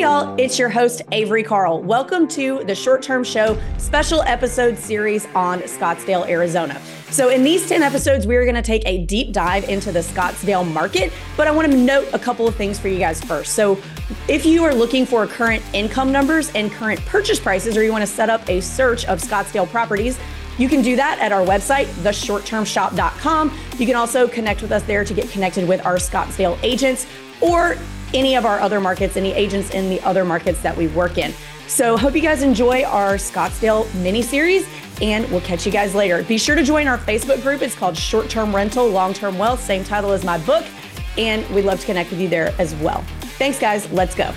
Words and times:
Y'all, 0.00 0.34
it's 0.38 0.58
your 0.58 0.70
host, 0.70 1.02
Avery 1.12 1.42
Carl. 1.42 1.82
Welcome 1.82 2.26
to 2.28 2.64
the 2.64 2.74
Short 2.74 3.02
Term 3.02 3.22
Show 3.22 3.60
special 3.76 4.22
episode 4.22 4.78
series 4.78 5.26
on 5.34 5.60
Scottsdale, 5.60 6.26
Arizona. 6.26 6.80
So, 7.10 7.28
in 7.28 7.42
these 7.42 7.68
10 7.68 7.82
episodes, 7.82 8.26
we're 8.26 8.44
going 8.44 8.54
to 8.54 8.62
take 8.62 8.82
a 8.86 9.04
deep 9.04 9.34
dive 9.34 9.68
into 9.68 9.92
the 9.92 9.98
Scottsdale 9.98 10.66
market, 10.66 11.12
but 11.36 11.46
I 11.46 11.50
want 11.50 11.70
to 11.70 11.76
note 11.76 12.08
a 12.14 12.18
couple 12.18 12.48
of 12.48 12.56
things 12.56 12.80
for 12.80 12.88
you 12.88 12.98
guys 12.98 13.22
first. 13.22 13.52
So, 13.52 13.78
if 14.26 14.46
you 14.46 14.64
are 14.64 14.74
looking 14.74 15.04
for 15.04 15.26
current 15.26 15.62
income 15.74 16.10
numbers 16.10 16.50
and 16.54 16.72
current 16.72 17.04
purchase 17.04 17.38
prices, 17.38 17.76
or 17.76 17.82
you 17.82 17.92
want 17.92 18.00
to 18.00 18.10
set 18.10 18.30
up 18.30 18.48
a 18.48 18.62
search 18.62 19.04
of 19.04 19.20
Scottsdale 19.20 19.68
properties, 19.68 20.18
you 20.56 20.70
can 20.70 20.80
do 20.80 20.96
that 20.96 21.18
at 21.18 21.30
our 21.30 21.44
website, 21.44 21.84
theshorttermshop.com. 22.02 23.58
You 23.76 23.84
can 23.84 23.96
also 23.96 24.26
connect 24.26 24.62
with 24.62 24.72
us 24.72 24.82
there 24.84 25.04
to 25.04 25.12
get 25.12 25.28
connected 25.28 25.68
with 25.68 25.84
our 25.84 25.96
Scottsdale 25.96 26.58
agents 26.62 27.06
or 27.42 27.76
any 28.14 28.36
of 28.36 28.44
our 28.44 28.60
other 28.60 28.80
markets, 28.80 29.16
any 29.16 29.32
agents 29.32 29.70
in 29.70 29.90
the 29.90 30.00
other 30.02 30.24
markets 30.24 30.60
that 30.62 30.76
we 30.76 30.88
work 30.88 31.18
in. 31.18 31.32
So, 31.66 31.96
hope 31.96 32.14
you 32.14 32.20
guys 32.20 32.42
enjoy 32.42 32.82
our 32.82 33.14
Scottsdale 33.14 33.92
mini 33.94 34.22
series, 34.22 34.66
and 35.00 35.30
we'll 35.30 35.40
catch 35.40 35.64
you 35.64 35.72
guys 35.72 35.94
later. 35.94 36.22
Be 36.24 36.36
sure 36.36 36.56
to 36.56 36.64
join 36.64 36.88
our 36.88 36.98
Facebook 36.98 37.42
group. 37.42 37.62
It's 37.62 37.76
called 37.76 37.96
Short 37.96 38.28
Term 38.28 38.54
Rental, 38.54 38.88
Long 38.88 39.14
Term 39.14 39.38
Wealth, 39.38 39.62
same 39.62 39.84
title 39.84 40.10
as 40.10 40.24
my 40.24 40.38
book, 40.38 40.64
and 41.16 41.48
we'd 41.54 41.64
love 41.64 41.80
to 41.80 41.86
connect 41.86 42.10
with 42.10 42.20
you 42.20 42.28
there 42.28 42.52
as 42.58 42.74
well. 42.76 43.02
Thanks, 43.38 43.58
guys. 43.58 43.90
Let's 43.92 44.14
go. 44.14 44.32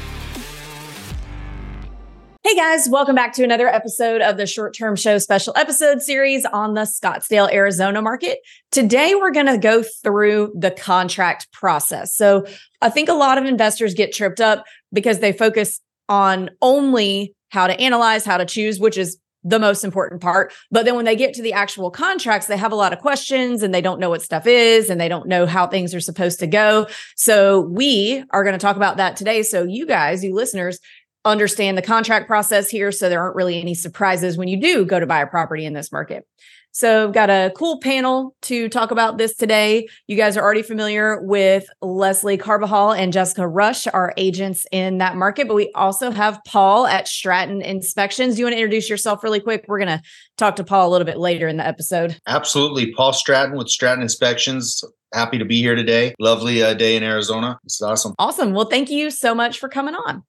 Hey 2.46 2.56
guys, 2.58 2.90
welcome 2.90 3.16
back 3.16 3.32
to 3.36 3.44
another 3.46 3.70
episode 3.70 4.20
of 4.20 4.36
the 4.36 4.46
Short 4.46 4.76
Term 4.76 4.98
Show 4.98 5.18
special 5.18 5.54
episode 5.56 6.02
series 6.02 6.44
on 6.44 6.74
the 6.74 6.82
Scottsdale, 6.82 7.50
Arizona 7.50 8.02
market. 8.02 8.40
Today, 8.70 9.16
we're 9.16 9.32
going 9.32 9.46
to 9.46 9.58
go 9.58 9.82
through 9.82 10.52
the 10.54 10.70
contract 10.70 11.50
process. 11.54 12.14
So, 12.14 12.46
I 12.82 12.90
think 12.90 13.08
a 13.08 13.14
lot 13.14 13.38
of 13.38 13.46
investors 13.46 13.94
get 13.94 14.12
tripped 14.12 14.42
up 14.42 14.66
because 14.92 15.20
they 15.20 15.32
focus 15.32 15.80
on 16.10 16.50
only 16.62 17.34
how 17.48 17.66
to 17.66 17.80
analyze, 17.80 18.26
how 18.26 18.36
to 18.36 18.46
choose, 18.46 18.78
which 18.78 18.98
is 18.98 19.18
the 19.46 19.60
most 19.60 19.86
important 19.86 20.22
part. 20.22 20.54
But 20.70 20.84
then 20.84 20.96
when 20.96 21.06
they 21.06 21.16
get 21.16 21.34
to 21.36 21.42
the 21.42 21.54
actual 21.54 21.92
contracts, 21.92 22.48
they 22.48 22.58
have 22.58 22.72
a 22.72 22.76
lot 22.76 22.94
of 22.94 23.00
questions 23.00 23.62
and 23.62 23.74
they 23.74 23.82
don't 23.82 24.00
know 24.00 24.10
what 24.10 24.22
stuff 24.22 24.48
is 24.48 24.90
and 24.90 25.00
they 25.00 25.10
don't 25.10 25.28
know 25.28 25.46
how 25.46 25.68
things 25.68 25.94
are 25.94 26.00
supposed 26.00 26.40
to 26.40 26.48
go. 26.48 26.88
So 27.16 27.62
we 27.62 28.24
are 28.32 28.44
going 28.44 28.54
to 28.54 28.60
talk 28.60 28.78
about 28.78 28.98
that 28.98 29.16
today. 29.16 29.44
So 29.44 29.64
you 29.64 29.86
guys, 29.86 30.24
you 30.24 30.34
listeners, 30.34 30.80
understand 31.26 31.78
the 31.78 31.82
contract 31.82 32.28
process 32.28 32.70
here 32.70 32.92
so 32.92 33.10
there 33.10 33.22
aren't 33.22 33.36
really 33.36 33.60
any 33.60 33.74
surprises 33.74 34.38
when 34.38 34.48
you 34.48 34.58
do 34.58 34.86
go 34.86 35.00
to 35.00 35.06
buy 35.06 35.22
a 35.22 35.28
property 35.28 35.66
in 35.66 35.74
this 35.74 35.92
market. 35.92 36.28
So, 36.76 37.04
I've 37.04 37.14
got 37.14 37.30
a 37.30 37.54
cool 37.56 37.80
panel 37.80 38.36
to 38.44 38.68
talk 38.68 38.90
about 38.90 39.20
this 39.20 39.36
today. 39.36 39.88
You 40.08 40.18
guys 40.18 40.36
are 40.36 40.42
already 40.42 40.64
familiar 40.64 41.22
with 41.22 41.68
Leslie 41.84 42.36
Carbajal 42.36 42.94
and 42.94 43.14
Jessica 43.14 43.48
Rush, 43.48 43.86
our 43.86 44.12
agents 44.18 44.66
in 44.72 44.98
that 44.98 45.16
market, 45.16 45.48
but 45.48 45.54
we 45.54 45.72
also 45.76 46.10
have 46.10 46.40
Paul 46.48 46.88
at 46.88 47.08
Stratton 47.08 47.62
Inspections. 47.62 48.34
Do 48.34 48.40
you 48.40 48.46
want 48.46 48.54
to 48.54 48.60
introduce 48.60 48.90
yourself 48.90 49.24
really 49.24 49.40
quick? 49.40 49.66
We're 49.68 49.78
going 49.78 50.00
to 50.00 50.02
talk 50.38 50.56
to 50.56 50.64
Paul 50.64 50.90
a 50.90 50.92
little 50.92 51.06
bit 51.06 51.20
later 51.20 51.48
in 51.48 51.58
the 51.58 51.68
episode. 51.68 52.20
Absolutely. 52.26 52.92
Paul 52.94 53.14
Stratton 53.14 53.56
with 53.56 53.70
Stratton 53.70 54.02
Inspections. 54.02 54.84
Happy 55.14 55.38
to 55.38 55.46
be 55.46 55.62
here 55.62 55.76
today. 55.76 56.16
Lovely 56.20 56.64
uh, 56.64 56.74
day 56.74 56.96
in 56.96 57.04
Arizona. 57.04 57.60
It's 57.66 57.84
awesome. 57.84 58.16
Awesome. 58.18 58.52
Well, 58.54 58.66
thank 58.66 58.90
you 58.90 59.12
so 59.12 59.36
much 59.36 59.60
for 59.60 59.70
coming 59.70 59.94
on. 59.94 60.24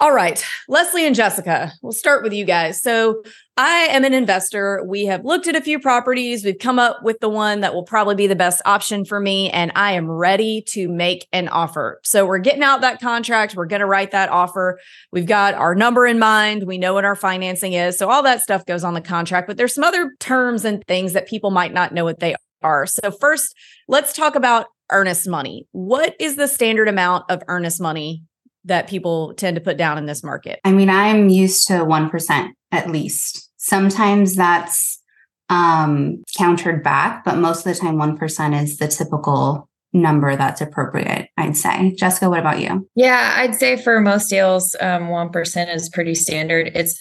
All 0.00 0.12
right, 0.12 0.44
Leslie 0.68 1.06
and 1.06 1.14
Jessica, 1.14 1.72
we'll 1.80 1.92
start 1.92 2.22
with 2.22 2.32
you 2.32 2.44
guys. 2.44 2.82
So, 2.82 3.22
I 3.56 3.86
am 3.90 4.04
an 4.04 4.12
investor. 4.12 4.84
We 4.84 5.06
have 5.06 5.24
looked 5.24 5.46
at 5.46 5.56
a 5.56 5.62
few 5.62 5.80
properties. 5.80 6.44
We've 6.44 6.58
come 6.58 6.78
up 6.78 7.02
with 7.02 7.20
the 7.20 7.30
one 7.30 7.60
that 7.60 7.72
will 7.72 7.84
probably 7.84 8.14
be 8.14 8.26
the 8.26 8.36
best 8.36 8.60
option 8.66 9.06
for 9.06 9.20
me, 9.20 9.48
and 9.50 9.72
I 9.74 9.92
am 9.92 10.10
ready 10.10 10.62
to 10.68 10.88
make 10.88 11.26
an 11.32 11.48
offer. 11.48 12.00
So, 12.02 12.26
we're 12.26 12.40
getting 12.40 12.62
out 12.62 12.82
that 12.82 13.00
contract. 13.00 13.54
We're 13.54 13.66
going 13.66 13.80
to 13.80 13.86
write 13.86 14.10
that 14.10 14.28
offer. 14.28 14.78
We've 15.12 15.24
got 15.24 15.54
our 15.54 15.74
number 15.74 16.04
in 16.04 16.18
mind. 16.18 16.64
We 16.66 16.78
know 16.78 16.92
what 16.92 17.04
our 17.04 17.16
financing 17.16 17.72
is. 17.72 17.96
So, 17.96 18.10
all 18.10 18.22
that 18.24 18.42
stuff 18.42 18.66
goes 18.66 18.84
on 18.84 18.94
the 18.94 19.00
contract, 19.00 19.46
but 19.46 19.56
there's 19.56 19.74
some 19.74 19.84
other 19.84 20.14
terms 20.18 20.64
and 20.64 20.84
things 20.86 21.14
that 21.14 21.28
people 21.28 21.50
might 21.50 21.72
not 21.72 21.94
know 21.94 22.04
what 22.04 22.18
they 22.18 22.34
are. 22.62 22.86
So, 22.86 23.10
first, 23.10 23.54
let's 23.88 24.12
talk 24.12 24.34
about 24.34 24.66
earnest 24.90 25.28
money. 25.28 25.66
What 25.72 26.16
is 26.18 26.36
the 26.36 26.48
standard 26.48 26.88
amount 26.88 27.30
of 27.30 27.42
earnest 27.48 27.80
money 27.80 28.24
that 28.66 28.88
people 28.88 29.34
tend 29.34 29.54
to 29.54 29.60
put 29.60 29.76
down 29.76 29.98
in 29.98 30.06
this 30.06 30.22
market? 30.22 30.60
I 30.64 30.72
mean, 30.72 30.90
I'm 30.90 31.28
used 31.28 31.66
to 31.68 31.74
1% 31.74 32.50
at 32.72 32.90
least. 32.90 33.50
Sometimes 33.56 34.36
that's 34.36 35.02
um, 35.48 36.22
countered 36.36 36.82
back, 36.82 37.24
but 37.24 37.38
most 37.38 37.66
of 37.66 37.72
the 37.72 37.80
time, 37.80 37.96
1% 37.96 38.62
is 38.62 38.78
the 38.78 38.88
typical 38.88 39.68
number 39.92 40.36
that's 40.36 40.60
appropriate, 40.60 41.28
I'd 41.36 41.56
say. 41.56 41.94
Jessica, 41.96 42.28
what 42.28 42.40
about 42.40 42.60
you? 42.60 42.88
Yeah, 42.94 43.34
I'd 43.36 43.54
say 43.54 43.76
for 43.76 44.00
most 44.00 44.28
deals, 44.28 44.74
um, 44.80 45.04
1% 45.04 45.74
is 45.74 45.88
pretty 45.88 46.14
standard. 46.14 46.72
It's, 46.74 47.00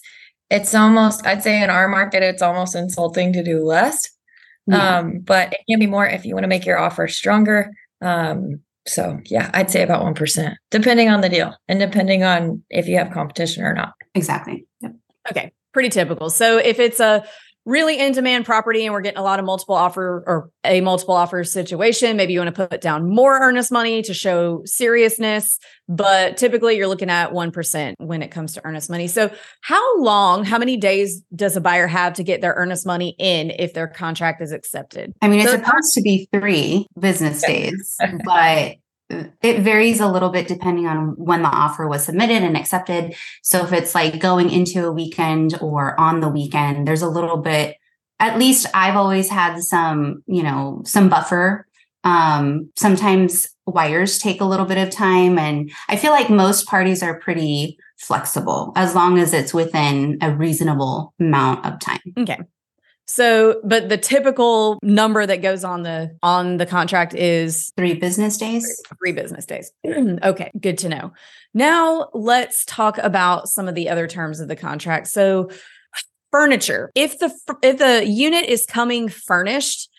it's 0.49 0.73
almost, 0.73 1.25
I'd 1.25 1.43
say 1.43 1.61
in 1.61 1.69
our 1.69 1.87
market, 1.87 2.23
it's 2.23 2.41
almost 2.41 2.75
insulting 2.75 3.33
to 3.33 3.43
do 3.43 3.63
less. 3.63 3.99
Yeah. 4.67 4.99
Um, 4.99 5.19
but 5.19 5.53
it 5.53 5.59
can 5.69 5.79
be 5.79 5.87
more 5.87 6.07
if 6.07 6.25
you 6.25 6.33
want 6.33 6.43
to 6.43 6.49
make 6.49 6.65
your 6.65 6.79
offer 6.79 7.07
stronger. 7.07 7.71
Um, 8.01 8.61
so 8.87 9.19
yeah, 9.25 9.49
I'd 9.53 9.71
say 9.71 9.81
about 9.81 10.03
1%, 10.03 10.55
depending 10.71 11.09
on 11.09 11.21
the 11.21 11.29
deal 11.29 11.55
and 11.67 11.79
depending 11.79 12.23
on 12.23 12.63
if 12.69 12.87
you 12.87 12.97
have 12.97 13.11
competition 13.11 13.63
or 13.63 13.73
not. 13.73 13.93
Exactly. 14.13 14.65
Yep. 14.81 14.95
Okay. 15.31 15.51
Pretty 15.73 15.89
typical. 15.89 16.29
So 16.29 16.57
if 16.57 16.79
it's 16.79 16.99
a 16.99 17.25
really 17.65 17.99
in 17.99 18.13
demand 18.13 18.45
property 18.45 18.85
and 18.85 18.93
we're 18.93 19.01
getting 19.01 19.17
a 19.17 19.23
lot 19.23 19.39
of 19.39 19.45
multiple 19.45 19.75
offer 19.75 20.23
or 20.27 20.49
a 20.63 20.81
multiple 20.81 21.15
offer 21.15 21.43
situation, 21.43 22.15
maybe 22.15 22.33
you 22.33 22.39
want 22.39 22.55
to 22.55 22.67
put 22.67 22.79
down 22.81 23.09
more 23.09 23.39
earnest 23.39 23.71
money 23.71 24.01
to 24.03 24.13
show 24.13 24.61
seriousness. 24.65 25.57
But 25.87 26.37
typically 26.37 26.77
you're 26.77 26.87
looking 26.87 27.09
at 27.09 27.31
1% 27.31 27.93
when 27.97 28.21
it 28.21 28.29
comes 28.29 28.53
to 28.53 28.61
earnest 28.65 28.89
money. 28.89 29.07
So 29.07 29.31
how 29.61 29.99
long, 30.01 30.43
how 30.43 30.57
many 30.59 30.77
days 30.77 31.21
does 31.35 31.55
a 31.57 31.61
buyer 31.61 31.87
have 31.87 32.13
to 32.13 32.23
get 32.23 32.41
their 32.41 32.53
earnest 32.53 32.85
money 32.85 33.15
in 33.19 33.51
if 33.51 33.73
their 33.73 33.87
contract 33.87 34.41
is 34.41 34.51
accepted? 34.51 35.13
I 35.21 35.27
mean, 35.27 35.39
it's 35.41 35.51
So- 35.51 35.57
supposed 35.57 35.93
to 35.93 36.01
be 36.01 36.29
three 36.31 36.87
business 36.99 37.41
days, 37.45 37.97
but 38.23 38.75
it 39.09 39.59
varies 39.59 39.99
a 39.99 40.07
little 40.07 40.29
bit 40.29 40.47
depending 40.47 40.87
on 40.87 41.15
when 41.17 41.43
the 41.43 41.49
offer 41.49 41.87
was 41.87 42.05
submitted 42.05 42.41
and 42.43 42.57
accepted. 42.57 43.15
So 43.43 43.63
if 43.63 43.71
it's 43.71 43.93
like 43.93 44.19
going 44.19 44.49
into 44.49 44.85
a 44.85 44.91
weekend 44.91 45.57
or 45.61 45.99
on 45.99 46.21
the 46.21 46.29
weekend, 46.29 46.87
there's 46.87 47.03
a 47.03 47.09
little 47.09 47.37
bit, 47.37 47.77
at 48.19 48.39
least 48.39 48.65
I've 48.73 48.95
always 48.95 49.29
had 49.29 49.61
some, 49.61 50.23
you 50.25 50.43
know, 50.43 50.81
some 50.85 51.09
buffer. 51.09 51.67
Um, 52.03 52.71
sometimes 52.75 53.47
wires 53.65 54.19
take 54.19 54.41
a 54.41 54.45
little 54.45 54.65
bit 54.65 54.77
of 54.77 54.89
time. 54.89 55.37
And 55.37 55.71
I 55.89 55.97
feel 55.97 56.11
like 56.11 56.29
most 56.29 56.67
parties 56.67 57.01
are 57.01 57.19
pretty 57.19 57.77
flexible 57.97 58.73
as 58.75 58.93
long 58.93 59.17
as 59.17 59.33
it's 59.33 59.53
within 59.53 60.17
a 60.21 60.31
reasonable 60.31 61.13
amount 61.19 61.65
of 61.65 61.79
time. 61.79 62.01
Okay. 62.17 62.39
So, 63.07 63.61
but 63.63 63.89
the 63.89 63.97
typical 63.97 64.79
number 64.81 65.25
that 65.25 65.41
goes 65.41 65.63
on 65.63 65.83
the 65.83 66.17
on 66.23 66.57
the 66.57 66.65
contract 66.65 67.13
is 67.13 67.71
Three 67.77 67.93
business 67.93 68.37
days. 68.37 68.81
three 68.99 69.11
business 69.11 69.45
days. 69.45 69.71
okay, 69.87 70.51
good 70.59 70.79
to 70.79 70.89
know. 70.89 71.13
Now 71.53 72.09
let's 72.13 72.65
talk 72.65 72.97
about 72.97 73.47
some 73.47 73.67
of 73.67 73.75
the 73.75 73.89
other 73.89 74.07
terms 74.07 74.39
of 74.39 74.47
the 74.47 74.55
contract. 74.55 75.07
So, 75.07 75.49
furniture. 76.31 76.91
If 76.95 77.19
the 77.19 77.31
if 77.61 77.77
the 77.77 78.05
unit 78.07 78.45
is 78.45 78.65
coming 78.65 79.07
furnished, 79.07 79.89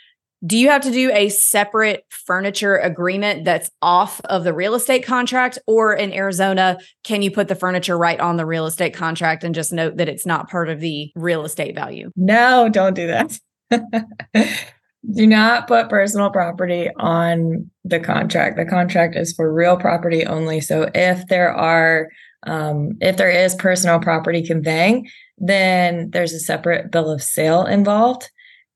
do 0.44 0.58
you 0.58 0.68
have 0.68 0.82
to 0.82 0.90
do 0.90 1.10
a 1.12 1.28
separate 1.28 2.04
furniture 2.10 2.76
agreement 2.76 3.44
that's 3.44 3.70
off 3.80 4.20
of 4.24 4.44
the 4.44 4.52
real 4.52 4.74
estate 4.74 5.04
contract 5.04 5.58
or 5.66 5.94
in 5.94 6.12
Arizona 6.12 6.78
can 7.04 7.22
you 7.22 7.30
put 7.30 7.48
the 7.48 7.54
furniture 7.54 7.96
right 7.96 8.20
on 8.20 8.36
the 8.36 8.46
real 8.46 8.66
estate 8.66 8.94
contract 8.94 9.44
and 9.44 9.54
just 9.54 9.72
note 9.72 9.96
that 9.96 10.08
it's 10.08 10.26
not 10.26 10.50
part 10.50 10.68
of 10.68 10.80
the 10.80 11.10
real 11.14 11.44
estate 11.44 11.74
value? 11.74 12.10
No, 12.16 12.68
don't 12.68 12.94
do 12.94 13.06
that. 13.06 13.38
do 15.14 15.26
not 15.26 15.68
put 15.68 15.88
personal 15.88 16.30
property 16.30 16.90
on 16.96 17.70
the 17.84 18.00
contract. 18.00 18.56
The 18.56 18.66
contract 18.66 19.16
is 19.16 19.32
for 19.32 19.52
real 19.52 19.76
property 19.76 20.26
only. 20.26 20.60
So 20.60 20.90
if 20.94 21.26
there 21.28 21.52
are 21.52 22.08
um, 22.46 22.96
if 23.00 23.16
there 23.16 23.30
is 23.30 23.54
personal 23.56 23.98
property 23.98 24.46
conveying, 24.46 25.08
then 25.38 26.10
there's 26.10 26.32
a 26.32 26.38
separate 26.38 26.90
bill 26.90 27.10
of 27.10 27.22
sale 27.22 27.64
involved. 27.64 28.30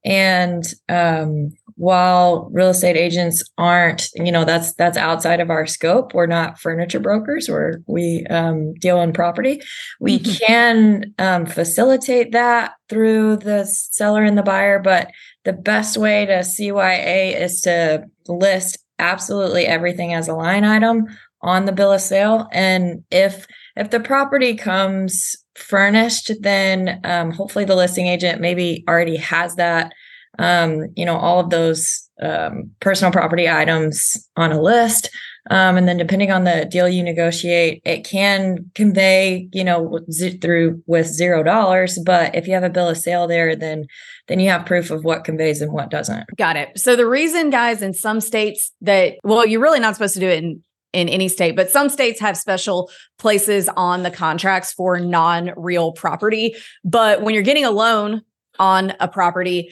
And 0.04 0.64
um, 0.88 1.50
while 1.76 2.48
real 2.52 2.70
estate 2.70 2.96
agents 2.96 3.42
aren't, 3.58 4.08
you 4.14 4.30
know, 4.32 4.44
that's 4.44 4.74
that's 4.74 4.96
outside 4.98 5.40
of 5.40 5.50
our 5.50 5.66
scope. 5.66 6.14
We're 6.14 6.26
not 6.26 6.58
furniture 6.58 7.00
brokers. 7.00 7.48
We're 7.48 7.78
we 7.86 8.26
um, 8.28 8.74
deal 8.74 9.00
in 9.00 9.12
property. 9.12 9.60
We 9.98 10.18
Mhm. 10.18 10.40
can 10.46 11.14
um, 11.18 11.46
facilitate 11.46 12.32
that 12.32 12.72
through 12.88 13.36
the 13.38 13.64
seller 13.66 14.24
and 14.24 14.36
the 14.36 14.42
buyer, 14.42 14.78
but 14.78 15.10
the 15.44 15.52
best 15.54 15.96
way 15.96 16.26
to 16.26 16.42
CYA 16.44 17.40
is 17.40 17.60
to 17.62 18.04
list 18.28 18.78
absolutely 18.98 19.66
everything 19.66 20.12
as 20.12 20.28
a 20.28 20.34
line 20.34 20.64
item 20.64 21.06
on 21.42 21.64
the 21.64 21.72
bill 21.72 21.92
of 21.92 22.00
sale. 22.02 22.48
And 22.52 23.04
if 23.10 23.46
if 23.76 23.90
the 23.90 24.00
property 24.00 24.54
comes 24.54 25.34
furnished, 25.60 26.32
then 26.40 27.00
um, 27.04 27.30
hopefully 27.30 27.64
the 27.64 27.76
listing 27.76 28.06
agent 28.06 28.40
maybe 28.40 28.84
already 28.88 29.16
has 29.16 29.56
that, 29.56 29.92
um, 30.38 30.86
you 30.96 31.04
know, 31.04 31.16
all 31.16 31.40
of 31.40 31.50
those 31.50 32.08
um, 32.22 32.70
personal 32.80 33.12
property 33.12 33.48
items 33.48 34.16
on 34.36 34.52
a 34.52 34.60
list. 34.60 35.10
Um, 35.50 35.78
and 35.78 35.88
then 35.88 35.96
depending 35.96 36.30
on 36.30 36.44
the 36.44 36.66
deal 36.70 36.88
you 36.88 37.02
negotiate, 37.02 37.80
it 37.84 38.04
can 38.04 38.70
convey, 38.74 39.48
you 39.52 39.64
know, 39.64 39.98
z- 40.10 40.36
through 40.36 40.82
with 40.86 41.06
zero 41.06 41.42
dollars. 41.42 41.98
But 42.04 42.34
if 42.34 42.46
you 42.46 42.52
have 42.52 42.62
a 42.62 42.70
bill 42.70 42.88
of 42.88 42.98
sale 42.98 43.26
there, 43.26 43.56
then 43.56 43.86
then 44.28 44.38
you 44.38 44.50
have 44.50 44.66
proof 44.66 44.90
of 44.90 45.02
what 45.02 45.24
conveys 45.24 45.62
and 45.62 45.72
what 45.72 45.90
doesn't. 45.90 46.36
Got 46.36 46.56
it. 46.56 46.78
So 46.78 46.94
the 46.94 47.08
reason, 47.08 47.50
guys, 47.50 47.80
in 47.80 47.94
some 47.94 48.20
states 48.20 48.72
that 48.82 49.14
well, 49.24 49.46
you're 49.46 49.62
really 49.62 49.80
not 49.80 49.94
supposed 49.94 50.14
to 50.14 50.20
do 50.20 50.28
it 50.28 50.44
in 50.44 50.62
in 50.92 51.08
any 51.08 51.28
state, 51.28 51.56
but 51.56 51.70
some 51.70 51.88
states 51.88 52.20
have 52.20 52.36
special 52.36 52.90
places 53.18 53.68
on 53.76 54.02
the 54.02 54.10
contracts 54.10 54.72
for 54.72 54.98
non-real 54.98 55.92
property. 55.92 56.56
But 56.84 57.22
when 57.22 57.34
you're 57.34 57.42
getting 57.42 57.64
a 57.64 57.70
loan 57.70 58.22
on 58.58 58.94
a 59.00 59.08
property, 59.08 59.70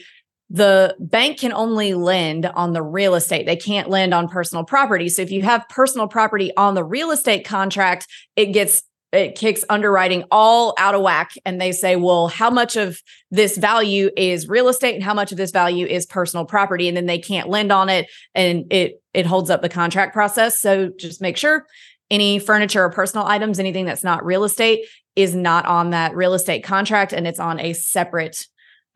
the 0.51 0.97
bank 0.99 1.39
can 1.39 1.53
only 1.53 1.95
lend 1.95 2.47
on 2.47 2.73
the 2.73 2.83
real 2.83 3.15
estate. 3.15 3.47
They 3.47 3.57
can't 3.57 3.91
lend 3.91 4.15
on 4.15 4.29
personal 4.29 4.65
property. 4.65 5.09
So 5.09 5.21
if 5.23 5.31
you 5.31 5.43
have 5.43 5.69
personal 5.69 6.09
property 6.09 6.57
on 6.57 6.75
the 6.75 6.85
real 6.85 7.11
estate 7.11 7.45
contract, 7.45 8.07
it 8.35 8.47
gets 8.47 8.83
it 9.13 9.35
kicks 9.37 9.65
underwriting 9.71 10.25
all 10.31 10.75
out 10.79 10.95
of 10.95 11.01
whack 11.01 11.33
and 11.47 11.61
they 11.61 11.73
say 11.73 11.97
well 11.97 12.29
how 12.29 12.51
much 12.51 12.77
of 12.77 13.01
this 13.31 13.57
value 13.57 14.11
is 14.17 14.49
real 14.49 14.69
estate 14.69 14.95
and 14.95 15.03
how 15.03 15.15
much 15.15 15.33
of 15.33 15.39
this 15.39 15.51
value 15.51 15.87
is 15.87 16.05
personal 16.05 16.45
property 16.45 16.89
and 16.89 16.97
then 16.97 17.07
they 17.07 17.19
can't 17.19 17.49
lend 17.49 17.73
on 17.73 17.89
it 17.89 18.07
and 18.35 18.71
it 18.71 19.03
it 19.15 19.25
holds 19.25 19.51
up 19.51 19.63
the 19.63 19.69
contract 19.69 20.13
process 20.13 20.61
so 20.61 20.91
just 20.99 21.21
make 21.21 21.37
sure 21.37 21.67
any 22.11 22.39
furniture 22.39 22.85
or 22.85 22.91
personal 22.91 23.27
items 23.27 23.59
anything 23.59 23.87
that's 23.87 24.05
not 24.05 24.25
real 24.25 24.45
estate 24.45 24.85
is 25.17 25.35
not 25.35 25.67
on 25.67 25.91
that 25.91 26.15
real 26.15 26.35
estate 26.35 26.63
contract 26.63 27.13
and 27.13 27.27
it's 27.27 27.41
on 27.41 27.59
a 27.59 27.73
separate 27.73 28.47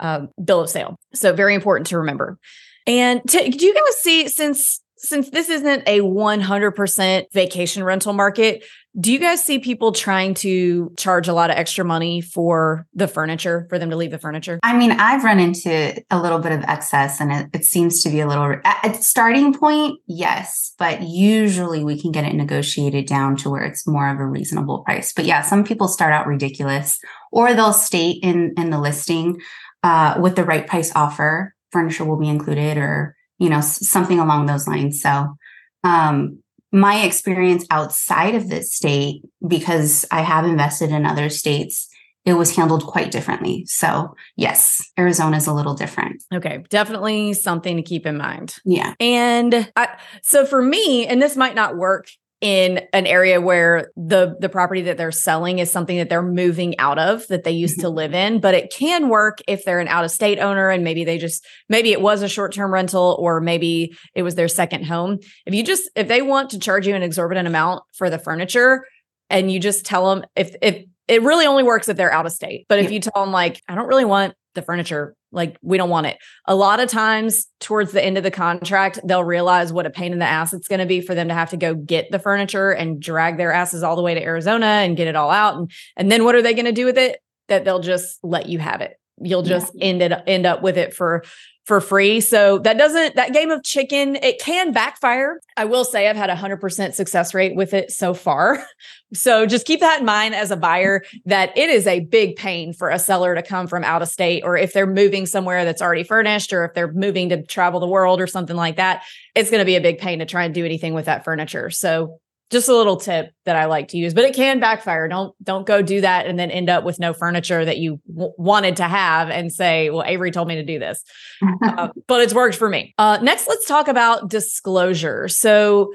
um, 0.02 0.30
bill 0.42 0.60
of 0.60 0.68
sale. 0.68 0.96
So 1.14 1.32
very 1.32 1.54
important 1.54 1.86
to 1.88 1.98
remember. 1.98 2.38
And 2.86 3.22
do 3.24 3.38
you 3.38 3.74
guys 3.74 3.96
see 4.02 4.28
since 4.28 4.80
since 5.04 5.30
this 5.30 5.48
isn't 5.48 5.82
a 5.88 5.98
100% 5.98 7.24
vacation 7.32 7.82
rental 7.82 8.12
market, 8.12 8.64
do 8.98 9.10
you 9.10 9.18
guys 9.18 9.42
see 9.42 9.58
people 9.58 9.92
trying 9.92 10.34
to 10.34 10.92
charge 10.98 11.26
a 11.26 11.32
lot 11.32 11.50
of 11.50 11.56
extra 11.56 11.84
money 11.84 12.20
for 12.20 12.86
the 12.92 13.08
furniture, 13.08 13.66
for 13.70 13.78
them 13.78 13.88
to 13.88 13.96
leave 13.96 14.10
the 14.10 14.18
furniture? 14.18 14.60
I 14.62 14.76
mean, 14.76 14.92
I've 14.92 15.24
run 15.24 15.40
into 15.40 16.02
a 16.10 16.20
little 16.20 16.38
bit 16.38 16.52
of 16.52 16.62
excess 16.64 17.20
and 17.20 17.32
it, 17.32 17.48
it 17.54 17.64
seems 17.64 18.02
to 18.02 18.10
be 18.10 18.20
a 18.20 18.28
little, 18.28 18.54
at 18.64 19.02
starting 19.02 19.54
point, 19.54 19.98
yes, 20.06 20.74
but 20.78 21.02
usually 21.02 21.84
we 21.84 21.98
can 21.98 22.12
get 22.12 22.24
it 22.24 22.34
negotiated 22.34 23.06
down 23.06 23.36
to 23.36 23.50
where 23.50 23.64
it's 23.64 23.86
more 23.86 24.08
of 24.08 24.18
a 24.18 24.26
reasonable 24.26 24.80
price. 24.80 25.12
But 25.14 25.24
yeah, 25.24 25.40
some 25.40 25.64
people 25.64 25.88
start 25.88 26.12
out 26.12 26.26
ridiculous 26.26 26.98
or 27.30 27.54
they'll 27.54 27.72
state 27.72 28.22
in, 28.22 28.52
in 28.58 28.68
the 28.68 28.80
listing, 28.80 29.40
uh, 29.82 30.16
with 30.20 30.36
the 30.36 30.44
right 30.44 30.66
price 30.66 30.92
offer, 30.94 31.54
furniture 31.70 32.04
will 32.04 32.18
be 32.18 32.28
included 32.28 32.76
or, 32.76 33.16
you 33.38 33.48
know, 33.48 33.60
something 33.62 34.20
along 34.20 34.46
those 34.46 34.68
lines. 34.68 35.00
So, 35.00 35.34
um, 35.82 36.41
my 36.72 37.02
experience 37.04 37.66
outside 37.70 38.34
of 38.34 38.48
this 38.48 38.74
state, 38.74 39.22
because 39.46 40.06
I 40.10 40.22
have 40.22 40.46
invested 40.46 40.90
in 40.90 41.04
other 41.04 41.28
states, 41.28 41.88
it 42.24 42.34
was 42.34 42.54
handled 42.54 42.86
quite 42.86 43.10
differently. 43.10 43.64
So, 43.66 44.14
yes, 44.36 44.82
Arizona 44.98 45.36
is 45.36 45.46
a 45.46 45.52
little 45.52 45.74
different. 45.74 46.22
Okay, 46.32 46.64
definitely 46.70 47.34
something 47.34 47.76
to 47.76 47.82
keep 47.82 48.06
in 48.06 48.16
mind. 48.16 48.56
Yeah. 48.64 48.94
And 49.00 49.70
I, 49.76 49.98
so 50.22 50.46
for 50.46 50.62
me, 50.62 51.06
and 51.06 51.20
this 51.20 51.36
might 51.36 51.54
not 51.54 51.76
work 51.76 52.06
in 52.42 52.80
an 52.92 53.06
area 53.06 53.40
where 53.40 53.92
the 53.96 54.36
the 54.40 54.48
property 54.48 54.82
that 54.82 54.98
they're 54.98 55.12
selling 55.12 55.60
is 55.60 55.70
something 55.70 55.96
that 55.96 56.08
they're 56.08 56.22
moving 56.22 56.76
out 56.80 56.98
of 56.98 57.26
that 57.28 57.44
they 57.44 57.52
used 57.52 57.74
mm-hmm. 57.74 57.82
to 57.82 57.88
live 57.88 58.12
in 58.12 58.40
but 58.40 58.52
it 58.52 58.70
can 58.72 59.08
work 59.08 59.38
if 59.46 59.64
they're 59.64 59.78
an 59.78 59.86
out 59.86 60.04
of 60.04 60.10
state 60.10 60.40
owner 60.40 60.68
and 60.68 60.82
maybe 60.82 61.04
they 61.04 61.18
just 61.18 61.46
maybe 61.68 61.92
it 61.92 62.00
was 62.00 62.20
a 62.20 62.28
short 62.28 62.52
term 62.52 62.72
rental 62.72 63.16
or 63.20 63.40
maybe 63.40 63.96
it 64.16 64.24
was 64.24 64.34
their 64.34 64.48
second 64.48 64.84
home 64.84 65.18
if 65.46 65.54
you 65.54 65.62
just 65.62 65.88
if 65.94 66.08
they 66.08 66.20
want 66.20 66.50
to 66.50 66.58
charge 66.58 66.84
you 66.84 66.96
an 66.96 67.02
exorbitant 67.02 67.46
amount 67.46 67.80
for 67.94 68.10
the 68.10 68.18
furniture 68.18 68.84
and 69.30 69.50
you 69.50 69.60
just 69.60 69.86
tell 69.86 70.12
them 70.12 70.24
if 70.34 70.52
if 70.60 70.84
it 71.06 71.22
really 71.22 71.46
only 71.46 71.62
works 71.62 71.88
if 71.88 71.96
they're 71.96 72.12
out 72.12 72.26
of 72.26 72.32
state 72.32 72.66
but 72.68 72.80
if 72.80 72.90
you 72.90 72.98
tell 72.98 73.24
them 73.24 73.30
like 73.30 73.62
i 73.68 73.76
don't 73.76 73.86
really 73.86 74.04
want 74.04 74.34
the 74.54 74.62
furniture 74.62 75.14
like 75.32 75.56
we 75.62 75.78
don't 75.78 75.90
want 75.90 76.06
it. 76.06 76.18
A 76.46 76.54
lot 76.54 76.80
of 76.80 76.88
times 76.88 77.46
towards 77.60 77.92
the 77.92 78.04
end 78.04 78.18
of 78.18 78.22
the 78.22 78.30
contract, 78.30 79.00
they'll 79.04 79.24
realize 79.24 79.72
what 79.72 79.86
a 79.86 79.90
pain 79.90 80.12
in 80.12 80.18
the 80.18 80.26
ass 80.26 80.52
it's 80.52 80.68
going 80.68 80.80
to 80.80 80.86
be 80.86 81.00
for 81.00 81.14
them 81.14 81.28
to 81.28 81.34
have 81.34 81.50
to 81.50 81.56
go 81.56 81.74
get 81.74 82.10
the 82.10 82.18
furniture 82.18 82.70
and 82.70 83.00
drag 83.00 83.38
their 83.38 83.52
asses 83.52 83.82
all 83.82 83.96
the 83.96 84.02
way 84.02 84.14
to 84.14 84.22
Arizona 84.22 84.66
and 84.66 84.96
get 84.96 85.08
it 85.08 85.16
all 85.16 85.30
out. 85.30 85.56
And 85.56 85.70
and 85.96 86.12
then 86.12 86.24
what 86.24 86.34
are 86.34 86.42
they 86.42 86.54
going 86.54 86.66
to 86.66 86.72
do 86.72 86.84
with 86.84 86.98
it? 86.98 87.20
That 87.48 87.64
they'll 87.64 87.80
just 87.80 88.18
let 88.22 88.48
you 88.48 88.58
have 88.58 88.80
it. 88.80 88.96
You'll 89.20 89.42
just 89.42 89.72
yeah. 89.74 89.84
end 89.84 90.02
it 90.02 90.12
end 90.26 90.46
up 90.46 90.62
with 90.62 90.76
it 90.76 90.94
for 90.94 91.24
for 91.64 91.80
free. 91.80 92.20
So 92.20 92.58
that 92.58 92.76
doesn't 92.76 93.14
that 93.14 93.32
game 93.32 93.50
of 93.50 93.62
chicken, 93.62 94.16
it 94.16 94.40
can 94.40 94.72
backfire. 94.72 95.40
I 95.56 95.64
will 95.64 95.84
say 95.84 96.08
I've 96.08 96.16
had 96.16 96.30
a 96.30 96.34
100% 96.34 96.94
success 96.94 97.34
rate 97.34 97.54
with 97.54 97.72
it 97.74 97.90
so 97.90 98.14
far. 98.14 98.64
So 99.14 99.44
just 99.44 99.66
keep 99.66 99.80
that 99.80 100.00
in 100.00 100.06
mind 100.06 100.34
as 100.34 100.50
a 100.50 100.56
buyer 100.56 101.02
that 101.26 101.54
it 101.54 101.68
is 101.68 101.86
a 101.86 102.00
big 102.00 102.36
pain 102.36 102.72
for 102.72 102.88
a 102.88 102.98
seller 102.98 103.34
to 103.34 103.42
come 103.42 103.66
from 103.66 103.84
out 103.84 104.00
of 104.00 104.08
state 104.08 104.42
or 104.42 104.56
if 104.56 104.72
they're 104.72 104.86
moving 104.86 105.26
somewhere 105.26 105.66
that's 105.66 105.82
already 105.82 106.02
furnished 106.02 106.50
or 106.54 106.64
if 106.64 106.72
they're 106.72 106.90
moving 106.92 107.28
to 107.28 107.42
travel 107.42 107.78
the 107.78 107.86
world 107.86 108.22
or 108.22 108.26
something 108.26 108.56
like 108.56 108.76
that, 108.76 109.02
it's 109.34 109.50
going 109.50 109.60
to 109.60 109.66
be 109.66 109.76
a 109.76 109.82
big 109.82 109.98
pain 109.98 110.20
to 110.20 110.24
try 110.24 110.44
and 110.44 110.54
do 110.54 110.64
anything 110.64 110.94
with 110.94 111.04
that 111.04 111.24
furniture. 111.24 111.68
So 111.68 112.21
just 112.52 112.68
a 112.68 112.76
little 112.76 112.96
tip 112.96 113.32
that 113.44 113.56
I 113.56 113.64
like 113.64 113.88
to 113.88 113.98
use, 113.98 114.14
but 114.14 114.24
it 114.24 114.34
can 114.34 114.60
backfire. 114.60 115.08
Don't 115.08 115.34
don't 115.42 115.66
go 115.66 115.82
do 115.82 116.02
that 116.02 116.26
and 116.26 116.38
then 116.38 116.50
end 116.50 116.70
up 116.70 116.84
with 116.84 117.00
no 117.00 117.12
furniture 117.12 117.64
that 117.64 117.78
you 117.78 118.00
w- 118.06 118.32
wanted 118.36 118.76
to 118.76 118.84
have 118.84 119.30
and 119.30 119.50
say, 119.50 119.90
"Well, 119.90 120.04
Avery 120.06 120.30
told 120.30 120.46
me 120.46 120.56
to 120.56 120.62
do 120.62 120.78
this," 120.78 121.02
uh, 121.64 121.88
but 122.06 122.20
it's 122.20 122.34
worked 122.34 122.56
for 122.56 122.68
me. 122.68 122.94
Uh, 122.98 123.18
next, 123.22 123.48
let's 123.48 123.66
talk 123.66 123.88
about 123.88 124.30
disclosure. 124.30 125.26
So. 125.26 125.92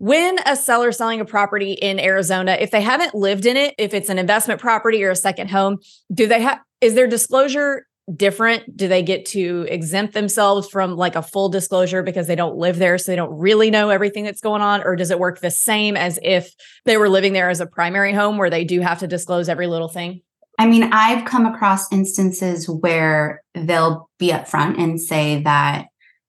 When 0.00 0.38
a 0.46 0.54
seller 0.54 0.92
selling 0.92 1.20
a 1.20 1.24
property 1.24 1.72
in 1.72 1.98
Arizona, 1.98 2.56
if 2.60 2.70
they 2.70 2.80
haven't 2.80 3.16
lived 3.16 3.46
in 3.46 3.56
it, 3.56 3.74
if 3.78 3.92
it's 3.92 4.08
an 4.08 4.16
investment 4.16 4.60
property 4.60 5.02
or 5.02 5.10
a 5.10 5.16
second 5.16 5.50
home, 5.50 5.78
do 6.14 6.28
they 6.28 6.40
have 6.40 6.60
is 6.80 6.94
there 6.94 7.08
disclosure 7.08 7.87
different? 8.16 8.76
Do 8.76 8.88
they 8.88 9.02
get 9.02 9.26
to 9.26 9.66
exempt 9.68 10.14
themselves 10.14 10.68
from 10.68 10.96
like 10.96 11.16
a 11.16 11.22
full 11.22 11.48
disclosure 11.48 12.02
because 12.02 12.26
they 12.26 12.36
don't 12.36 12.56
live 12.56 12.78
there, 12.78 12.98
so 12.98 13.12
they 13.12 13.16
don't 13.16 13.36
really 13.36 13.70
know 13.70 13.90
everything 13.90 14.24
that's 14.24 14.40
going 14.40 14.62
on? 14.62 14.82
Or 14.82 14.96
does 14.96 15.10
it 15.10 15.18
work 15.18 15.40
the 15.40 15.50
same 15.50 15.96
as 15.96 16.18
if 16.22 16.54
they 16.84 16.96
were 16.96 17.08
living 17.08 17.32
there 17.32 17.50
as 17.50 17.60
a 17.60 17.66
primary 17.66 18.12
home 18.12 18.38
where 18.38 18.50
they 18.50 18.64
do 18.64 18.80
have 18.80 19.00
to 19.00 19.06
disclose 19.06 19.48
every 19.48 19.66
little 19.66 19.88
thing? 19.88 20.22
I 20.58 20.66
mean, 20.66 20.90
I've 20.92 21.24
come 21.24 21.46
across 21.46 21.92
instances 21.92 22.68
where 22.68 23.42
they'll 23.54 24.10
be 24.18 24.30
upfront 24.30 24.78
and 24.78 25.00
say 25.00 25.42
that 25.42 25.86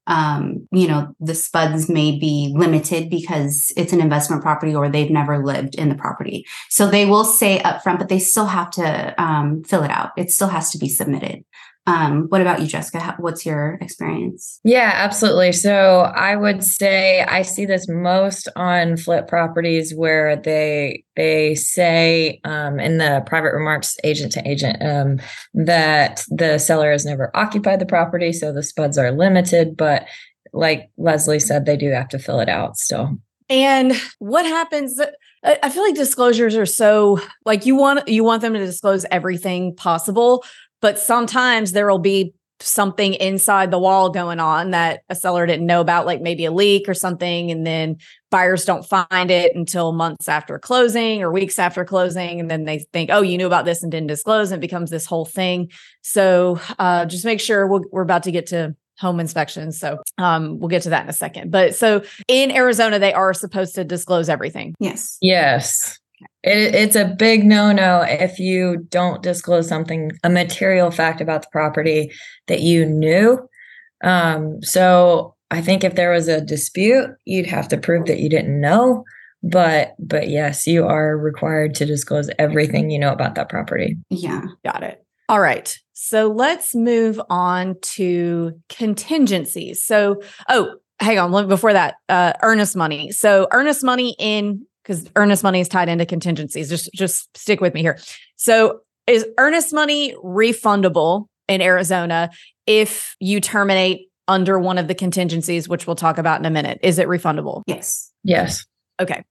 um, 0.09 0.67
you 0.71 0.87
know, 0.87 1.13
the 1.19 1.33
SPDS 1.33 1.87
may 1.87 2.17
be 2.17 2.51
limited 2.57 3.11
because 3.11 3.71
it's 3.77 3.93
an 3.93 4.01
investment 4.01 4.41
property 4.41 4.73
or 4.73 4.89
they've 4.89 5.11
never 5.11 5.45
lived 5.45 5.75
in 5.75 5.87
the 5.87 5.95
property. 5.95 6.45
So 6.69 6.89
they 6.89 7.05
will 7.05 7.23
say 7.23 7.59
upfront, 7.59 7.99
but 7.99 8.09
they 8.09 8.17
still 8.17 8.47
have 8.47 8.71
to 8.71 9.21
um, 9.21 9.63
fill 9.63 9.83
it 9.83 9.91
out. 9.91 10.09
It 10.17 10.31
still 10.31 10.47
has 10.47 10.71
to 10.71 10.79
be 10.79 10.89
submitted. 10.89 11.45
Um, 11.89 12.25
what 12.29 12.39
about 12.39 12.61
you, 12.61 12.67
Jessica? 12.67 13.15
what's 13.17 13.47
your 13.47 13.79
experience? 13.81 14.59
Yeah, 14.63 14.91
absolutely. 14.93 15.51
So 15.53 16.01
I 16.01 16.35
would 16.35 16.63
say 16.63 17.23
I 17.23 17.41
see 17.41 17.65
this 17.65 17.87
most 17.89 18.47
on 18.55 18.95
flip 18.95 19.27
properties 19.27 19.95
where 19.95 20.35
they 20.35 21.03
they 21.15 21.55
say 21.55 22.41
um, 22.43 22.79
in 22.79 22.99
the 22.99 23.23
private 23.25 23.53
remarks, 23.53 23.97
agent 24.03 24.31
to 24.33 24.47
agent, 24.47 24.83
um, 24.83 25.19
that 25.55 26.23
the 26.29 26.59
seller 26.59 26.91
has 26.91 27.05
never 27.05 27.35
occupied 27.35 27.79
the 27.79 27.87
property, 27.87 28.33
so 28.33 28.53
the 28.53 28.61
SPDS 28.61 29.01
are 29.01 29.11
limited. 29.11 29.75
But 29.75 30.07
like 30.53 30.91
Leslie 30.97 31.39
said, 31.39 31.65
they 31.65 31.75
do 31.75 31.89
have 31.89 32.09
to 32.09 32.19
fill 32.19 32.39
it 32.39 32.49
out 32.49 32.77
still. 32.77 33.17
And 33.49 33.99
what 34.19 34.45
happens? 34.45 35.01
I 35.43 35.69
feel 35.69 35.83
like 35.83 35.95
disclosures 35.95 36.55
are 36.55 36.67
so 36.67 37.19
like 37.45 37.65
you 37.65 37.75
want 37.75 38.07
you 38.07 38.23
want 38.23 38.41
them 38.43 38.53
to 38.53 38.59
disclose 38.59 39.05
everything 39.09 39.75
possible, 39.75 40.43
but 40.81 40.99
sometimes 40.99 41.71
there 41.71 41.89
will 41.89 41.99
be 41.99 42.33
something 42.61 43.13
inside 43.15 43.71
the 43.71 43.79
wall 43.79 44.09
going 44.09 44.39
on 44.39 44.71
that 44.71 45.01
a 45.09 45.15
seller 45.15 45.45
didn't 45.45 45.65
know 45.65 45.81
about, 45.81 46.05
like 46.05 46.21
maybe 46.21 46.45
a 46.45 46.51
leak 46.51 46.89
or 46.89 46.93
something. 46.93 47.51
And 47.51 47.65
then 47.65 47.97
buyers 48.31 48.65
don't 48.65 48.85
find 48.85 49.31
it 49.31 49.55
until 49.55 49.91
months 49.91 50.27
after 50.27 50.59
closing 50.59 51.21
or 51.21 51.31
weeks 51.31 51.57
after 51.57 51.85
closing. 51.85 52.39
And 52.39 52.51
then 52.51 52.65
they 52.65 52.79
think, 52.91 53.09
oh, 53.11 53.21
you 53.21 53.37
knew 53.37 53.47
about 53.47 53.65
this 53.65 53.81
and 53.81 53.91
didn't 53.91 54.07
disclose. 54.07 54.51
And 54.51 54.59
it 54.59 54.67
becomes 54.67 54.89
this 54.89 55.05
whole 55.05 55.25
thing. 55.25 55.71
So 56.01 56.59
uh, 56.77 57.05
just 57.05 57.25
make 57.25 57.39
sure 57.39 57.67
we 57.67 57.79
we 57.91 57.99
are 57.99 58.03
about 58.03 58.23
to 58.23 58.31
get 58.31 58.47
to 58.47 58.75
home 58.99 59.19
inspections. 59.21 59.79
So 59.79 59.99
um, 60.17 60.59
we'll 60.59 60.67
get 60.67 60.83
to 60.83 60.89
that 60.89 61.03
in 61.03 61.09
a 61.09 61.13
second. 61.13 61.51
But 61.51 61.75
so 61.75 62.03
in 62.27 62.51
Arizona, 62.51 62.99
they 62.99 63.13
are 63.13 63.33
supposed 63.33 63.75
to 63.75 63.85
disclose 63.85 64.27
everything. 64.27 64.75
Yes. 64.79 65.17
Yes. 65.21 65.97
It, 66.43 66.75
it's 66.75 66.95
a 66.95 67.05
big 67.05 67.43
no 67.43 67.71
no 67.71 68.01
if 68.01 68.39
you 68.39 68.85
don't 68.89 69.21
disclose 69.21 69.67
something, 69.67 70.11
a 70.23 70.29
material 70.29 70.91
fact 70.91 71.21
about 71.21 71.43
the 71.43 71.49
property 71.51 72.11
that 72.47 72.61
you 72.61 72.85
knew. 72.85 73.47
Um, 74.03 74.61
so 74.61 75.35
I 75.51 75.61
think 75.61 75.83
if 75.83 75.95
there 75.95 76.11
was 76.11 76.27
a 76.27 76.41
dispute, 76.41 77.09
you'd 77.25 77.47
have 77.47 77.67
to 77.69 77.77
prove 77.77 78.05
that 78.07 78.19
you 78.19 78.29
didn't 78.29 78.59
know. 78.59 79.03
But 79.41 79.95
but 79.99 80.29
yes, 80.29 80.67
you 80.67 80.85
are 80.85 81.17
required 81.17 81.73
to 81.75 81.85
disclose 81.85 82.29
everything 82.37 82.89
you 82.89 82.99
know 82.99 83.13
about 83.13 83.35
that 83.35 83.49
property. 83.49 83.97
Yeah, 84.09 84.45
got 84.65 84.83
it. 84.83 85.03
All 85.29 85.39
right. 85.39 85.77
So 85.93 86.27
let's 86.27 86.73
move 86.73 87.21
on 87.29 87.75
to 87.81 88.59
contingencies. 88.67 89.83
So, 89.83 90.21
oh, 90.49 90.75
hang 90.99 91.19
on, 91.19 91.47
before 91.47 91.73
that, 91.73 91.95
uh, 92.09 92.33
earnest 92.41 92.75
money. 92.75 93.11
So 93.11 93.47
earnest 93.51 93.83
money 93.83 94.15
in 94.17 94.65
because 94.89 95.05
earnest 95.15 95.43
money 95.43 95.59
is 95.59 95.67
tied 95.67 95.87
into 95.87 96.05
contingencies. 96.05 96.67
Just 96.67 96.89
just 96.93 97.37
stick 97.37 97.61
with 97.61 97.73
me 97.75 97.81
here. 97.81 97.99
So 98.37 98.79
is 99.05 99.25
earnest 99.37 99.71
money 99.71 100.15
refundable 100.23 101.27
in 101.47 101.61
Arizona 101.61 102.31
if 102.65 103.15
you 103.19 103.39
terminate 103.39 104.09
under 104.27 104.59
one 104.59 104.77
of 104.77 104.87
the 104.87 104.95
contingencies, 104.95 105.69
which 105.69 105.85
we'll 105.85 105.95
talk 105.95 106.17
about 106.17 106.39
in 106.39 106.45
a 106.45 106.49
minute? 106.49 106.79
Is 106.81 106.99
it 106.99 107.07
refundable? 107.07 107.61
Yes. 107.67 108.11
Yes. 108.23 108.65
Okay. 108.99 109.23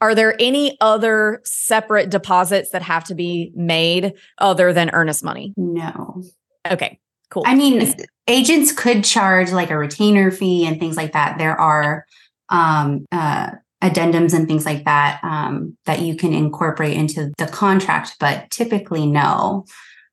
Are 0.00 0.14
there 0.14 0.36
any 0.38 0.76
other 0.80 1.40
separate 1.44 2.10
deposits 2.10 2.70
that 2.70 2.82
have 2.82 3.04
to 3.04 3.14
be 3.14 3.52
made 3.54 4.14
other 4.38 4.72
than 4.72 4.90
earnest 4.92 5.24
money? 5.24 5.52
No. 5.56 6.22
Okay, 6.70 7.00
cool. 7.30 7.42
I 7.46 7.54
mean, 7.56 7.94
agents 8.28 8.72
could 8.72 9.04
charge 9.04 9.50
like 9.50 9.70
a 9.70 9.76
retainer 9.76 10.30
fee 10.30 10.66
and 10.66 10.78
things 10.78 10.96
like 10.96 11.12
that. 11.12 11.38
There 11.38 11.58
are 11.58 12.06
um, 12.48 13.06
uh, 13.10 13.50
addendums 13.82 14.34
and 14.34 14.48
things 14.48 14.66
like 14.66 14.84
that 14.84 15.20
um, 15.22 15.76
that 15.86 16.00
you 16.00 16.16
can 16.16 16.32
incorporate 16.32 16.96
into 16.96 17.32
the 17.38 17.46
contract, 17.46 18.16
but 18.18 18.50
typically 18.50 19.06
no. 19.06 19.64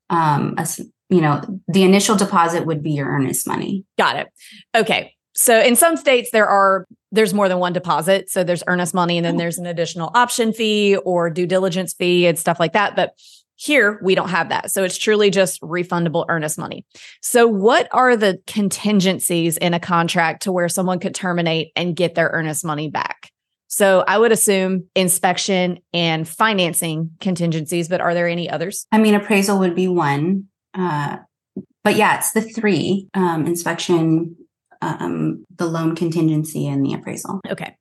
Um, 0.10 0.53
as, 0.57 0.79
you 1.10 1.22
know, 1.22 1.41
the 1.67 1.84
initial 1.84 2.15
deposit 2.15 2.65
would 2.65 2.84
be 2.84 2.91
your 2.91 3.07
earnest 3.07 3.48
money. 3.48 3.84
Got 3.98 4.17
it. 4.17 4.27
Okay. 4.75 5.13
So 5.36 5.60
in 5.60 5.75
some 5.75 5.98
states 5.98 6.29
there 6.31 6.48
are 6.48 6.86
there's 7.12 7.34
more 7.34 7.50
than 7.50 7.60
one 7.60 7.74
deposit. 7.74 8.29
So 8.29 8.43
there's 8.43 8.63
earnest 8.67 8.93
money 8.93 9.17
and 9.17 9.25
then 9.25 9.38
there's 9.38 9.57
an 9.57 9.65
additional 9.65 10.12
option 10.13 10.53
fee 10.53 10.98
or 10.98 11.29
due 11.29 11.48
diligence 11.48 11.93
fee 11.93 12.27
and 12.27 12.38
stuff 12.38 12.60
like 12.60 12.74
that. 12.74 12.95
But 12.95 13.13
here 13.55 14.00
we 14.03 14.15
don't 14.15 14.29
have 14.29 14.50
that. 14.50 14.72
So 14.72 14.84
it's 14.84 14.98
truly 14.98 15.29
just 15.29 15.62
refundable 15.62 16.25
earnest 16.27 16.57
money. 16.57 16.86
So 17.22 17.48
what 17.48 17.88
are 17.91 18.17
the 18.17 18.41
contingencies 18.48 19.57
in 19.57 19.74
a 19.74 19.79
contract 19.79 20.43
to 20.43 20.51
where 20.51 20.67
someone 20.67 21.00
could 21.00 21.15
terminate 21.15 21.72
and 21.75 21.95
get 21.95 22.15
their 22.15 22.29
earnest 22.34 22.65
money 22.65 22.89
back? 22.89 23.31
So 23.75 24.05
I 24.08 24.17
would 24.17 24.32
assume 24.32 24.86
inspection 24.96 25.79
and 25.94 26.25
financing 26.25 27.12
contingencies, 27.20 27.89
but 27.89 28.00
are 28.00 28.13
there 28.13 28.25
any 28.25 28.50
others? 28.50 28.88
I 28.94 29.00
mean, 29.00 29.15
appraisal 29.15 29.60
would 29.60 29.75
be 29.75 29.89
one. 29.89 30.46
Uh, 30.74 31.17
but 31.84 31.98
yeah, 31.98 32.17
it's 32.17 32.32
the 32.32 32.39
three 32.39 33.10
um, 33.15 33.46
inspection, 33.46 34.38
um, 34.82 35.46
the 35.58 35.65
loan 35.65 35.94
contingency, 35.94 36.65
and 36.67 36.86
the 36.86 36.94
appraisal. 36.94 37.41
Okay. 37.51 37.75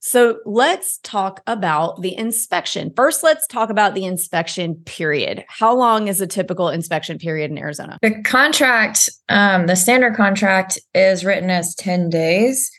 So 0.00 0.40
let's 0.44 0.98
talk 0.98 1.40
about 1.46 2.02
the 2.02 2.14
inspection. 2.14 2.92
First, 2.94 3.22
let's 3.22 3.46
talk 3.46 3.70
about 3.70 3.94
the 3.94 4.04
inspection 4.04 4.74
period. 4.84 5.46
How 5.48 5.74
long 5.74 6.08
is 6.08 6.20
a 6.20 6.26
typical 6.26 6.68
inspection 6.68 7.16
period 7.16 7.50
in 7.50 7.56
Arizona? 7.56 7.98
The 8.02 8.22
contract, 8.24 9.08
um, 9.30 9.68
the 9.68 9.76
standard 9.76 10.16
contract 10.16 10.78
is 10.94 11.24
written 11.24 11.48
as 11.48 11.74
10 11.76 12.10
days. 12.10 12.70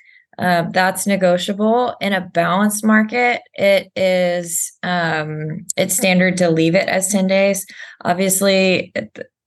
Uh, 0.42 0.64
that's 0.72 1.06
negotiable 1.06 1.96
in 2.02 2.14
a 2.14 2.22
balanced 2.22 2.84
market. 2.84 3.42
It 3.54 3.92
is 3.96 4.72
um, 4.82 5.68
it's 5.78 5.96
standard 5.96 6.38
to 6.38 6.50
leave 6.50 6.74
it 6.74 6.88
as 6.88 7.10
10 7.10 7.28
days. 7.28 7.66
Obviously, 8.04 8.92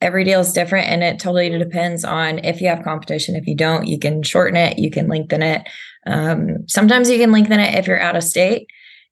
every 0.00 0.22
deal 0.22 0.40
is 0.40 0.52
different 0.52 0.86
and 0.86 1.02
it 1.02 1.18
totally 1.18 1.50
depends 1.50 2.04
on 2.04 2.38
if 2.44 2.60
you 2.60 2.68
have 2.68 2.84
competition. 2.84 3.34
If 3.34 3.46
you 3.46 3.56
don't, 3.56 3.86
you 3.86 3.98
can 3.98 4.22
shorten 4.22 4.56
it, 4.56 4.78
you 4.78 4.90
can 4.90 5.08
lengthen 5.08 5.42
it. 5.42 5.66
Um, 6.06 6.68
sometimes 6.68 7.10
you 7.10 7.18
can 7.18 7.32
lengthen 7.32 7.58
it 7.58 7.74
if 7.74 7.86
you're 7.88 8.00
out 8.00 8.14
of 8.14 8.22
state 8.22 8.68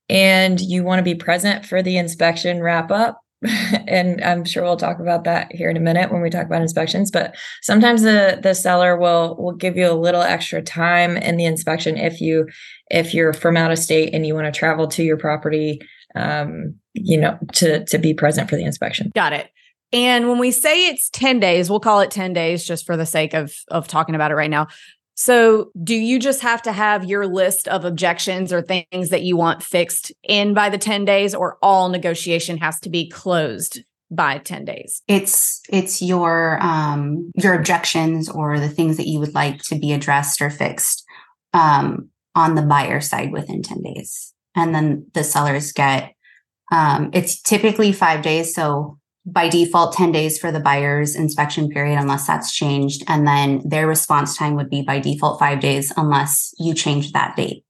and 0.08 0.60
you 0.60 0.84
want 0.84 0.98
to 0.98 1.02
be 1.02 1.14
present 1.14 1.64
for 1.64 1.82
the 1.82 1.96
inspection 1.96 2.60
wrap 2.60 2.90
up. 2.90 3.21
and 3.88 4.22
I'm 4.22 4.44
sure 4.44 4.62
we'll 4.62 4.76
talk 4.76 5.00
about 5.00 5.24
that 5.24 5.52
here 5.52 5.68
in 5.68 5.76
a 5.76 5.80
minute 5.80 6.12
when 6.12 6.22
we 6.22 6.30
talk 6.30 6.46
about 6.46 6.62
inspections. 6.62 7.10
But 7.10 7.34
sometimes 7.62 8.02
the 8.02 8.38
the 8.42 8.54
seller 8.54 8.96
will 8.96 9.36
will 9.36 9.52
give 9.52 9.76
you 9.76 9.90
a 9.90 9.94
little 9.94 10.22
extra 10.22 10.62
time 10.62 11.16
in 11.16 11.36
the 11.36 11.44
inspection 11.44 11.96
if 11.96 12.20
you 12.20 12.48
if 12.90 13.14
you're 13.14 13.32
from 13.32 13.56
out 13.56 13.72
of 13.72 13.78
state 13.78 14.14
and 14.14 14.26
you 14.26 14.34
want 14.34 14.52
to 14.52 14.58
travel 14.58 14.86
to 14.88 15.02
your 15.02 15.16
property, 15.16 15.80
um, 16.14 16.76
you 16.94 17.18
know, 17.18 17.38
to 17.54 17.84
to 17.86 17.98
be 17.98 18.14
present 18.14 18.48
for 18.48 18.56
the 18.56 18.64
inspection. 18.64 19.10
Got 19.14 19.32
it. 19.32 19.50
And 19.92 20.28
when 20.28 20.38
we 20.38 20.50
say 20.50 20.88
it's 20.88 21.10
10 21.10 21.38
days, 21.38 21.68
we'll 21.68 21.80
call 21.80 22.00
it 22.00 22.10
10 22.10 22.32
days 22.32 22.64
just 22.64 22.86
for 22.86 22.96
the 22.96 23.06
sake 23.06 23.34
of 23.34 23.54
of 23.68 23.88
talking 23.88 24.14
about 24.14 24.30
it 24.30 24.34
right 24.34 24.50
now. 24.50 24.68
So, 25.24 25.70
do 25.80 25.94
you 25.94 26.18
just 26.18 26.40
have 26.40 26.62
to 26.62 26.72
have 26.72 27.04
your 27.04 27.28
list 27.28 27.68
of 27.68 27.84
objections 27.84 28.52
or 28.52 28.60
things 28.60 29.10
that 29.10 29.22
you 29.22 29.36
want 29.36 29.62
fixed 29.62 30.10
in 30.24 30.52
by 30.52 30.68
the 30.68 30.78
10 30.78 31.04
days 31.04 31.32
or 31.32 31.58
all 31.62 31.90
negotiation 31.90 32.58
has 32.58 32.80
to 32.80 32.90
be 32.90 33.08
closed 33.08 33.84
by 34.10 34.38
10 34.38 34.64
days? 34.64 35.00
It's 35.06 35.60
it's 35.68 36.02
your 36.02 36.60
um 36.60 37.30
your 37.36 37.54
objections 37.54 38.28
or 38.28 38.58
the 38.58 38.68
things 38.68 38.96
that 38.96 39.06
you 39.06 39.20
would 39.20 39.32
like 39.32 39.62
to 39.66 39.78
be 39.78 39.92
addressed 39.92 40.42
or 40.42 40.50
fixed 40.50 41.04
um 41.52 42.08
on 42.34 42.56
the 42.56 42.62
buyer 42.62 43.00
side 43.00 43.30
within 43.30 43.62
10 43.62 43.80
days. 43.80 44.34
And 44.56 44.74
then 44.74 45.06
the 45.14 45.22
sellers 45.22 45.70
get 45.70 46.14
um 46.72 47.10
it's 47.12 47.40
typically 47.40 47.92
5 47.92 48.22
days 48.22 48.56
so 48.56 48.98
by 49.24 49.48
default 49.48 49.94
10 49.94 50.12
days 50.12 50.38
for 50.38 50.50
the 50.50 50.60
buyer's 50.60 51.14
inspection 51.14 51.68
period 51.68 51.98
unless 51.98 52.26
that's 52.26 52.52
changed. 52.52 53.04
And 53.06 53.26
then 53.26 53.62
their 53.64 53.86
response 53.86 54.36
time 54.36 54.56
would 54.56 54.68
be 54.68 54.82
by 54.82 54.98
default 54.98 55.38
five 55.38 55.60
days 55.60 55.92
unless 55.96 56.54
you 56.58 56.74
change 56.74 57.12
that 57.12 57.36
date 57.36 57.64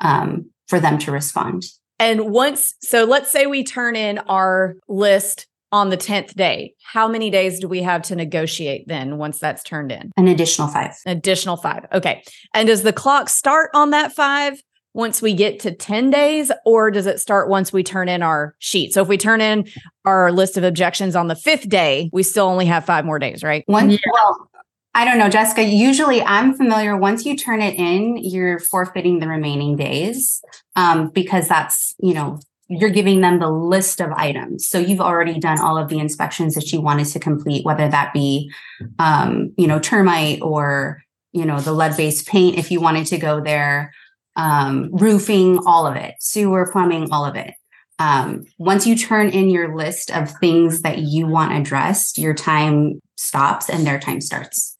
um, 0.00 0.50
for 0.66 0.80
them 0.80 0.98
to 0.98 1.12
respond. 1.12 1.64
And 1.98 2.30
once 2.30 2.74
so 2.82 3.04
let's 3.04 3.30
say 3.30 3.46
we 3.46 3.64
turn 3.64 3.96
in 3.96 4.18
our 4.18 4.76
list 4.88 5.46
on 5.72 5.90
the 5.90 5.96
10th 5.96 6.34
day. 6.34 6.74
How 6.82 7.08
many 7.08 7.30
days 7.30 7.60
do 7.60 7.68
we 7.68 7.82
have 7.82 8.02
to 8.02 8.16
negotiate 8.16 8.86
then 8.86 9.18
once 9.18 9.38
that's 9.38 9.62
turned 9.62 9.92
in? 9.92 10.12
An 10.16 10.28
additional 10.28 10.68
five. 10.68 10.94
Additional 11.06 11.56
five 11.56 11.86
okay. 11.92 12.22
And 12.54 12.66
does 12.66 12.82
the 12.82 12.92
clock 12.92 13.28
start 13.28 13.70
on 13.74 13.90
that 13.90 14.12
five 14.12 14.60
once 14.96 15.20
we 15.20 15.34
get 15.34 15.60
to 15.60 15.70
10 15.70 16.10
days 16.10 16.50
or 16.64 16.90
does 16.90 17.04
it 17.04 17.20
start 17.20 17.50
once 17.50 17.70
we 17.70 17.82
turn 17.82 18.08
in 18.08 18.22
our 18.22 18.56
sheet? 18.60 18.94
So 18.94 19.02
if 19.02 19.08
we 19.08 19.18
turn 19.18 19.42
in 19.42 19.68
our 20.06 20.32
list 20.32 20.56
of 20.56 20.64
objections 20.64 21.14
on 21.14 21.28
the 21.28 21.36
fifth 21.36 21.68
day, 21.68 22.08
we 22.14 22.22
still 22.22 22.46
only 22.46 22.64
have 22.64 22.86
five 22.86 23.04
more 23.04 23.18
days, 23.18 23.44
right? 23.44 23.62
One, 23.66 23.90
yeah. 23.90 23.98
well, 24.10 24.50
I 24.94 25.04
don't 25.04 25.18
know, 25.18 25.28
Jessica. 25.28 25.62
Usually 25.62 26.22
I'm 26.22 26.54
familiar. 26.54 26.96
Once 26.96 27.26
you 27.26 27.36
turn 27.36 27.60
it 27.60 27.78
in, 27.78 28.16
you're 28.16 28.58
forfeiting 28.58 29.18
the 29.18 29.28
remaining 29.28 29.76
days 29.76 30.42
um, 30.76 31.10
because 31.10 31.46
that's, 31.46 31.94
you 31.98 32.14
know, 32.14 32.40
you're 32.68 32.88
giving 32.88 33.20
them 33.20 33.38
the 33.38 33.50
list 33.50 34.00
of 34.00 34.10
items. 34.12 34.66
So 34.66 34.78
you've 34.78 35.02
already 35.02 35.38
done 35.38 35.60
all 35.60 35.76
of 35.76 35.90
the 35.90 35.98
inspections 35.98 36.54
that 36.54 36.72
you 36.72 36.80
wanted 36.80 37.08
to 37.08 37.20
complete, 37.20 37.66
whether 37.66 37.86
that 37.86 38.14
be, 38.14 38.50
um, 38.98 39.52
you 39.58 39.66
know, 39.66 39.78
termite 39.78 40.40
or, 40.40 41.02
you 41.32 41.44
know, 41.44 41.60
the 41.60 41.72
lead 41.72 41.98
based 41.98 42.26
paint 42.26 42.58
if 42.58 42.70
you 42.70 42.80
wanted 42.80 43.06
to 43.08 43.18
go 43.18 43.42
there 43.42 43.92
um, 44.36 44.90
roofing, 44.92 45.58
all 45.66 45.86
of 45.86 45.96
it, 45.96 46.14
sewer, 46.20 46.70
plumbing, 46.70 47.08
all 47.10 47.24
of 47.24 47.36
it. 47.36 47.54
Um, 47.98 48.44
once 48.58 48.86
you 48.86 48.96
turn 48.96 49.30
in 49.30 49.48
your 49.48 49.74
list 49.74 50.10
of 50.10 50.30
things 50.38 50.82
that 50.82 50.98
you 50.98 51.26
want 51.26 51.54
addressed, 51.54 52.18
your 52.18 52.34
time 52.34 53.00
stops 53.16 53.70
and 53.70 53.86
their 53.86 53.98
time 53.98 54.20
starts. 54.20 54.76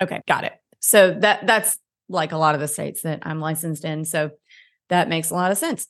Okay, 0.00 0.22
got 0.28 0.44
it. 0.44 0.52
So 0.78 1.12
that 1.14 1.46
that's 1.46 1.76
like 2.08 2.32
a 2.32 2.38
lot 2.38 2.54
of 2.54 2.60
the 2.60 2.68
states 2.68 3.02
that 3.02 3.20
I'm 3.22 3.40
licensed 3.40 3.84
in. 3.84 4.04
So 4.04 4.30
that 4.88 5.08
makes 5.08 5.30
a 5.30 5.34
lot 5.34 5.50
of 5.50 5.58
sense. 5.58 5.86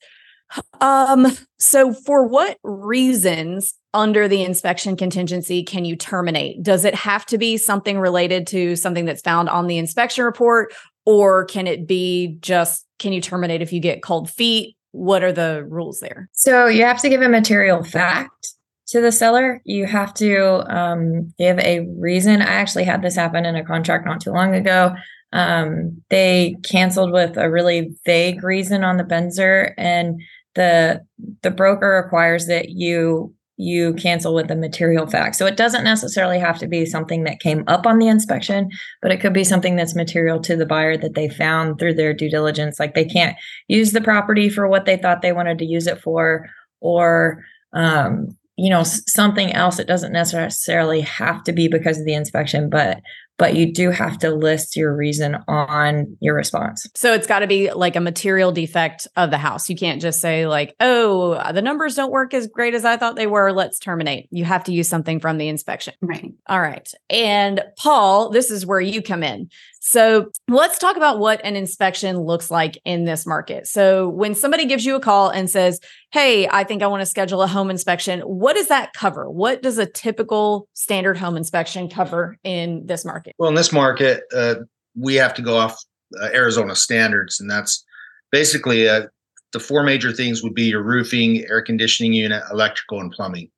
Um, 0.81 1.27
so 1.59 1.93
for 1.93 2.27
what 2.27 2.57
reasons 2.63 3.75
under 3.93 4.29
the 4.29 4.43
inspection 4.43 4.97
contingency 4.97 5.63
can 5.63 5.85
you 5.85 5.97
terminate? 5.97 6.63
Does 6.63 6.85
it 6.85 6.95
have 6.95 7.27
to 7.27 7.39
be 7.39 7.59
something 7.59 7.99
related 7.99 8.47
to 8.49 8.77
something 8.77 9.05
that's 9.05 9.21
found 9.21 9.49
on 9.49 9.67
the 9.67 9.79
inspection 9.79 10.25
report 10.25 10.73
or 11.09 11.47
can 11.47 11.67
it 11.67 11.87
be 11.87 12.37
just 12.41 12.85
can 12.99 13.15
you 13.15 13.23
terminate 13.23 13.63
if 13.63 13.73
you 13.73 13.81
get 13.81 14.03
cold 14.03 14.29
feet? 14.29 14.77
What 14.93 15.23
are 15.23 15.33
the 15.33 15.65
rules 15.65 16.01
there? 16.01 16.29
So 16.33 16.67
you 16.67 16.85
have 16.85 17.01
to 17.01 17.09
give 17.09 17.23
a 17.23 17.31
material 17.31 17.83
fact 17.83 18.53
to 18.89 19.01
the 19.01 19.11
seller. 19.11 19.63
You 19.65 19.87
have 19.87 20.13
to 20.15 20.71
um, 20.71 21.33
give 21.39 21.59
a 21.61 21.87
reason. 21.97 22.43
I 22.43 22.53
actually 22.53 22.85
had 22.85 23.01
this 23.01 23.17
happen 23.17 23.47
in 23.47 23.57
a 23.57 23.65
contract 23.65 24.05
not 24.05 24.21
too 24.21 24.33
long 24.33 24.55
ago. 24.55 24.95
Um, 25.33 26.03
they 26.11 26.57
canceled 26.63 27.13
with 27.13 27.39
a 27.39 27.51
really 27.51 27.91
vague 28.05 28.45
reason 28.45 28.85
on 28.85 28.99
the 28.99 29.05
BINSR, 29.05 29.73
and 29.79 30.21
the 30.57 31.01
the 31.41 31.51
broker 31.51 32.03
requires 32.05 32.49
that 32.49 32.69
you 32.69 33.33
you 33.59 33.93
cancel 33.95 34.35
with 34.35 34.47
the 34.47 34.55
material 34.55 35.07
fact. 35.07 35.35
So 35.35 35.45
it 35.45 35.57
doesn't 35.57 35.83
necessarily 35.83 36.39
have 36.39 36.59
to 36.61 36.69
be 36.69 36.87
something 36.87 37.25
that 37.25 37.41
came 37.41 37.65
up 37.67 37.87
on 37.87 37.99
the 37.99 38.07
inspection, 38.07 38.71
but 39.03 39.11
it 39.11 39.21
could 39.21 39.33
be 39.33 39.43
something 39.43 39.75
that's 39.75 39.97
material 39.97 40.41
to 40.43 40.55
the 40.55 40.65
buyer 40.65 40.97
that 40.97 41.15
they 41.15 41.29
found 41.29 41.79
through 41.79 41.95
their 41.95 42.15
due 42.15 42.31
diligence. 42.31 42.79
Like 42.79 42.95
they 42.95 43.05
can't 43.05 43.37
use 43.67 43.91
the 43.91 44.01
property 44.01 44.49
for 44.49 44.69
what 44.69 44.87
they 44.87 44.97
thought 44.97 45.23
they 45.23 45.33
wanted 45.33 45.59
to 45.59 45.65
use 45.65 45.89
it 45.89 46.01
for, 46.01 46.49
or 46.81 47.45
um, 47.73 48.37
you 48.57 48.71
know 48.71 48.85
something 48.85 49.53
else. 49.53 49.81
It 49.81 49.89
doesn't 49.89 50.13
necessarily 50.13 51.01
have 51.01 51.43
to 51.43 51.53
be 51.53 51.67
because 51.67 51.99
of 51.99 52.05
the 52.05 52.15
inspection, 52.15 52.71
but 52.71 53.01
but 53.39 53.55
you 53.55 53.73
do 53.73 53.91
have 53.91 54.19
to 54.19 54.31
list 54.31 54.77
your 54.77 54.95
reason 54.95 55.37
on 55.49 56.17
your 56.21 56.35
response. 56.35 56.87
So 56.95 57.15
it's 57.15 57.27
got 57.27 57.39
to 57.39 57.47
be 57.47 57.73
like 57.73 57.97
a 57.97 58.01
material 58.01 58.53
defect 58.53 59.07
of 59.17 59.31
the 59.31 59.39
house. 59.39 59.71
You 59.71 59.77
can't 59.77 60.03
just 60.03 60.21
say, 60.21 60.47
like, 60.47 60.75
oh, 60.81 61.53
the 61.53 61.63
numbers 61.63 61.95
don't 61.95 62.11
work 62.11 62.35
as 62.35 62.49
great 62.49 62.75
as 62.75 62.85
I 62.85 62.97
thought 62.97 63.17
they 63.17 63.29
were. 63.29 63.53
Let's 63.53 63.79
terminate. 63.79 64.29
You 64.31 64.45
have 64.45 64.65
to 64.65 64.73
use 64.73 64.89
something 64.89 65.21
from 65.21 65.39
the 65.39 65.49
inspection. 65.49 65.95
Right. 66.03 66.33
All 66.49 66.61
right. 66.61 66.93
And 67.09 67.63
Paul, 67.79 68.31
this 68.31 68.51
is 68.51 68.67
where 68.67 68.81
you 68.81 69.01
come 69.01 69.23
in. 69.23 69.51
So 69.81 70.31
let's 70.49 70.79
talk 70.79 70.97
about 70.97 71.19
what 71.19 71.41
an 71.45 71.57
inspection 71.57 72.19
looks 72.19 72.51
like 72.51 72.79
in 72.85 73.05
this 73.05 73.27
market. 73.27 73.67
So 73.67 74.09
when 74.09 74.35
somebody 74.35 74.67
gives 74.67 74.85
you 74.85 74.97
a 74.97 75.01
call 75.01 75.31
and 75.31 75.49
says, 75.49 75.81
Hey, 76.11 76.49
I 76.49 76.65
think 76.65 76.83
I 76.83 76.87
want 76.87 77.01
to 77.01 77.07
schedule 77.07 77.43
a 77.43 77.47
home 77.47 77.71
inspection, 77.71 78.21
what 78.21 78.55
does 78.55 78.69
that 78.69 78.93
cover? 78.93 79.31
What 79.31 79.63
does 79.63 79.79
a 79.79 79.87
typical 79.87 80.69
standard 80.75 81.17
home 81.17 81.37
inspection 81.37 81.89
cover 81.89 82.39
in 82.45 82.87
this 82.87 83.05
market? 83.05 83.35
Well, 83.39 83.49
in 83.49 83.55
this 83.55 83.73
market, 83.73 84.23
uh, 84.35 84.57
we 84.97 85.15
have 85.17 85.35
to 85.35 85.43
go 85.43 85.57
off 85.57 85.83
uh, 86.21 86.29
Arizona 86.33 86.75
standards, 86.75 87.39
and 87.39 87.51
that's 87.51 87.85
basically 88.33 88.89
uh, 88.89 89.07
the 89.53 89.61
four 89.61 89.83
major 89.83 90.13
things 90.13 90.43
would 90.43 90.55
be 90.55 90.65
your 90.65 90.83
roofing, 90.83 91.45
air 91.49 91.63
conditioning 91.63 92.13
unit, 92.13 92.43
electrical, 92.51 93.01
and 93.01 93.13
plumbing. 93.13 93.51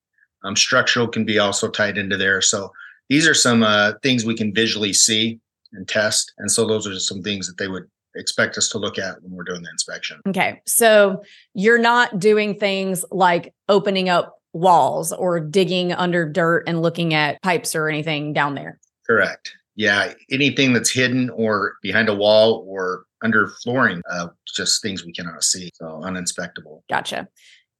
Um, 0.44 0.56
structural 0.56 1.06
can 1.08 1.24
be 1.24 1.38
also 1.38 1.68
tied 1.68 1.98
into 1.98 2.16
there. 2.16 2.40
So 2.40 2.72
these 3.08 3.26
are 3.26 3.34
some 3.34 3.62
uh, 3.62 3.92
things 4.02 4.24
we 4.24 4.36
can 4.36 4.54
visually 4.54 4.92
see 4.92 5.38
and 5.72 5.88
test. 5.88 6.32
And 6.38 6.50
so 6.50 6.66
those 6.66 6.86
are 6.86 6.92
just 6.92 7.08
some 7.08 7.22
things 7.22 7.46
that 7.46 7.58
they 7.58 7.68
would 7.68 7.84
expect 8.16 8.58
us 8.58 8.68
to 8.70 8.78
look 8.78 8.98
at 8.98 9.22
when 9.22 9.32
we're 9.32 9.44
doing 9.44 9.62
the 9.62 9.70
inspection. 9.70 10.20
Okay. 10.28 10.60
So 10.66 11.22
you're 11.54 11.78
not 11.78 12.18
doing 12.18 12.58
things 12.58 13.04
like 13.10 13.54
opening 13.68 14.08
up 14.08 14.38
walls 14.52 15.12
or 15.12 15.38
digging 15.38 15.92
under 15.92 16.28
dirt 16.28 16.64
and 16.66 16.82
looking 16.82 17.14
at 17.14 17.40
pipes 17.42 17.74
or 17.74 17.88
anything 17.88 18.32
down 18.32 18.54
there. 18.54 18.78
Correct. 19.06 19.52
Yeah. 19.76 20.12
Anything 20.30 20.72
that's 20.72 20.90
hidden 20.90 21.30
or 21.30 21.74
behind 21.82 22.08
a 22.08 22.14
wall 22.14 22.64
or 22.68 23.04
under 23.22 23.48
flooring, 23.62 24.02
uh, 24.10 24.28
just 24.54 24.82
things 24.82 25.04
we 25.04 25.12
cannot 25.12 25.44
see. 25.44 25.70
So 25.74 26.00
uninspectable. 26.04 26.82
Gotcha. 26.88 27.28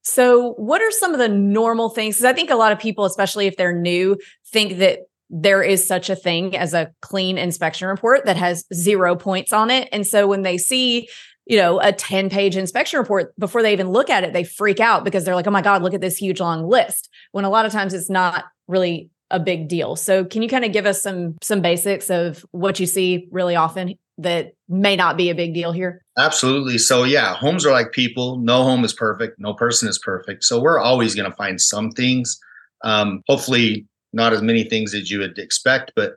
So, 0.03 0.55
what 0.55 0.81
are 0.81 0.91
some 0.91 1.13
of 1.13 1.19
the 1.19 1.29
normal 1.29 1.91
things? 1.91 2.17
Because 2.17 2.25
I 2.25 2.33
think 2.33 2.51
a 2.51 2.57
lot 2.57 2.73
of 2.73 2.79
people, 2.79 3.05
especially 3.05 3.47
if 3.47 3.57
they're 3.57 3.79
new, 3.79 4.17
think 4.47 4.79
that 4.79 5.01
there 5.31 5.63
is 5.63 5.87
such 5.87 6.11
a 6.11 6.17
thing 6.17 6.57
as 6.57 6.75
a 6.75 6.93
clean 7.01 7.39
inspection 7.39 7.89
report 7.89 8.27
that 8.27 8.37
has 8.37 8.65
zero 8.75 9.15
points 9.15 9.53
on 9.53 9.71
it. 9.71 9.89
And 9.93 10.07
so 10.07 10.27
when 10.27 10.43
they 10.43 10.59
see, 10.59 11.09
you 11.47 11.57
know, 11.57 11.81
a 11.81 11.93
10 11.93 12.29
page 12.31 12.57
inspection 12.57 12.99
report 12.99 13.33
before 13.39 13.63
they 13.63 13.73
even 13.73 13.91
look 13.91 14.11
at 14.11 14.25
it, 14.25 14.33
they 14.33 14.45
freak 14.45 14.81
out 14.81 15.05
because 15.05 15.25
they're 15.25 15.37
like, 15.37 15.47
oh 15.47 15.53
my 15.53 15.63
God, 15.63 15.83
look 15.83 15.95
at 15.95 16.01
this 16.01 16.17
huge 16.17 16.41
long 16.41 16.69
list. 16.69 17.09
When 17.31 17.45
a 17.45 17.51
lot 17.51 17.65
of 17.65 17.73
times 17.73 17.95
it's 17.95 18.11
not 18.11 18.45
really 18.67 19.11
a 19.31 19.39
big 19.39 19.69
deal. 19.69 19.95
So 19.95 20.25
can 20.25 20.43
you 20.43 20.49
kind 20.49 20.65
of 20.65 20.73
give 20.73 20.87
us 20.87 21.01
some 21.01 21.37
some 21.41 21.61
basics 21.63 22.11
of 22.11 22.45
what 22.51 22.81
you 22.81 22.87
see 22.87 23.29
really 23.31 23.55
often 23.55 23.95
that 24.19 24.53
may 24.69 24.97
not 24.97 25.17
be 25.17 25.31
a 25.31 25.35
big 25.35 25.55
deal 25.55 25.71
here? 25.71 26.05
Absolutely. 26.19 26.79
So 26.79 27.05
yeah, 27.05 27.35
homes 27.35 27.65
are 27.65 27.73
like 27.73 27.93
people. 27.93 28.39
No 28.39 28.65
home 28.65 28.85
is 28.85 28.93
perfect. 28.93 29.39
No 29.39 29.55
person 29.55 29.89
is 29.89 29.99
perfect. 29.99 30.43
So 30.43 30.61
we're 30.61 30.81
always 30.81 31.15
going 31.15 31.31
to 31.31 31.37
find 31.37 31.61
some 31.61 31.93
things. 31.93 32.39
Um, 32.83 33.23
hopefully 33.29 33.87
not 34.13 34.33
as 34.33 34.43
many 34.43 34.65
things 34.65 34.95
as 34.95 35.11
you 35.11 35.19
would 35.21 35.39
expect, 35.39 35.93
but 35.95 36.17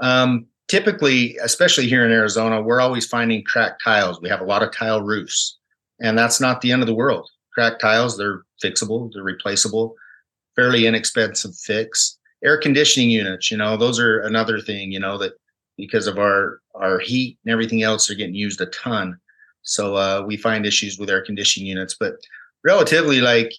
um, 0.00 0.46
typically, 0.68 1.36
especially 1.42 1.88
here 1.88 2.04
in 2.04 2.12
Arizona, 2.12 2.62
we're 2.62 2.80
always 2.80 3.06
finding 3.06 3.42
cracked 3.44 3.82
tiles. 3.82 4.20
We 4.20 4.28
have 4.28 4.40
a 4.40 4.44
lot 4.44 4.62
of 4.62 4.72
tile 4.72 5.02
roofs, 5.02 5.58
and 6.00 6.16
that's 6.16 6.40
not 6.40 6.60
the 6.60 6.72
end 6.72 6.82
of 6.82 6.86
the 6.86 6.94
world. 6.94 7.28
Cracked 7.52 7.80
tiles, 7.80 8.16
they're 8.16 8.42
fixable, 8.62 9.10
they're 9.12 9.22
replaceable, 9.22 9.94
fairly 10.54 10.86
inexpensive 10.86 11.56
fix. 11.56 12.18
Air 12.44 12.58
conditioning 12.58 13.10
units, 13.10 13.50
you 13.50 13.56
know, 13.56 13.76
those 13.76 13.98
are 13.98 14.20
another 14.20 14.60
thing, 14.60 14.92
you 14.92 15.00
know, 15.00 15.18
that 15.18 15.32
because 15.76 16.06
of 16.06 16.18
our 16.18 16.60
our 16.74 16.98
heat 17.00 17.38
and 17.44 17.52
everything 17.52 17.82
else, 17.82 18.06
they're 18.06 18.16
getting 18.16 18.34
used 18.34 18.60
a 18.60 18.66
ton. 18.66 19.18
So 19.62 19.96
uh, 19.96 20.22
we 20.26 20.36
find 20.36 20.64
issues 20.64 20.98
with 20.98 21.10
air 21.10 21.24
conditioning 21.24 21.66
units, 21.66 21.96
but 21.98 22.14
relatively 22.64 23.20
like 23.20 23.52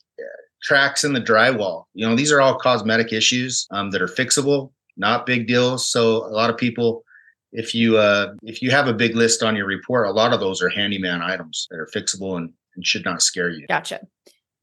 tracks 0.62 1.04
in 1.04 1.14
the 1.14 1.22
drywall. 1.22 1.86
You 1.94 2.08
know, 2.08 2.16
these 2.16 2.32
are 2.32 2.42
all 2.42 2.58
cosmetic 2.58 3.14
issues 3.14 3.68
um, 3.72 3.92
that 3.92 4.02
are 4.02 4.08
fixable, 4.08 4.72
not 4.98 5.26
big 5.26 5.48
deals. 5.48 5.90
So 5.90 6.26
a 6.26 6.34
lot 6.34 6.50
of 6.50 6.58
people, 6.58 7.04
if 7.52 7.74
you 7.74 7.98
uh, 7.98 8.34
if 8.44 8.62
you 8.62 8.72
have 8.72 8.88
a 8.88 8.94
big 8.94 9.16
list 9.16 9.42
on 9.44 9.56
your 9.56 9.66
report, 9.66 10.08
a 10.08 10.12
lot 10.12 10.34
of 10.34 10.40
those 10.40 10.62
are 10.62 10.70
handyman 10.70 11.22
items 11.22 11.68
that 11.72 11.80
are 11.80 11.90
fixable 11.94 12.38
and, 12.38 12.54
and 12.76 12.86
should 12.86 13.06
not 13.06 13.22
scare 13.22 13.50
you. 13.50 13.66
Gotcha. 13.68 14.02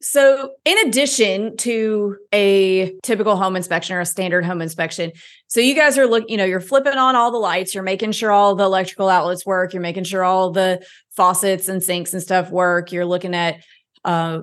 So, 0.03 0.53
in 0.67 0.79
addition 0.87 1.57
to 1.59 2.17
a 2.33 2.95
typical 3.03 3.35
home 3.37 3.57
inspection 3.57 3.97
or 3.97 4.01
a 4.01 4.07
standard 4.07 4.45
home 4.45 4.61
inspection, 4.61 5.11
so 5.49 5.59
you 5.59 5.75
guys 5.75 5.97
are 5.97 6.07
looking, 6.07 6.29
you 6.29 6.37
know, 6.37 6.45
you're 6.45 6.61
flipping 6.61 6.93
on 6.93 7.17
all 7.17 7.31
the 7.31 7.39
lights, 7.39 7.75
you're 7.75 7.83
making 7.83 8.13
sure 8.13 8.31
all 8.31 8.55
the 8.55 8.65
electrical 8.65 9.09
outlets 9.09 9.47
work, 9.47 9.73
you're 9.73 9.83
making 9.83 10.05
sure 10.05 10.23
all 10.23 10.51
the 10.51 10.85
faucets 11.17 11.69
and 11.69 11.83
sinks 11.83 12.13
and 12.13 12.23
stuff 12.23 12.51
work, 12.51 12.93
you're 12.93 13.07
looking 13.07 13.35
at 13.35 13.65
uh, 14.05 14.41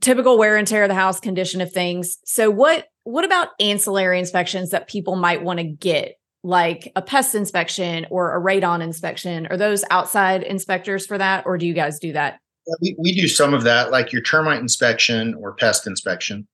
typical 0.00 0.38
wear 0.38 0.56
and 0.56 0.66
tear 0.66 0.84
of 0.84 0.88
the 0.88 0.94
house, 0.94 1.20
condition 1.20 1.60
of 1.60 1.72
things. 1.72 2.18
So 2.24 2.50
what 2.50 2.88
what 3.04 3.24
about 3.24 3.50
ancillary 3.60 4.18
inspections 4.18 4.70
that 4.70 4.88
people 4.88 5.14
might 5.14 5.44
want 5.44 5.58
to 5.58 5.64
get, 5.64 6.18
like 6.42 6.90
a 6.96 7.02
pest 7.02 7.34
inspection 7.34 8.06
or 8.10 8.34
a 8.34 8.40
radon 8.40 8.82
inspection? 8.82 9.46
Are 9.46 9.56
those 9.56 9.84
outside 9.90 10.42
inspectors 10.42 11.06
for 11.06 11.16
that, 11.18 11.46
or 11.46 11.56
do 11.56 11.66
you 11.66 11.74
guys 11.74 11.98
do 11.98 12.12
that? 12.14 12.40
We, 12.80 12.96
we 12.98 13.14
do 13.14 13.28
some 13.28 13.54
of 13.54 13.62
that, 13.62 13.92
like 13.92 14.12
your 14.12 14.22
termite 14.22 14.58
inspection 14.58 15.34
or 15.34 15.54
pest 15.54 15.86
inspection. 15.86 16.48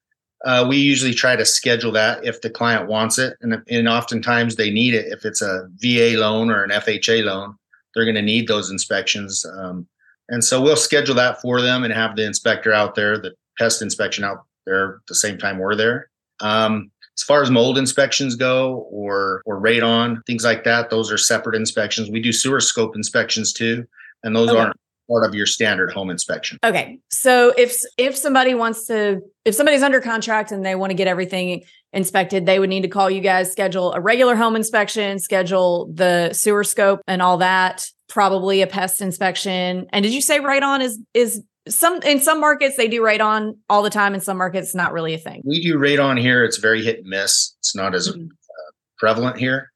Uh, 0.45 0.67
we 0.69 0.77
usually 0.77 1.15
try 1.15 1.37
to 1.37 1.45
schedule 1.45 1.93
that 1.93 2.25
if 2.25 2.41
the 2.41 2.51
client 2.51 2.89
wants 2.89 3.19
it, 3.19 3.35
and, 3.41 3.63
and 3.69 3.89
oftentimes 3.89 4.57
they 4.57 4.71
need 4.71 4.93
it. 4.93 5.07
If 5.13 5.25
it's 5.25 5.41
a 5.41 5.69
VA 5.77 6.19
loan 6.19 6.51
or 6.51 6.65
an 6.65 6.71
FHA 6.71 7.25
loan, 7.25 7.55
they're 7.95 8.05
going 8.05 8.17
to 8.17 8.23
need 8.23 8.49
those 8.49 8.71
inspections. 8.71 9.47
Um, 9.57 9.87
and 10.29 10.43
so 10.45 10.61
we'll 10.61 10.77
schedule 10.77 11.15
that 11.17 11.41
for 11.41 11.61
them 11.61 11.85
and 11.85 11.93
have 11.93 12.17
the 12.17 12.25
inspector 12.25 12.73
out 12.73 12.95
there, 12.95 13.19
the 13.19 13.33
pest 13.59 13.83
inspection 13.83 14.25
out 14.25 14.45
there 14.67 14.97
at 14.97 15.07
the 15.09 15.15
same 15.15 15.39
time 15.39 15.59
we're 15.59 15.75
there. 15.75 16.09
Um, 16.41 16.91
as 17.17 17.23
far 17.25 17.43
as 17.43 17.51
mold 17.51 17.77
inspections 17.77 18.37
go 18.37 18.89
or 18.91 19.43
or 19.45 19.61
radon, 19.61 20.25
things 20.27 20.45
like 20.45 20.65
that, 20.65 20.91
those 20.91 21.13
are 21.13 21.19
separate 21.19 21.55
inspections. 21.55 22.11
We 22.11 22.21
do 22.21 22.33
sewer 22.33 22.61
scope 22.61 22.97
inspections 22.97 23.53
too, 23.53 23.87
and 24.23 24.35
those 24.35 24.49
okay. 24.49 24.59
aren't 24.59 24.77
part 25.11 25.25
of 25.25 25.35
your 25.35 25.47
standard 25.47 25.93
home 25.93 26.11
inspection. 26.11 26.59
Okay. 26.65 26.99
So 27.11 27.53
if 27.59 27.77
if 27.99 28.17
somebody 28.17 28.55
wants 28.55 28.87
to 28.87 29.21
if 29.45 29.55
somebody's 29.55 29.83
under 29.83 30.01
contract 30.01 30.53
and 30.53 30.65
they 30.65 30.75
want 30.75 30.91
to 30.91 30.95
get 30.95 31.07
everything 31.07 31.65
inspected, 31.93 32.47
they 32.47 32.59
would 32.59 32.71
need 32.71 32.83
to 32.83 32.89
call 32.89 33.11
you 33.11 33.21
guys, 33.21 33.53
schedule 33.53 33.93
a 33.93 34.01
regular 34.01 34.35
home 34.35 34.57
inspection, 34.57 35.19
schedule 35.19 35.91
the 35.93 36.33
sewer 36.33 36.65
scope 36.65 37.03
and 37.07 37.21
all 37.21 37.37
that 37.39 37.87
probably 38.13 38.61
a 38.61 38.67
pest 38.67 39.01
inspection. 39.01 39.87
And 39.91 40.03
did 40.03 40.13
you 40.13 40.21
say 40.21 40.39
radon 40.39 40.83
is 40.83 41.01
is 41.15 41.43
some 41.67 42.03
in 42.03 42.21
some 42.21 42.41
markets 42.41 42.77
they 42.77 42.87
do 42.87 43.01
radon 43.01 43.57
all 43.71 43.83
the 43.83 43.91
time. 43.91 44.15
In 44.15 44.21
some 44.21 44.37
markets 44.37 44.75
not 44.75 44.93
really 44.93 45.15
a 45.15 45.19
thing. 45.19 45.41
We 45.45 45.63
do 45.63 45.79
radon 45.79 46.21
here. 46.21 46.45
It's 46.45 46.59
very 46.59 46.85
hit 46.85 46.99
and 46.99 47.09
miss. 47.09 47.57
It's 47.61 47.75
not 47.75 47.95
as 47.95 48.11
mm-hmm. 48.11 48.27
uh, 48.27 48.71
prevalent 48.99 49.39
here 49.39 49.73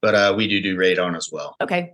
but 0.00 0.14
uh, 0.14 0.34
we 0.36 0.48
do 0.48 0.62
do 0.62 0.76
radon 0.76 1.16
as 1.16 1.28
well. 1.32 1.56
Okay. 1.60 1.92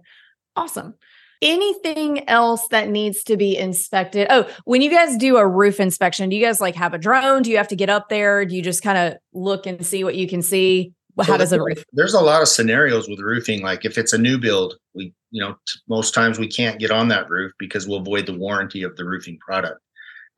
Awesome. 0.56 0.94
Anything 1.40 2.28
else 2.28 2.66
that 2.68 2.88
needs 2.88 3.22
to 3.24 3.38
be 3.38 3.56
inspected? 3.56 4.26
Oh 4.28 4.46
when 4.64 4.82
you 4.82 4.90
guys 4.90 5.16
do 5.16 5.38
a 5.38 5.46
roof 5.46 5.80
inspection 5.80 6.28
do 6.28 6.36
you 6.36 6.44
guys 6.44 6.60
like 6.60 6.74
have 6.74 6.92
a 6.92 6.98
drone? 6.98 7.40
Do 7.40 7.50
you 7.50 7.56
have 7.56 7.68
to 7.68 7.76
get 7.76 7.88
up 7.88 8.10
there? 8.10 8.44
Do 8.44 8.54
you 8.54 8.62
just 8.62 8.82
kind 8.82 8.98
of 8.98 9.18
look 9.32 9.66
and 9.66 9.86
see 9.86 10.04
what 10.04 10.16
you 10.16 10.28
can 10.28 10.42
see 10.42 10.92
how 11.26 11.36
does 11.36 11.52
a 11.52 11.62
roof 11.62 11.84
there's 11.92 12.14
a 12.14 12.20
lot 12.20 12.42
of 12.42 12.48
scenarios 12.48 13.08
with 13.08 13.20
roofing 13.20 13.62
like 13.62 13.84
if 13.84 13.98
it's 13.98 14.12
a 14.12 14.18
new 14.18 14.38
build 14.38 14.74
we 14.94 15.12
you 15.30 15.42
know 15.42 15.52
t- 15.66 15.80
most 15.88 16.14
times 16.14 16.38
we 16.38 16.48
can't 16.48 16.78
get 16.78 16.90
on 16.90 17.08
that 17.08 17.28
roof 17.28 17.52
because 17.58 17.86
we'll 17.86 18.02
void 18.02 18.26
the 18.26 18.36
warranty 18.36 18.82
of 18.82 18.96
the 18.96 19.04
roofing 19.04 19.38
product. 19.38 19.80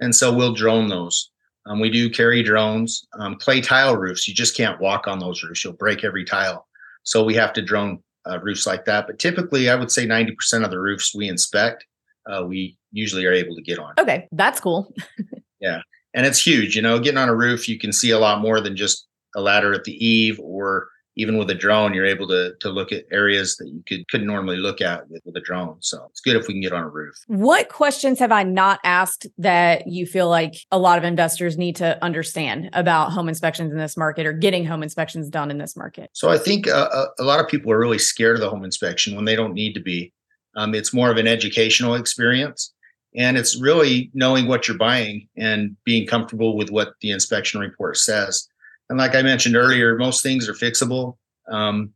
And 0.00 0.14
so 0.14 0.32
we'll 0.32 0.54
drone 0.54 0.88
those. 0.88 1.30
Um, 1.66 1.78
we 1.78 1.90
do 1.90 2.08
carry 2.08 2.42
drones 2.42 3.06
um, 3.18 3.36
clay 3.36 3.60
tile 3.60 3.96
roofs. 3.96 4.26
You 4.26 4.34
just 4.34 4.56
can't 4.56 4.80
walk 4.80 5.06
on 5.06 5.18
those 5.18 5.42
roofs. 5.42 5.62
You'll 5.62 5.74
break 5.74 6.04
every 6.04 6.24
tile. 6.24 6.66
So 7.02 7.22
we 7.22 7.34
have 7.34 7.52
to 7.54 7.62
drone 7.62 8.02
uh, 8.28 8.40
roofs 8.40 8.66
like 8.66 8.84
that. 8.86 9.06
But 9.06 9.18
typically 9.18 9.70
i 9.70 9.74
would 9.74 9.90
say 9.90 10.06
90% 10.06 10.64
of 10.64 10.70
the 10.70 10.80
roofs 10.80 11.14
we 11.14 11.28
inspect 11.28 11.86
uh, 12.30 12.44
we 12.44 12.76
usually 12.92 13.24
are 13.26 13.32
able 13.32 13.54
to 13.56 13.62
get 13.62 13.78
on. 13.78 13.94
Okay 13.98 14.28
that's 14.32 14.60
cool. 14.60 14.92
Yeah 15.60 15.82
and 16.14 16.24
it's 16.26 16.44
huge 16.44 16.74
you 16.74 16.82
know 16.82 16.98
getting 16.98 17.18
on 17.18 17.28
a 17.28 17.34
roof 17.34 17.68
you 17.68 17.78
can 17.78 17.92
see 17.92 18.10
a 18.10 18.18
lot 18.18 18.40
more 18.40 18.60
than 18.60 18.74
just 18.74 19.06
a 19.34 19.40
ladder 19.40 19.72
at 19.72 19.84
the 19.84 20.04
eave 20.04 20.38
or 20.40 20.88
even 21.16 21.36
with 21.36 21.50
a 21.50 21.54
drone, 21.54 21.92
you're 21.92 22.06
able 22.06 22.26
to 22.28 22.54
to 22.60 22.70
look 22.70 22.92
at 22.92 23.04
areas 23.10 23.56
that 23.56 23.68
you 23.68 23.82
could 23.86 24.08
couldn't 24.08 24.26
normally 24.26 24.56
look 24.56 24.80
at 24.80 25.08
with, 25.10 25.20
with 25.24 25.36
a 25.36 25.40
drone. 25.40 25.76
So 25.80 26.06
it's 26.10 26.20
good 26.20 26.36
if 26.36 26.46
we 26.46 26.54
can 26.54 26.62
get 26.62 26.72
on 26.72 26.82
a 26.82 26.88
roof. 26.88 27.14
What 27.26 27.68
questions 27.68 28.18
have 28.20 28.32
I 28.32 28.42
not 28.42 28.80
asked 28.84 29.26
that 29.38 29.86
you 29.86 30.06
feel 30.06 30.28
like 30.28 30.54
a 30.70 30.78
lot 30.78 30.98
of 30.98 31.04
investors 31.04 31.58
need 31.58 31.76
to 31.76 32.02
understand 32.02 32.70
about 32.72 33.12
home 33.12 33.28
inspections 33.28 33.72
in 33.72 33.78
this 33.78 33.96
market 33.96 34.24
or 34.24 34.32
getting 34.32 34.64
home 34.64 34.82
inspections 34.82 35.28
done 35.28 35.50
in 35.50 35.58
this 35.58 35.76
market? 35.76 36.10
So 36.12 36.30
I 36.30 36.38
think 36.38 36.68
uh, 36.68 36.88
uh 36.92 37.06
a 37.18 37.24
lot 37.24 37.40
of 37.40 37.48
people 37.48 37.72
are 37.72 37.78
really 37.78 37.98
scared 37.98 38.36
of 38.36 38.40
the 38.40 38.50
home 38.50 38.64
inspection 38.64 39.16
when 39.16 39.24
they 39.24 39.36
don't 39.36 39.54
need 39.54 39.74
to 39.74 39.80
be. 39.80 40.12
Um, 40.56 40.74
it's 40.74 40.94
more 40.94 41.10
of 41.10 41.16
an 41.16 41.26
educational 41.26 41.94
experience. 41.94 42.72
And 43.16 43.36
it's 43.36 43.60
really 43.60 44.10
knowing 44.14 44.46
what 44.46 44.68
you're 44.68 44.78
buying 44.78 45.28
and 45.36 45.76
being 45.84 46.06
comfortable 46.06 46.56
with 46.56 46.70
what 46.70 46.94
the 47.00 47.10
inspection 47.10 47.60
report 47.60 47.96
says. 47.96 48.46
And 48.90 48.98
like 48.98 49.14
I 49.14 49.22
mentioned 49.22 49.56
earlier, 49.56 49.96
most 49.96 50.22
things 50.22 50.48
are 50.48 50.52
fixable. 50.52 51.16
Um, 51.48 51.94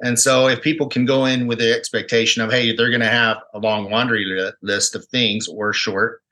and 0.00 0.18
so 0.18 0.46
if 0.46 0.62
people 0.62 0.88
can 0.88 1.04
go 1.04 1.26
in 1.26 1.48
with 1.48 1.58
the 1.58 1.74
expectation 1.74 2.40
of, 2.40 2.52
hey, 2.52 2.74
they're 2.74 2.90
going 2.90 3.00
to 3.00 3.08
have 3.08 3.38
a 3.52 3.58
long 3.58 3.90
laundry 3.90 4.24
li- 4.24 4.52
list 4.62 4.94
of 4.94 5.04
things 5.06 5.48
or 5.48 5.72
short, 5.72 6.22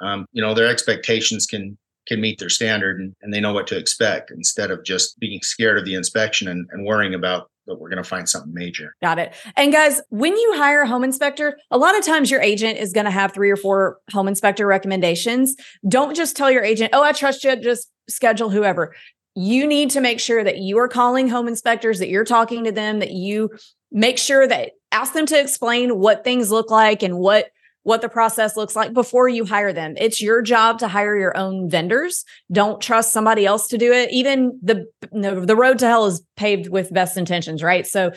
um, 0.00 0.26
you 0.32 0.42
know, 0.42 0.54
their 0.54 0.68
expectations 0.68 1.46
can 1.46 1.76
can 2.06 2.20
meet 2.20 2.38
their 2.38 2.48
standard 2.48 3.00
and, 3.00 3.16
and, 3.20 3.34
they 3.34 3.40
know 3.40 3.52
what 3.52 3.66
to 3.66 3.76
expect 3.76 4.30
instead 4.30 4.70
of 4.70 4.84
just 4.84 5.18
being 5.18 5.40
scared 5.42 5.76
of 5.76 5.84
the 5.84 5.94
inspection 5.94 6.46
and, 6.46 6.68
and 6.70 6.86
worrying 6.86 7.14
about 7.14 7.50
that 7.66 7.80
we're 7.80 7.88
going 7.88 8.00
to 8.02 8.08
find 8.08 8.28
something 8.28 8.54
major. 8.54 8.94
Got 9.02 9.18
it. 9.18 9.34
And 9.56 9.72
guys, 9.72 10.00
when 10.10 10.36
you 10.36 10.54
hire 10.56 10.82
a 10.82 10.86
home 10.86 11.02
inspector, 11.02 11.58
a 11.72 11.78
lot 11.78 11.98
of 11.98 12.04
times 12.04 12.30
your 12.30 12.40
agent 12.40 12.78
is 12.78 12.92
going 12.92 13.06
to 13.06 13.10
have 13.10 13.32
three 13.32 13.50
or 13.50 13.56
four 13.56 13.98
home 14.12 14.28
inspector 14.28 14.66
recommendations. 14.68 15.56
Don't 15.88 16.14
just 16.14 16.36
tell 16.36 16.48
your 16.48 16.62
agent, 16.62 16.90
"Oh, 16.92 17.02
I 17.02 17.10
trust 17.10 17.42
you, 17.42 17.56
just 17.56 17.90
schedule 18.08 18.50
whoever." 18.50 18.94
You 19.36 19.66
need 19.66 19.90
to 19.90 20.00
make 20.00 20.18
sure 20.18 20.42
that 20.42 20.58
you 20.58 20.78
are 20.78 20.88
calling 20.88 21.28
home 21.28 21.46
inspectors, 21.46 21.98
that 21.98 22.08
you're 22.08 22.24
talking 22.24 22.64
to 22.64 22.72
them, 22.72 22.98
that 23.00 23.12
you 23.12 23.50
make 23.92 24.18
sure 24.18 24.48
that 24.48 24.72
ask 24.90 25.12
them 25.12 25.26
to 25.26 25.38
explain 25.38 25.98
what 25.98 26.24
things 26.24 26.50
look 26.50 26.70
like 26.70 27.02
and 27.02 27.18
what 27.18 27.50
what 27.82 28.00
the 28.00 28.08
process 28.08 28.56
looks 28.56 28.74
like 28.74 28.92
before 28.92 29.28
you 29.28 29.44
hire 29.44 29.72
them. 29.72 29.94
It's 29.96 30.20
your 30.20 30.42
job 30.42 30.80
to 30.80 30.88
hire 30.88 31.16
your 31.16 31.36
own 31.36 31.70
vendors. 31.70 32.24
Don't 32.50 32.80
trust 32.80 33.12
somebody 33.12 33.46
else 33.46 33.68
to 33.68 33.78
do 33.78 33.92
it. 33.92 34.10
Even 34.10 34.58
the 34.60 34.86
the 35.12 35.54
road 35.54 35.78
to 35.78 35.86
hell 35.86 36.06
is 36.06 36.20
paved 36.36 36.68
with 36.68 36.92
best 36.92 37.16
intentions, 37.16 37.62
right? 37.62 37.86
So 37.86 38.10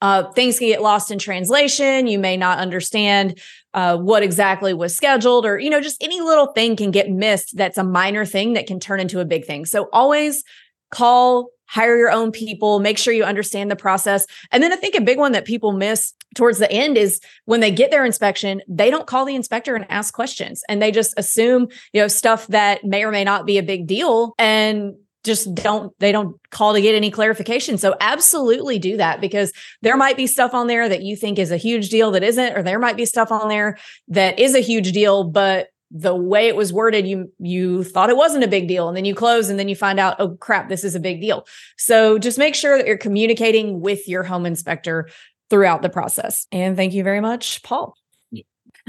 uh, 0.00 0.30
things 0.32 0.58
can 0.58 0.68
get 0.68 0.82
lost 0.82 1.10
in 1.10 1.18
translation. 1.18 2.06
You 2.06 2.18
may 2.18 2.36
not 2.36 2.58
understand 2.58 3.40
uh, 3.74 3.96
what 3.96 4.22
exactly 4.22 4.74
was 4.74 4.94
scheduled, 4.94 5.44
or 5.46 5.58
you 5.58 5.70
know, 5.70 5.80
just 5.80 6.02
any 6.02 6.20
little 6.20 6.52
thing 6.52 6.76
can 6.76 6.90
get 6.90 7.10
missed. 7.10 7.56
That's 7.56 7.78
a 7.78 7.84
minor 7.84 8.24
thing 8.24 8.52
that 8.52 8.66
can 8.66 8.78
turn 8.78 9.00
into 9.00 9.20
a 9.20 9.24
big 9.24 9.44
thing. 9.44 9.64
So 9.64 9.88
always 9.92 10.44
call 10.90 11.50
hire 11.68 11.96
your 11.96 12.10
own 12.10 12.30
people, 12.30 12.78
make 12.78 12.98
sure 12.98 13.12
you 13.12 13.24
understand 13.24 13.70
the 13.70 13.76
process. 13.76 14.26
And 14.52 14.62
then 14.62 14.72
I 14.72 14.76
think 14.76 14.94
a 14.94 15.00
big 15.00 15.18
one 15.18 15.32
that 15.32 15.44
people 15.44 15.72
miss 15.72 16.12
towards 16.34 16.58
the 16.58 16.70
end 16.70 16.96
is 16.96 17.20
when 17.44 17.60
they 17.60 17.70
get 17.70 17.90
their 17.90 18.04
inspection, 18.04 18.62
they 18.68 18.90
don't 18.90 19.06
call 19.06 19.24
the 19.24 19.34
inspector 19.34 19.74
and 19.74 19.86
ask 19.90 20.14
questions 20.14 20.62
and 20.68 20.80
they 20.80 20.92
just 20.92 21.14
assume, 21.16 21.68
you 21.92 22.00
know, 22.00 22.08
stuff 22.08 22.46
that 22.48 22.84
may 22.84 23.04
or 23.04 23.10
may 23.10 23.24
not 23.24 23.46
be 23.46 23.58
a 23.58 23.62
big 23.62 23.86
deal 23.86 24.34
and 24.38 24.94
just 25.24 25.52
don't 25.56 25.92
they 25.98 26.12
don't 26.12 26.36
call 26.50 26.72
to 26.72 26.80
get 26.80 26.94
any 26.94 27.10
clarification. 27.10 27.78
So 27.78 27.96
absolutely 28.00 28.78
do 28.78 28.96
that 28.98 29.20
because 29.20 29.52
there 29.82 29.96
might 29.96 30.16
be 30.16 30.28
stuff 30.28 30.54
on 30.54 30.68
there 30.68 30.88
that 30.88 31.02
you 31.02 31.16
think 31.16 31.40
is 31.40 31.50
a 31.50 31.56
huge 31.56 31.88
deal 31.88 32.12
that 32.12 32.22
isn't 32.22 32.56
or 32.56 32.62
there 32.62 32.78
might 32.78 32.96
be 32.96 33.06
stuff 33.06 33.32
on 33.32 33.48
there 33.48 33.76
that 34.08 34.38
is 34.38 34.54
a 34.54 34.60
huge 34.60 34.92
deal 34.92 35.24
but 35.24 35.68
the 35.90 36.14
way 36.14 36.48
it 36.48 36.56
was 36.56 36.72
worded 36.72 37.06
you 37.06 37.32
you 37.38 37.84
thought 37.84 38.10
it 38.10 38.16
wasn't 38.16 38.42
a 38.42 38.48
big 38.48 38.66
deal 38.66 38.88
and 38.88 38.96
then 38.96 39.04
you 39.04 39.14
close 39.14 39.48
and 39.48 39.58
then 39.58 39.68
you 39.68 39.76
find 39.76 40.00
out 40.00 40.16
oh 40.18 40.30
crap 40.36 40.68
this 40.68 40.84
is 40.84 40.94
a 40.94 41.00
big 41.00 41.20
deal. 41.20 41.46
So 41.78 42.18
just 42.18 42.38
make 42.38 42.54
sure 42.54 42.76
that 42.76 42.86
you're 42.86 42.98
communicating 42.98 43.80
with 43.80 44.08
your 44.08 44.22
home 44.22 44.46
inspector 44.46 45.08
throughout 45.48 45.82
the 45.82 45.88
process. 45.88 46.46
And 46.50 46.76
thank 46.76 46.92
you 46.92 47.04
very 47.04 47.20
much 47.20 47.62
paul. 47.62 47.96
Yeah. 48.30 48.42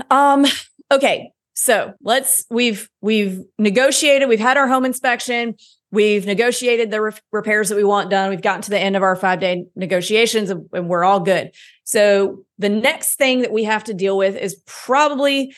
um 0.10 0.46
okay 0.92 1.32
so 1.54 1.94
let's 2.02 2.46
we've 2.50 2.90
we've 3.02 3.44
negotiated 3.60 4.28
we've 4.28 4.40
had 4.40 4.58
our 4.58 4.68
home 4.68 4.86
inspection 4.86 5.56
we've 5.92 6.26
negotiated 6.26 6.92
the 6.92 7.02
re- 7.02 7.12
repairs 7.32 7.70
that 7.70 7.76
we 7.76 7.84
want 7.84 8.10
done 8.10 8.30
we've 8.30 8.42
gotten 8.42 8.62
to 8.62 8.70
the 8.70 8.80
end 8.80 8.96
of 8.96 9.04
our 9.04 9.16
five 9.16 9.40
day 9.40 9.66
negotiations 9.76 10.50
and, 10.50 10.68
and 10.74 10.90
we're 10.90 11.04
all 11.04 11.20
good. 11.20 11.52
So 11.84 12.44
the 12.58 12.70
next 12.70 13.16
thing 13.16 13.42
that 13.42 13.52
we 13.52 13.64
have 13.64 13.86
to 13.86 13.94
deal 13.94 14.18
with 14.18 14.36
is 14.36 14.62
probably 14.66 15.54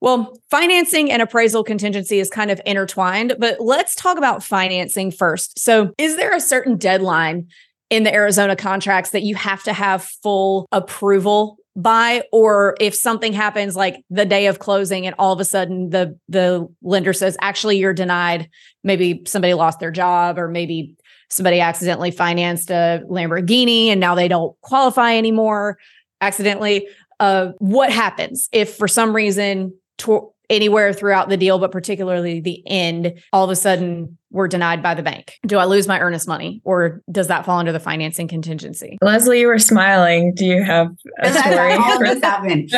well, 0.00 0.38
financing 0.50 1.12
and 1.12 1.20
appraisal 1.20 1.62
contingency 1.62 2.20
is 2.20 2.30
kind 2.30 2.50
of 2.50 2.60
intertwined, 2.64 3.36
but 3.38 3.60
let's 3.60 3.94
talk 3.94 4.16
about 4.16 4.42
financing 4.42 5.10
first. 5.10 5.58
So, 5.58 5.92
is 5.98 6.16
there 6.16 6.34
a 6.34 6.40
certain 6.40 6.76
deadline 6.76 7.48
in 7.90 8.04
the 8.04 8.14
Arizona 8.14 8.56
contracts 8.56 9.10
that 9.10 9.22
you 9.22 9.34
have 9.34 9.62
to 9.64 9.72
have 9.72 10.04
full 10.22 10.66
approval 10.72 11.58
by? 11.76 12.22
Or 12.32 12.76
if 12.80 12.94
something 12.94 13.34
happens 13.34 13.76
like 13.76 14.02
the 14.08 14.24
day 14.24 14.46
of 14.46 14.58
closing 14.58 15.06
and 15.06 15.14
all 15.18 15.32
of 15.32 15.40
a 15.40 15.44
sudden 15.44 15.90
the 15.90 16.18
the 16.28 16.66
lender 16.82 17.12
says 17.12 17.36
actually 17.42 17.76
you're 17.76 17.92
denied, 17.92 18.48
maybe 18.82 19.22
somebody 19.26 19.52
lost 19.52 19.80
their 19.80 19.90
job 19.90 20.38
or 20.38 20.48
maybe 20.48 20.96
somebody 21.28 21.60
accidentally 21.60 22.10
financed 22.10 22.70
a 22.70 23.02
Lamborghini 23.08 23.86
and 23.88 24.00
now 24.00 24.14
they 24.14 24.28
don't 24.28 24.58
qualify 24.62 25.16
anymore 25.16 25.78
accidentally. 26.20 26.88
Uh, 27.20 27.52
what 27.58 27.92
happens 27.92 28.48
if 28.50 28.76
for 28.76 28.88
some 28.88 29.14
reason 29.14 29.74
to 30.00 30.32
anywhere 30.50 30.92
throughout 30.92 31.28
the 31.28 31.36
deal, 31.36 31.58
but 31.58 31.70
particularly 31.70 32.40
the 32.40 32.62
end, 32.66 33.14
all 33.32 33.44
of 33.44 33.50
a 33.50 33.56
sudden 33.56 34.18
we're 34.32 34.48
denied 34.48 34.82
by 34.82 34.94
the 34.94 35.02
bank. 35.02 35.38
Do 35.46 35.58
I 35.58 35.64
lose 35.64 35.88
my 35.88 36.00
earnest 36.00 36.28
money 36.28 36.60
or 36.64 37.02
does 37.10 37.28
that 37.28 37.46
fall 37.46 37.58
under 37.58 37.72
the 37.72 37.80
financing 37.80 38.28
contingency? 38.28 38.98
Leslie, 39.00 39.40
you 39.40 39.46
were 39.46 39.58
smiling. 39.58 40.34
Do 40.34 40.44
you 40.44 40.62
have 40.62 40.88
a 41.22 41.32
story? 41.32 41.72
all 41.74 41.98
this 42.00 42.22
happened. 42.22 42.70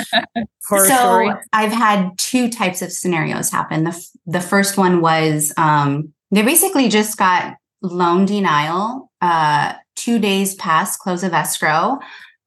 so 0.61 0.85
story? 0.85 1.30
I've 1.52 1.72
had 1.72 2.11
two 2.18 2.50
types 2.50 2.82
of 2.82 2.92
scenarios 2.92 3.50
happen. 3.50 3.85
The, 3.85 3.90
f- 3.90 4.06
the 4.26 4.40
first 4.40 4.76
one 4.76 5.00
was 5.00 5.52
um, 5.56 6.12
they 6.30 6.42
basically 6.42 6.88
just 6.88 7.18
got 7.18 7.56
loan 7.82 8.26
denial 8.26 9.11
uh, 9.20 9.74
two 9.96 10.18
days 10.18 10.54
past 10.56 11.00
close 11.00 11.22
of 11.22 11.32
escrow. 11.32 11.98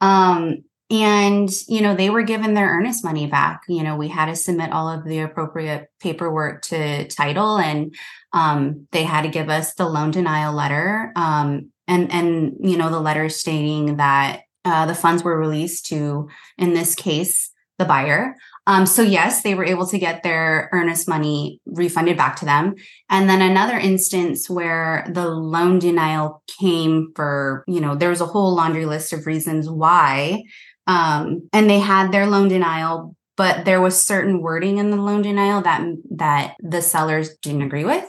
Um, 0.02 0.64
and 0.90 1.50
you 1.68 1.82
know 1.82 1.96
they 1.96 2.10
were 2.10 2.22
given 2.22 2.54
their 2.54 2.70
earnest 2.70 3.04
money 3.04 3.28
back. 3.28 3.64
You 3.68 3.84
know 3.84 3.96
we 3.96 4.08
had 4.08 4.28
to 4.28 4.36
submit 4.36 4.72
all 4.72 4.90
of 4.90 5.06
the 5.06 5.20
appropriate 5.20 5.90
paperwork 6.00 6.62
to 6.64 7.08
title 7.08 7.58
and 7.58 7.96
um, 8.34 8.88
they 8.92 9.04
had 9.04 9.24
to 9.24 9.30
give 9.30 9.50
us 9.50 9.74
the 9.74 9.88
loan 9.88 10.12
denial 10.12 10.54
letter 10.54 11.12
um, 11.16 11.72
and 11.88 12.12
and 12.12 12.58
you 12.60 12.78
know 12.78 12.90
the 12.90 13.00
letter 13.00 13.30
stating 13.30 13.98
that 13.98 14.42
uh, 14.64 14.86
the 14.86 14.96
funds 14.96 15.24
were 15.24 15.40
released 15.40 15.88
to 15.88 16.30
in 16.58 16.74
this 16.74 16.96
case 16.96 17.52
the 17.78 17.86
buyer. 17.86 18.36
Um, 18.68 18.86
so 18.86 19.02
yes 19.02 19.42
they 19.42 19.54
were 19.54 19.66
able 19.66 19.86
to 19.88 20.00
get 20.00 20.24
their 20.24 20.70
earnest 20.72 21.08
money 21.08 21.62
refunded 21.66 22.18
back 22.18 22.36
to 22.38 22.46
them. 22.46 22.76
And 23.10 23.30
then 23.30 23.42
another 23.42 23.78
instance 23.78 24.50
where 24.50 25.06
the 25.12 25.28
loan 25.28 25.80
denial 25.80 26.44
came 26.60 27.12
for 27.16 27.64
you 27.68 27.82
know 27.82 27.96
there 27.96 28.10
was 28.10 28.22
a 28.22 28.26
whole 28.26 28.56
laundry 28.56 28.86
list 28.86 29.14
of 29.14 29.26
reasons 29.26 29.70
why 29.70 30.44
um, 30.88 31.50
and 31.54 31.70
they 31.70 31.80
had 31.80 32.12
their 32.12 32.28
loan 32.28 32.48
denial 32.48 33.16
but 33.38 33.66
there 33.66 33.82
was 33.82 34.02
certain 34.02 34.42
wording 34.42 34.78
in 34.78 34.92
the 34.92 34.98
loan 34.98 35.22
denial 35.22 35.62
that 35.62 35.86
that 36.12 36.56
the 36.60 36.82
sellers 36.82 37.36
didn't 37.38 37.64
agree 37.64 37.84
with. 37.84 38.06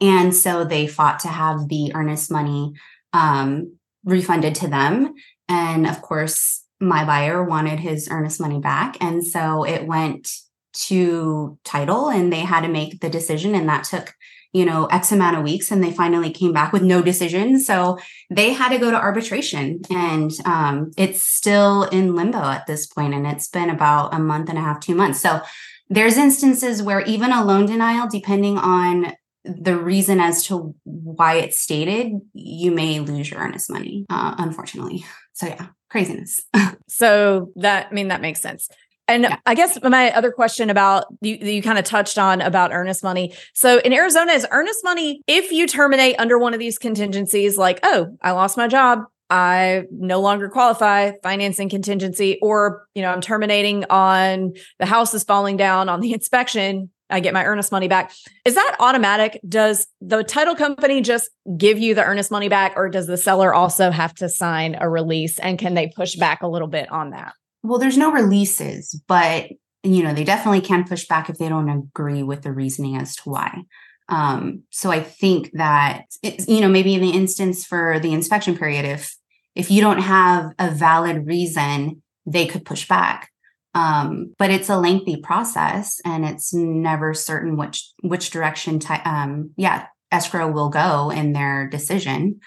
And 0.00 0.34
so 0.34 0.64
they 0.64 0.86
fought 0.86 1.20
to 1.20 1.28
have 1.28 1.68
the 1.68 1.92
earnest 1.94 2.30
money 2.30 2.74
um, 3.12 3.76
refunded 4.04 4.54
to 4.56 4.68
them. 4.68 5.14
And 5.48 5.86
of 5.86 6.02
course 6.02 6.64
my 6.78 7.04
buyer 7.06 7.42
wanted 7.42 7.80
his 7.80 8.08
earnest 8.10 8.38
money 8.38 8.60
back. 8.60 8.98
And 9.00 9.26
so 9.26 9.64
it 9.64 9.86
went 9.86 10.30
to 10.74 11.58
title 11.64 12.10
and 12.10 12.30
they 12.30 12.40
had 12.40 12.60
to 12.60 12.68
make 12.68 13.00
the 13.00 13.08
decision 13.08 13.54
and 13.54 13.66
that 13.70 13.84
took 13.84 14.12
you 14.56 14.64
know, 14.64 14.86
X 14.86 15.12
amount 15.12 15.36
of 15.36 15.42
weeks 15.42 15.70
and 15.70 15.84
they 15.84 15.92
finally 15.92 16.30
came 16.30 16.50
back 16.50 16.72
with 16.72 16.82
no 16.82 17.02
decision. 17.02 17.60
So 17.60 17.98
they 18.30 18.54
had 18.54 18.70
to 18.70 18.78
go 18.78 18.90
to 18.90 18.96
arbitration 18.96 19.82
and 19.90 20.30
um, 20.46 20.92
it's 20.96 21.20
still 21.20 21.82
in 21.82 22.14
limbo 22.14 22.42
at 22.42 22.66
this 22.66 22.86
point, 22.86 23.12
And 23.12 23.26
it's 23.26 23.48
been 23.48 23.68
about 23.68 24.14
a 24.14 24.18
month 24.18 24.48
and 24.48 24.56
a 24.56 24.62
half, 24.62 24.80
two 24.80 24.94
months. 24.94 25.20
So 25.20 25.42
there's 25.90 26.16
instances 26.16 26.82
where 26.82 27.02
even 27.02 27.32
a 27.32 27.44
loan 27.44 27.66
denial, 27.66 28.08
depending 28.08 28.56
on 28.56 29.12
the 29.44 29.76
reason 29.76 30.20
as 30.20 30.42
to 30.44 30.74
why 30.84 31.34
it's 31.34 31.60
stated, 31.60 32.12
you 32.32 32.70
may 32.70 32.98
lose 33.00 33.30
your 33.30 33.40
earnest 33.40 33.70
money, 33.70 34.06
uh, 34.08 34.36
unfortunately. 34.38 35.04
So 35.34 35.48
yeah, 35.48 35.66
craziness. 35.90 36.40
so 36.88 37.52
that, 37.56 37.88
I 37.90 37.94
mean, 37.94 38.08
that 38.08 38.22
makes 38.22 38.40
sense. 38.40 38.70
And 39.08 39.24
yeah. 39.24 39.38
I 39.46 39.54
guess 39.54 39.78
my 39.82 40.10
other 40.12 40.32
question 40.32 40.68
about 40.68 41.06
you, 41.20 41.36
you 41.36 41.62
kind 41.62 41.78
of 41.78 41.84
touched 41.84 42.18
on 42.18 42.40
about 42.40 42.72
earnest 42.72 43.04
money. 43.04 43.34
So 43.54 43.78
in 43.78 43.92
Arizona, 43.92 44.32
is 44.32 44.46
earnest 44.50 44.80
money, 44.82 45.22
if 45.26 45.52
you 45.52 45.66
terminate 45.66 46.16
under 46.18 46.38
one 46.38 46.54
of 46.54 46.60
these 46.60 46.78
contingencies, 46.78 47.56
like, 47.56 47.78
oh, 47.82 48.16
I 48.20 48.32
lost 48.32 48.56
my 48.56 48.66
job, 48.66 49.00
I 49.30 49.84
no 49.90 50.20
longer 50.20 50.48
qualify, 50.48 51.12
financing 51.22 51.68
contingency, 51.68 52.38
or, 52.42 52.86
you 52.94 53.02
know, 53.02 53.10
I'm 53.10 53.20
terminating 53.20 53.84
on 53.90 54.54
the 54.78 54.86
house 54.86 55.14
is 55.14 55.24
falling 55.24 55.56
down 55.56 55.88
on 55.88 56.00
the 56.00 56.12
inspection, 56.14 56.90
I 57.08 57.20
get 57.20 57.34
my 57.34 57.44
earnest 57.44 57.70
money 57.70 57.88
back. 57.88 58.12
Is 58.44 58.54
that 58.54 58.76
automatic? 58.80 59.40
Does 59.48 59.86
the 60.00 60.24
title 60.24 60.56
company 60.56 61.00
just 61.00 61.30
give 61.56 61.78
you 61.78 61.94
the 61.94 62.04
earnest 62.04 62.30
money 62.30 62.48
back, 62.48 62.72
or 62.76 62.88
does 62.88 63.06
the 63.06 63.16
seller 63.16 63.54
also 63.54 63.90
have 63.90 64.14
to 64.14 64.28
sign 64.28 64.76
a 64.80 64.88
release? 64.88 65.38
And 65.38 65.58
can 65.58 65.74
they 65.74 65.88
push 65.94 66.16
back 66.16 66.42
a 66.42 66.48
little 66.48 66.68
bit 66.68 66.90
on 66.90 67.10
that? 67.10 67.34
Well, 67.66 67.78
there's 67.78 67.98
no 67.98 68.12
releases, 68.12 69.00
but 69.06 69.50
you 69.82 70.02
know, 70.02 70.12
they 70.12 70.24
definitely 70.24 70.60
can 70.60 70.84
push 70.84 71.06
back 71.06 71.30
if 71.30 71.38
they 71.38 71.48
don't 71.48 71.68
agree 71.68 72.22
with 72.22 72.42
the 72.42 72.52
reasoning 72.52 72.96
as 72.96 73.14
to 73.16 73.30
why. 73.30 73.62
Um, 74.08 74.62
so 74.70 74.90
I 74.90 75.00
think 75.00 75.50
that 75.54 76.04
you 76.22 76.60
know, 76.60 76.68
maybe 76.68 76.94
in 76.94 77.00
the 77.00 77.10
instance 77.10 77.64
for 77.64 77.98
the 78.00 78.12
inspection 78.12 78.56
period, 78.56 78.84
if 78.84 79.14
if 79.54 79.70
you 79.70 79.80
don't 79.80 80.00
have 80.00 80.52
a 80.58 80.70
valid 80.70 81.26
reason, 81.26 82.02
they 82.26 82.46
could 82.46 82.64
push 82.64 82.86
back. 82.86 83.30
Um, 83.74 84.34
but 84.38 84.50
it's 84.50 84.70
a 84.70 84.78
lengthy 84.78 85.16
process, 85.16 86.00
and 86.04 86.24
it's 86.24 86.54
never 86.54 87.14
certain 87.14 87.56
which 87.56 87.92
which 88.02 88.30
direction, 88.30 88.78
ty- 88.78 89.02
um, 89.04 89.50
yeah, 89.56 89.86
escrow 90.10 90.50
will 90.50 90.70
go 90.70 91.10
in 91.10 91.32
their 91.32 91.68
decision 91.68 92.40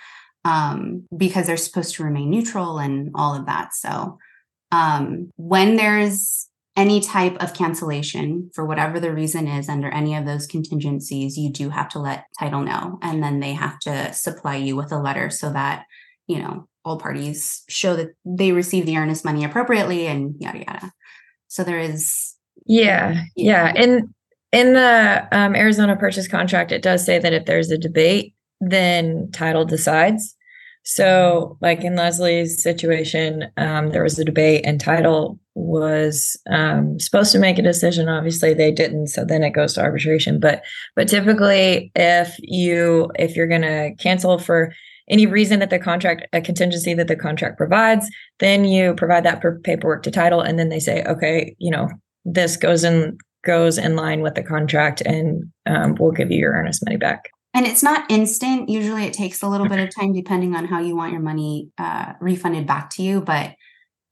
um, 0.45 1.05
because 1.15 1.47
they're 1.47 1.57
supposed 1.57 1.95
to 1.95 2.03
remain 2.03 2.29
neutral 2.29 2.79
and 2.79 3.11
all 3.15 3.35
of 3.35 3.45
that. 3.45 3.73
So 3.73 4.17
um, 4.71 5.31
when 5.37 5.75
there's 5.75 6.47
any 6.75 7.01
type 7.01 7.35
of 7.41 7.53
cancellation 7.53 8.49
for 8.53 8.65
whatever 8.65 8.99
the 8.99 9.13
reason 9.13 9.47
is 9.47 9.67
under 9.67 9.89
any 9.89 10.15
of 10.15 10.25
those 10.25 10.47
contingencies, 10.47 11.37
you 11.37 11.51
do 11.51 11.69
have 11.69 11.89
to 11.89 11.99
let 11.99 12.25
title 12.39 12.61
know. 12.61 12.97
And 13.01 13.21
then 13.21 13.39
they 13.39 13.53
have 13.53 13.79
to 13.79 14.13
supply 14.13 14.55
you 14.55 14.75
with 14.75 14.91
a 14.91 14.99
letter 14.99 15.29
so 15.29 15.51
that 15.51 15.85
you 16.29 16.37
know, 16.37 16.67
all 16.85 16.97
parties 16.97 17.63
show 17.67 17.95
that 17.95 18.11
they 18.23 18.53
receive 18.53 18.85
the 18.85 18.95
earnest 18.95 19.25
money 19.25 19.43
appropriately 19.43 20.07
and 20.07 20.35
yada 20.39 20.59
yada. 20.59 20.93
So 21.49 21.63
there 21.65 21.79
is 21.79 22.35
yeah, 22.65 23.23
yeah. 23.35 23.73
In 23.75 24.13
in 24.51 24.73
the 24.73 25.27
um, 25.31 25.55
Arizona 25.55 25.97
purchase 25.97 26.27
contract, 26.27 26.71
it 26.71 26.83
does 26.83 27.03
say 27.03 27.17
that 27.19 27.33
if 27.33 27.45
there's 27.45 27.71
a 27.71 27.77
debate, 27.77 28.35
then 28.61 29.29
title 29.31 29.65
decides. 29.65 30.35
So, 30.83 31.57
like 31.61 31.83
in 31.83 31.95
Leslie's 31.95 32.63
situation, 32.63 33.51
um, 33.57 33.91
there 33.91 34.03
was 34.03 34.17
a 34.17 34.25
debate, 34.25 34.65
and 34.65 34.79
title 34.79 35.39
was 35.53 36.39
um, 36.49 36.99
supposed 36.99 37.31
to 37.33 37.39
make 37.39 37.59
a 37.59 37.63
decision. 37.63 38.09
Obviously, 38.09 38.53
they 38.53 38.71
didn't, 38.71 39.07
so 39.07 39.25
then 39.25 39.43
it 39.43 39.51
goes 39.51 39.73
to 39.73 39.81
arbitration. 39.81 40.39
But 40.39 40.63
but 40.95 41.07
typically, 41.07 41.91
if 41.95 42.35
you 42.39 43.11
if 43.15 43.35
you're 43.35 43.47
going 43.47 43.61
to 43.61 43.93
cancel 43.99 44.39
for 44.39 44.73
any 45.09 45.25
reason 45.25 45.59
that 45.59 45.69
the 45.69 45.79
contract 45.79 46.27
a 46.33 46.41
contingency 46.41 46.93
that 46.93 47.07
the 47.07 47.15
contract 47.15 47.57
provides, 47.57 48.09
then 48.39 48.65
you 48.65 48.93
provide 48.95 49.25
that 49.25 49.43
paperwork 49.63 50.03
to 50.03 50.11
title, 50.11 50.41
and 50.41 50.57
then 50.57 50.69
they 50.69 50.79
say, 50.79 51.03
okay, 51.03 51.55
you 51.59 51.71
know, 51.71 51.89
this 52.25 52.57
goes 52.57 52.83
in 52.83 53.17
goes 53.43 53.77
in 53.77 53.95
line 53.95 54.21
with 54.21 54.35
the 54.35 54.43
contract, 54.43 55.01
and 55.01 55.51
um, 55.65 55.95
we'll 55.99 56.11
give 56.11 56.31
you 56.31 56.39
your 56.39 56.53
earnest 56.53 56.83
money 56.85 56.97
back. 56.97 57.29
And 57.53 57.65
it's 57.65 57.81
not 57.81 58.09
instant. 58.09 58.69
Usually 58.69 59.05
it 59.05 59.13
takes 59.13 59.41
a 59.41 59.47
little 59.47 59.67
bit 59.67 59.79
of 59.79 59.93
time 59.93 60.13
depending 60.13 60.55
on 60.55 60.65
how 60.65 60.79
you 60.79 60.95
want 60.95 61.11
your 61.11 61.21
money 61.21 61.69
uh, 61.77 62.13
refunded 62.21 62.67
back 62.67 62.91
to 62.91 63.03
you. 63.03 63.21
But 63.21 63.55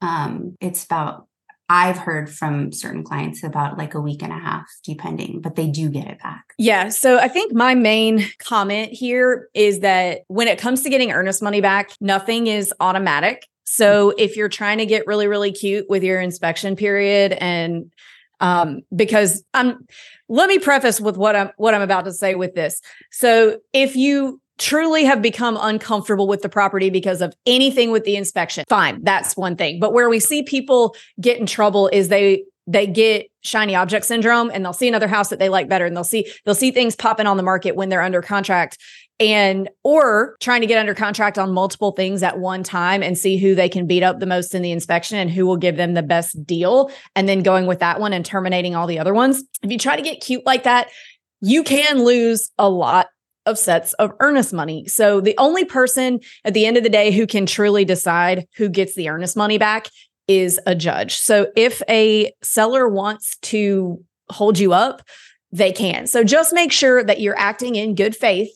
um, 0.00 0.56
it's 0.60 0.84
about, 0.84 1.26
I've 1.68 1.98
heard 1.98 2.30
from 2.30 2.72
certain 2.72 3.04
clients 3.04 3.44
about 3.44 3.76
like 3.78 3.94
a 3.94 4.00
week 4.00 4.22
and 4.22 4.32
a 4.32 4.38
half, 4.38 4.66
depending, 4.84 5.40
but 5.40 5.54
they 5.54 5.68
do 5.68 5.88
get 5.90 6.08
it 6.08 6.18
back. 6.20 6.54
Yeah. 6.58 6.88
So 6.88 7.18
I 7.18 7.28
think 7.28 7.52
my 7.52 7.74
main 7.74 8.24
comment 8.38 8.90
here 8.92 9.48
is 9.54 9.80
that 9.80 10.22
when 10.28 10.48
it 10.48 10.58
comes 10.58 10.82
to 10.82 10.90
getting 10.90 11.12
earnest 11.12 11.42
money 11.42 11.60
back, 11.60 11.90
nothing 12.00 12.46
is 12.46 12.72
automatic. 12.80 13.46
So 13.64 14.14
if 14.16 14.34
you're 14.34 14.48
trying 14.48 14.78
to 14.78 14.86
get 14.86 15.06
really, 15.06 15.28
really 15.28 15.52
cute 15.52 15.90
with 15.90 16.02
your 16.02 16.20
inspection 16.20 16.74
period 16.74 17.32
and 17.32 17.92
um, 18.40 18.80
because 18.94 19.44
I'm 19.54 19.86
let 20.28 20.48
me 20.48 20.58
preface 20.58 21.00
with 21.00 21.16
what 21.16 21.36
I'm 21.36 21.50
what 21.56 21.74
I'm 21.74 21.82
about 21.82 22.04
to 22.04 22.12
say 22.12 22.34
with 22.34 22.54
this. 22.54 22.80
So 23.10 23.58
if 23.72 23.96
you 23.96 24.40
truly 24.58 25.04
have 25.04 25.22
become 25.22 25.56
uncomfortable 25.60 26.26
with 26.26 26.42
the 26.42 26.48
property 26.48 26.90
because 26.90 27.22
of 27.22 27.34
anything 27.46 27.90
with 27.90 28.04
the 28.04 28.16
inspection, 28.16 28.64
fine, 28.68 29.02
that's 29.04 29.36
one 29.36 29.56
thing. 29.56 29.78
But 29.78 29.92
where 29.92 30.08
we 30.08 30.20
see 30.20 30.42
people 30.42 30.96
get 31.20 31.38
in 31.38 31.46
trouble 31.46 31.88
is 31.88 32.08
they 32.08 32.44
they 32.66 32.86
get 32.86 33.30
shiny 33.40 33.74
object 33.74 34.04
syndrome 34.04 34.50
and 34.52 34.62
they'll 34.62 34.74
see 34.74 34.88
another 34.88 35.08
house 35.08 35.30
that 35.30 35.38
they 35.38 35.48
like 35.48 35.68
better 35.68 35.86
and 35.86 35.96
they'll 35.96 36.04
see 36.04 36.30
they'll 36.44 36.54
see 36.54 36.70
things 36.70 36.94
popping 36.94 37.26
on 37.26 37.38
the 37.38 37.42
market 37.42 37.74
when 37.74 37.88
they're 37.88 38.02
under 38.02 38.20
contract 38.20 38.78
and 39.20 39.68
or 39.82 40.36
trying 40.40 40.60
to 40.60 40.66
get 40.66 40.78
under 40.78 40.94
contract 40.94 41.38
on 41.38 41.52
multiple 41.52 41.92
things 41.92 42.22
at 42.22 42.38
one 42.38 42.62
time 42.62 43.02
and 43.02 43.18
see 43.18 43.36
who 43.36 43.54
they 43.54 43.68
can 43.68 43.86
beat 43.86 44.02
up 44.02 44.20
the 44.20 44.26
most 44.26 44.54
in 44.54 44.62
the 44.62 44.70
inspection 44.70 45.18
and 45.18 45.30
who 45.30 45.44
will 45.44 45.56
give 45.56 45.76
them 45.76 45.94
the 45.94 46.02
best 46.02 46.46
deal 46.46 46.90
and 47.16 47.28
then 47.28 47.42
going 47.42 47.66
with 47.66 47.80
that 47.80 48.00
one 48.00 48.12
and 48.12 48.24
terminating 48.24 48.76
all 48.76 48.86
the 48.86 48.98
other 48.98 49.14
ones 49.14 49.42
if 49.62 49.72
you 49.72 49.78
try 49.78 49.96
to 49.96 50.02
get 50.02 50.20
cute 50.20 50.46
like 50.46 50.62
that 50.62 50.88
you 51.40 51.62
can 51.62 52.04
lose 52.04 52.50
a 52.58 52.68
lot 52.68 53.08
of 53.46 53.58
sets 53.58 53.94
of 53.94 54.12
earnest 54.20 54.52
money. 54.52 54.86
So 54.86 55.20
the 55.20 55.34
only 55.38 55.64
person 55.64 56.20
at 56.44 56.54
the 56.54 56.66
end 56.66 56.76
of 56.76 56.82
the 56.82 56.90
day 56.90 57.10
who 57.10 57.26
can 57.26 57.46
truly 57.46 57.84
decide 57.84 58.46
who 58.56 58.68
gets 58.68 58.94
the 58.94 59.08
earnest 59.08 59.36
money 59.36 59.56
back 59.56 59.88
is 60.28 60.60
a 60.66 60.74
judge. 60.74 61.16
So 61.16 61.50
if 61.56 61.80
a 61.88 62.32
seller 62.42 62.86
wants 62.88 63.38
to 63.38 64.04
hold 64.30 64.58
you 64.58 64.74
up, 64.74 65.02
they 65.50 65.72
can. 65.72 66.06
So 66.06 66.22
just 66.22 66.52
make 66.52 66.72
sure 66.72 67.02
that 67.02 67.20
you're 67.20 67.38
acting 67.38 67.74
in 67.74 67.94
good 67.94 68.14
faith 68.14 68.50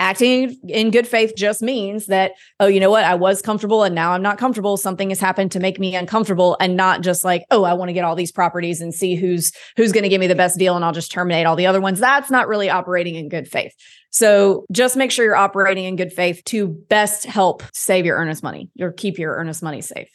acting 0.00 0.56
in 0.66 0.90
good 0.90 1.06
faith 1.06 1.34
just 1.36 1.62
means 1.62 2.06
that 2.06 2.32
oh 2.58 2.66
you 2.66 2.80
know 2.80 2.90
what? 2.90 3.04
I 3.04 3.14
was 3.14 3.40
comfortable 3.42 3.84
and 3.84 3.94
now 3.94 4.12
i'm 4.12 4.22
not 4.22 4.38
comfortable. 4.38 4.76
Something 4.76 5.10
has 5.10 5.20
happened 5.20 5.52
to 5.52 5.60
make 5.60 5.78
me 5.78 5.94
uncomfortable 5.94 6.56
and 6.58 6.76
not 6.76 7.02
just 7.02 7.24
like 7.24 7.44
oh 7.50 7.62
i 7.62 7.74
want 7.74 7.90
to 7.90 7.92
get 7.92 8.04
all 8.04 8.16
these 8.16 8.32
properties 8.32 8.80
and 8.80 8.92
see 8.92 9.14
who's 9.14 9.52
who's 9.76 9.92
going 9.92 10.02
to 10.02 10.08
give 10.08 10.20
me 10.20 10.26
the 10.26 10.34
best 10.34 10.58
deal 10.58 10.74
and 10.74 10.84
i'll 10.84 10.92
just 10.92 11.12
terminate 11.12 11.46
all 11.46 11.56
the 11.56 11.66
other 11.66 11.80
ones. 11.80 12.00
That's 12.00 12.30
not 12.30 12.48
really 12.48 12.70
operating 12.70 13.14
in 13.14 13.28
good 13.28 13.46
faith. 13.46 13.74
So 14.10 14.64
just 14.72 14.96
make 14.96 15.12
sure 15.12 15.24
you're 15.24 15.36
operating 15.36 15.84
in 15.84 15.94
good 15.94 16.12
faith 16.12 16.42
to 16.46 16.66
best 16.66 17.24
help 17.26 17.62
save 17.72 18.04
your 18.04 18.16
earnest 18.16 18.42
money 18.42 18.70
or 18.80 18.90
keep 18.90 19.18
your 19.18 19.36
earnest 19.36 19.62
money 19.62 19.82
safe 19.82 20.10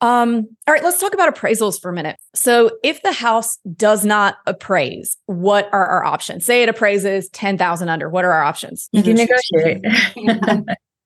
um, 0.00 0.46
all 0.66 0.74
right, 0.74 0.82
let's 0.82 1.00
talk 1.00 1.14
about 1.14 1.34
appraisals 1.34 1.80
for 1.80 1.90
a 1.90 1.92
minute. 1.92 2.16
So, 2.34 2.70
if 2.82 3.02
the 3.02 3.12
house 3.12 3.56
does 3.76 4.04
not 4.04 4.36
appraise, 4.46 5.16
what 5.26 5.70
are 5.72 5.86
our 5.86 6.04
options? 6.04 6.44
Say 6.44 6.62
it 6.62 6.68
appraises 6.68 7.30
10,000 7.30 7.88
under. 7.88 8.10
What 8.10 8.24
are 8.24 8.32
our 8.32 8.42
options? 8.42 8.88
You 8.92 9.02
can 9.02 9.16
negotiate. 9.16 9.84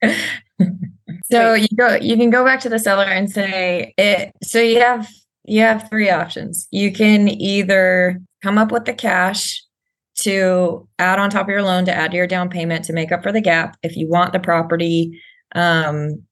so, 1.31 1.55
you 1.55 1.68
go 1.76 1.94
you 1.94 2.16
can 2.16 2.31
go 2.31 2.44
back 2.44 2.61
to 2.61 2.68
the 2.68 2.81
seller 2.81 3.05
and 3.05 3.31
say 3.31 3.94
it 3.96 4.33
so 4.42 4.61
you 4.61 4.81
have 4.81 5.09
you 5.44 5.61
have 5.61 5.88
three 5.88 6.11
options. 6.11 6.66
You 6.70 6.92
can 6.92 7.29
either 7.29 8.20
come 8.42 8.59
up 8.59 8.72
with 8.72 8.87
the 8.87 8.94
cash 8.94 9.62
to 10.22 10.88
add 10.98 11.18
on 11.18 11.31
top 11.31 11.42
of 11.46 11.48
your 11.48 11.62
loan 11.62 11.85
to 11.85 11.94
add 11.94 12.11
to 12.11 12.16
your 12.16 12.26
down 12.26 12.50
payment 12.50 12.85
to 12.87 12.92
make 12.92 13.12
up 13.12 13.22
for 13.22 13.33
the 13.33 13.40
gap 13.40 13.76
if 13.83 13.96
you 13.96 14.09
want 14.09 14.33
the 14.33 14.40
property 14.40 15.20
um, 15.55 16.22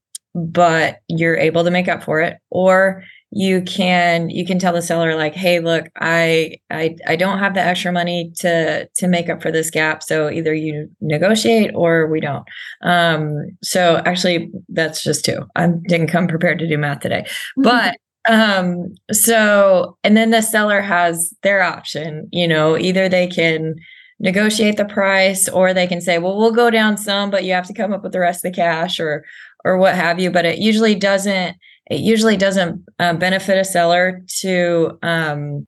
but 0.47 1.01
you're 1.09 1.37
able 1.37 1.65
to 1.65 1.71
make 1.71 1.89
up 1.89 2.03
for 2.03 2.21
it. 2.21 2.39
Or 2.51 3.03
you 3.31 3.61
can 3.63 4.31
you 4.31 4.47
can 4.47 4.59
tell 4.59 4.73
the 4.73 4.81
seller 4.81 5.15
like 5.15 5.35
hey 5.35 5.61
look 5.61 5.87
I, 5.97 6.57
I 6.71 6.97
i 7.07 7.15
don't 7.15 7.39
have 7.39 7.53
the 7.53 7.61
extra 7.61 7.93
money 7.93 8.33
to 8.39 8.89
to 8.89 9.07
make 9.07 9.29
up 9.29 9.43
for 9.43 9.53
this 9.53 9.71
gap 9.71 10.03
so 10.03 10.31
either 10.31 10.55
you 10.55 10.91
negotiate 11.01 11.73
or 11.75 12.07
we 12.07 12.21
don't. 12.21 12.45
Um 12.83 13.57
so 13.63 14.01
actually 14.07 14.51
that's 14.71 15.03
just 15.03 15.25
two. 15.25 15.45
I 15.57 15.69
didn't 15.87 16.09
come 16.09 16.27
prepared 16.27 16.59
to 16.61 16.69
do 16.69 16.79
math 16.79 17.01
today. 17.01 17.27
But 17.59 17.99
um 18.29 18.95
so 19.13 19.99
and 20.05 20.17
then 20.17 20.31
the 20.31 20.43
seller 20.43 20.81
has 20.81 21.33
their 21.43 21.63
option 21.63 22.29
you 22.33 22.49
know 22.49 22.79
either 22.79 23.09
they 23.09 23.27
can 23.27 23.75
negotiate 24.21 24.77
the 24.77 24.85
price 24.85 25.49
or 25.49 25.73
they 25.73 25.87
can 25.87 26.01
say 26.01 26.19
well 26.19 26.37
we'll 26.37 26.51
go 26.51 26.71
down 26.71 26.97
some 26.97 27.31
but 27.31 27.45
you 27.45 27.53
have 27.53 27.67
to 27.67 27.75
come 27.75 27.93
up 27.93 28.03
with 28.03 28.13
the 28.13 28.19
rest 28.19 28.45
of 28.45 28.51
the 28.51 28.57
cash 28.57 28.99
or 28.99 29.25
or 29.65 29.77
what 29.77 29.95
have 29.95 30.19
you 30.19 30.31
but 30.31 30.45
it 30.45 30.59
usually 30.59 30.95
doesn't 30.95 31.57
it 31.91 32.01
usually 32.01 32.37
doesn't 32.37 32.85
uh, 32.99 33.15
benefit 33.15 33.57
a 33.57 33.65
seller 33.65 34.23
to 34.41 34.99
um, 35.03 35.67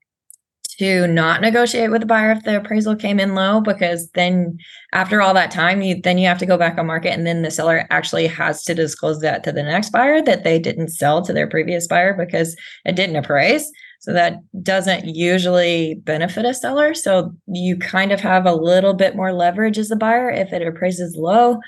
to 0.80 1.06
not 1.06 1.42
negotiate 1.42 1.90
with 1.90 2.00
the 2.00 2.06
buyer 2.06 2.32
if 2.32 2.42
the 2.44 2.56
appraisal 2.56 2.96
came 2.96 3.20
in 3.20 3.34
low 3.34 3.60
because 3.60 4.08
then 4.12 4.56
after 4.94 5.20
all 5.20 5.34
that 5.34 5.50
time 5.50 5.82
you 5.82 6.00
then 6.00 6.16
you 6.16 6.26
have 6.26 6.38
to 6.38 6.46
go 6.46 6.56
back 6.56 6.78
on 6.78 6.86
market 6.86 7.12
and 7.12 7.26
then 7.26 7.42
the 7.42 7.50
seller 7.50 7.86
actually 7.90 8.26
has 8.26 8.64
to 8.64 8.74
disclose 8.74 9.20
that 9.20 9.44
to 9.44 9.52
the 9.52 9.62
next 9.62 9.90
buyer 9.90 10.22
that 10.22 10.42
they 10.42 10.58
didn't 10.58 10.88
sell 10.88 11.20
to 11.20 11.34
their 11.34 11.46
previous 11.46 11.86
buyer 11.86 12.14
because 12.14 12.56
it 12.86 12.96
didn't 12.96 13.16
appraise. 13.16 13.70
So 14.00 14.14
that 14.14 14.38
doesn't 14.62 15.14
usually 15.14 15.96
benefit 16.04 16.46
a 16.46 16.54
seller. 16.54 16.94
So 16.94 17.34
you 17.46 17.76
kind 17.76 18.10
of 18.10 18.20
have 18.20 18.46
a 18.46 18.54
little 18.54 18.94
bit 18.94 19.14
more 19.14 19.34
leverage 19.34 19.76
as 19.76 19.90
a 19.90 19.96
buyer 19.96 20.30
if 20.30 20.50
it 20.54 20.66
appraises 20.66 21.14
low 21.14 21.58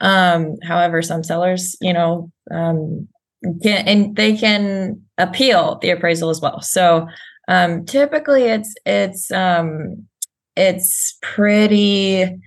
um, 0.00 0.56
however, 0.62 1.02
some 1.02 1.22
sellers, 1.22 1.76
you 1.80 1.92
know, 1.92 2.30
um, 2.50 3.08
can 3.62 3.88
and 3.88 4.16
they 4.16 4.36
can 4.36 5.00
appeal 5.18 5.78
the 5.80 5.90
appraisal 5.90 6.30
as 6.30 6.40
well. 6.40 6.60
So 6.60 7.06
um, 7.48 7.84
typically, 7.84 8.44
it's 8.44 8.74
it's 8.86 9.30
um, 9.30 10.06
it's 10.56 11.18
pretty 11.22 12.40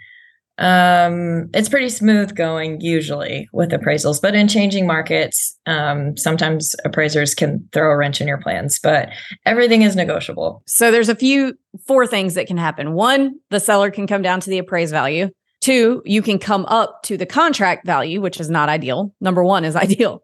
um 0.60 1.50
it's 1.52 1.68
pretty 1.68 1.90
smooth 1.90 2.36
going 2.36 2.80
usually 2.80 3.50
with 3.54 3.72
appraisals 3.72 4.22
but 4.22 4.36
in 4.36 4.48
changing 4.48 4.86
markets 4.86 5.58
um 5.66 6.16
sometimes 6.16 6.76
appraisers 6.86 7.34
can 7.34 7.68
throw 7.72 7.90
a 7.90 7.98
wrench 7.98 8.22
in 8.22 8.28
your 8.28 8.38
plans 8.38 8.80
but 8.80 9.10
everything 9.48 9.82
is 9.82 9.96
negotiable. 9.96 10.62
So 10.68 10.92
there's 10.92 11.10
a 11.10 11.16
few 11.16 11.58
four 11.88 12.06
things 12.06 12.36
that 12.36 12.46
can 12.46 12.58
happen. 12.58 12.94
One 12.94 13.40
the 13.50 13.60
seller 13.60 13.90
can 13.90 14.06
come 14.06 14.22
down 14.22 14.42
to 14.42 14.50
the 14.52 14.60
appraised 14.60 14.92
value 14.92 15.32
Two, 15.64 16.02
you 16.04 16.22
can 16.22 16.40
come 16.40 16.66
up 16.66 17.04
to 17.04 17.16
the 17.16 17.26
contract 17.26 17.86
value, 17.86 18.20
which 18.20 18.38
is 18.38 18.50
not 18.50 18.68
ideal. 18.68 19.14
Number 19.22 19.46
one 19.46 19.64
is 19.64 19.76
ideal. 19.78 20.22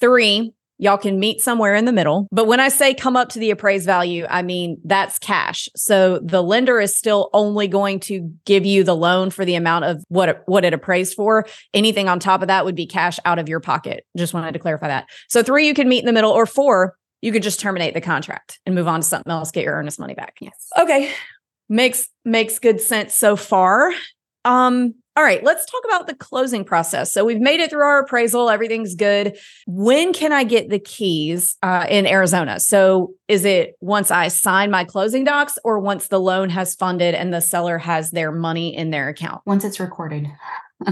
Three, 0.00 0.52
y'all 0.78 0.96
can 0.96 1.18
meet 1.18 1.40
somewhere 1.40 1.74
in 1.74 1.86
the 1.86 1.92
middle. 1.92 2.28
But 2.30 2.46
when 2.46 2.60
I 2.60 2.68
say 2.68 2.94
come 2.94 3.16
up 3.16 3.30
to 3.30 3.40
the 3.40 3.50
appraised 3.50 3.84
value, 3.84 4.26
I 4.30 4.42
mean 4.42 4.78
that's 4.84 5.18
cash. 5.18 5.68
So 5.74 6.20
the 6.20 6.40
lender 6.40 6.78
is 6.80 6.96
still 6.96 7.30
only 7.32 7.66
going 7.66 7.98
to 8.00 8.32
give 8.44 8.64
you 8.64 8.84
the 8.84 8.94
loan 8.94 9.30
for 9.30 9.44
the 9.44 9.56
amount 9.56 9.86
of 9.86 10.04
what 10.06 10.28
it, 10.28 10.42
what 10.46 10.64
it 10.64 10.72
appraised 10.72 11.14
for. 11.14 11.46
Anything 11.74 12.08
on 12.08 12.20
top 12.20 12.42
of 12.42 12.46
that 12.46 12.64
would 12.64 12.76
be 12.76 12.86
cash 12.86 13.18
out 13.24 13.40
of 13.40 13.48
your 13.48 13.58
pocket. 13.58 14.06
Just 14.16 14.34
wanted 14.34 14.52
to 14.52 14.60
clarify 14.60 14.86
that. 14.86 15.08
So 15.28 15.42
three, 15.42 15.66
you 15.66 15.74
can 15.74 15.88
meet 15.88 15.98
in 15.98 16.06
the 16.06 16.12
middle, 16.12 16.30
or 16.30 16.46
four, 16.46 16.96
you 17.22 17.32
could 17.32 17.42
just 17.42 17.58
terminate 17.58 17.94
the 17.94 18.00
contract 18.00 18.60
and 18.64 18.76
move 18.76 18.86
on 18.86 19.00
to 19.00 19.06
something 19.06 19.32
else, 19.32 19.50
get 19.50 19.64
your 19.64 19.74
earnest 19.74 19.98
money 19.98 20.14
back. 20.14 20.36
Yes. 20.40 20.68
Okay. 20.78 21.10
Makes 21.68 22.08
makes 22.24 22.60
good 22.60 22.80
sense 22.80 23.16
so 23.16 23.34
far. 23.34 23.92
Um, 24.46 24.94
all 25.16 25.24
right, 25.24 25.42
let's 25.42 25.64
talk 25.64 25.82
about 25.86 26.06
the 26.06 26.14
closing 26.14 26.62
process. 26.64 27.12
So 27.12 27.24
we've 27.24 27.40
made 27.40 27.58
it 27.60 27.70
through 27.70 27.82
our 27.82 28.00
appraisal, 28.00 28.50
everything's 28.50 28.94
good. 28.94 29.36
When 29.66 30.12
can 30.12 30.30
I 30.30 30.44
get 30.44 30.68
the 30.68 30.78
keys 30.78 31.56
uh, 31.62 31.86
in 31.88 32.06
Arizona? 32.06 32.60
So 32.60 33.14
is 33.26 33.46
it 33.46 33.76
once 33.80 34.10
I 34.10 34.28
sign 34.28 34.70
my 34.70 34.84
closing 34.84 35.24
docs 35.24 35.58
or 35.64 35.80
once 35.80 36.08
the 36.08 36.20
loan 36.20 36.50
has 36.50 36.74
funded 36.74 37.14
and 37.14 37.32
the 37.32 37.40
seller 37.40 37.78
has 37.78 38.10
their 38.10 38.30
money 38.30 38.76
in 38.76 38.90
their 38.90 39.08
account? 39.08 39.40
Once 39.46 39.64
it's 39.64 39.80
recorded. 39.80 40.28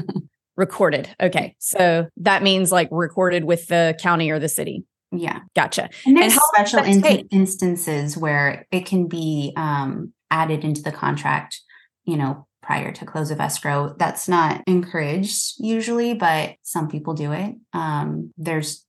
Recorded. 0.57 1.13
Okay. 1.21 1.57
So 1.59 2.07
that 2.19 2.45
means 2.45 2.71
like 2.71 2.87
recorded 2.93 3.43
with 3.43 3.67
the 3.67 3.99
county 4.01 4.31
or 4.31 4.39
the 4.39 4.49
city. 4.49 4.85
Yeah. 5.11 5.41
Gotcha. 5.57 5.91
And 6.07 6.17
there's 6.17 6.35
how 6.35 6.43
special 6.55 6.79
in- 6.79 7.27
instances 7.33 8.17
where 8.17 8.65
it 8.71 8.87
can 8.87 9.09
be 9.09 9.53
um, 9.57 10.13
added 10.31 10.63
into 10.63 10.81
the 10.81 10.93
contract, 10.93 11.61
you 12.05 12.17
know, 12.17 12.47
prior 12.65 12.91
to 12.93 13.05
close 13.05 13.31
of 13.31 13.41
escrow. 13.41 13.95
That's 13.99 14.27
not 14.29 14.63
encouraged 14.67 15.55
usually, 15.59 16.15
but 16.15 16.55
some 16.63 16.89
people 16.89 17.15
do 17.15 17.33
it. 17.33 17.55
Um, 17.73 18.33
there's 18.39 18.85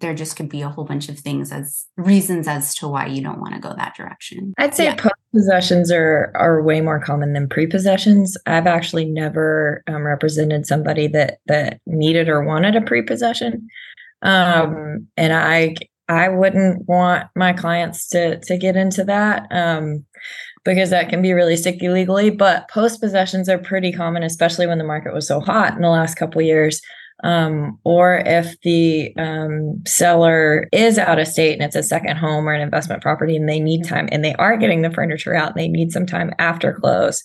there 0.00 0.14
just 0.14 0.36
could 0.36 0.50
be 0.50 0.60
a 0.60 0.68
whole 0.68 0.84
bunch 0.84 1.08
of 1.08 1.18
things 1.18 1.50
as 1.50 1.86
reasons 1.96 2.46
as 2.46 2.74
to 2.74 2.86
why 2.86 3.06
you 3.06 3.22
don't 3.22 3.40
want 3.40 3.54
to 3.54 3.60
go 3.60 3.72
that 3.74 3.94
direction. 3.96 4.52
I'd 4.58 4.74
say 4.74 4.84
Yeah. 4.84 4.96
post 4.96 5.14
possessions 5.32 5.90
are 5.90 6.32
are 6.34 6.62
way 6.62 6.82
more 6.82 7.00
common 7.00 7.32
than 7.32 7.48
pre 7.48 7.66
possessions. 7.66 8.36
I've 8.46 8.66
actually 8.66 9.06
never 9.06 9.82
um, 9.86 10.02
represented 10.02 10.66
somebody 10.66 11.06
that 11.08 11.38
that 11.46 11.80
needed 11.86 12.28
or 12.28 12.44
wanted 12.44 12.76
a 12.76 12.82
pre 12.82 13.00
possession, 13.02 13.68
um, 14.22 15.06
and 15.16 15.32
I 15.32 15.76
I 16.10 16.28
wouldn't 16.28 16.86
want 16.88 17.28
my 17.34 17.52
clients 17.54 18.08
to 18.08 18.38
to 18.40 18.58
get 18.58 18.76
into 18.76 19.04
that 19.04 19.46
um, 19.50 20.04
because 20.64 20.90
that 20.90 21.08
can 21.08 21.22
be 21.22 21.32
really 21.32 21.56
sticky 21.56 21.88
legally. 21.88 22.30
But 22.30 22.68
post 22.68 23.00
possessions 23.00 23.48
are 23.48 23.58
pretty 23.58 23.92
common, 23.92 24.22
especially 24.22 24.66
when 24.66 24.78
the 24.78 24.84
market 24.84 25.14
was 25.14 25.26
so 25.26 25.40
hot 25.40 25.74
in 25.74 25.82
the 25.82 25.88
last 25.88 26.16
couple 26.16 26.42
years 26.42 26.80
um, 27.22 27.78
or 27.84 28.22
if 28.24 28.58
the 28.62 29.14
um, 29.16 29.82
seller 29.86 30.68
is 30.72 30.98
out 30.98 31.18
of 31.18 31.28
state 31.28 31.54
and 31.54 31.62
it's 31.62 31.76
a 31.76 31.82
second 31.82 32.16
home 32.16 32.48
or 32.48 32.52
an 32.52 32.62
investment 32.62 33.02
property 33.02 33.36
and 33.36 33.48
they 33.48 33.60
need 33.60 33.84
time 33.84 34.08
and 34.10 34.24
they 34.24 34.34
are 34.34 34.56
getting 34.56 34.82
the 34.82 34.90
furniture 34.90 35.34
out 35.34 35.50
and 35.50 35.60
they 35.60 35.68
need 35.68 35.92
some 35.92 36.06
time 36.06 36.32
after 36.38 36.72
close 36.72 37.22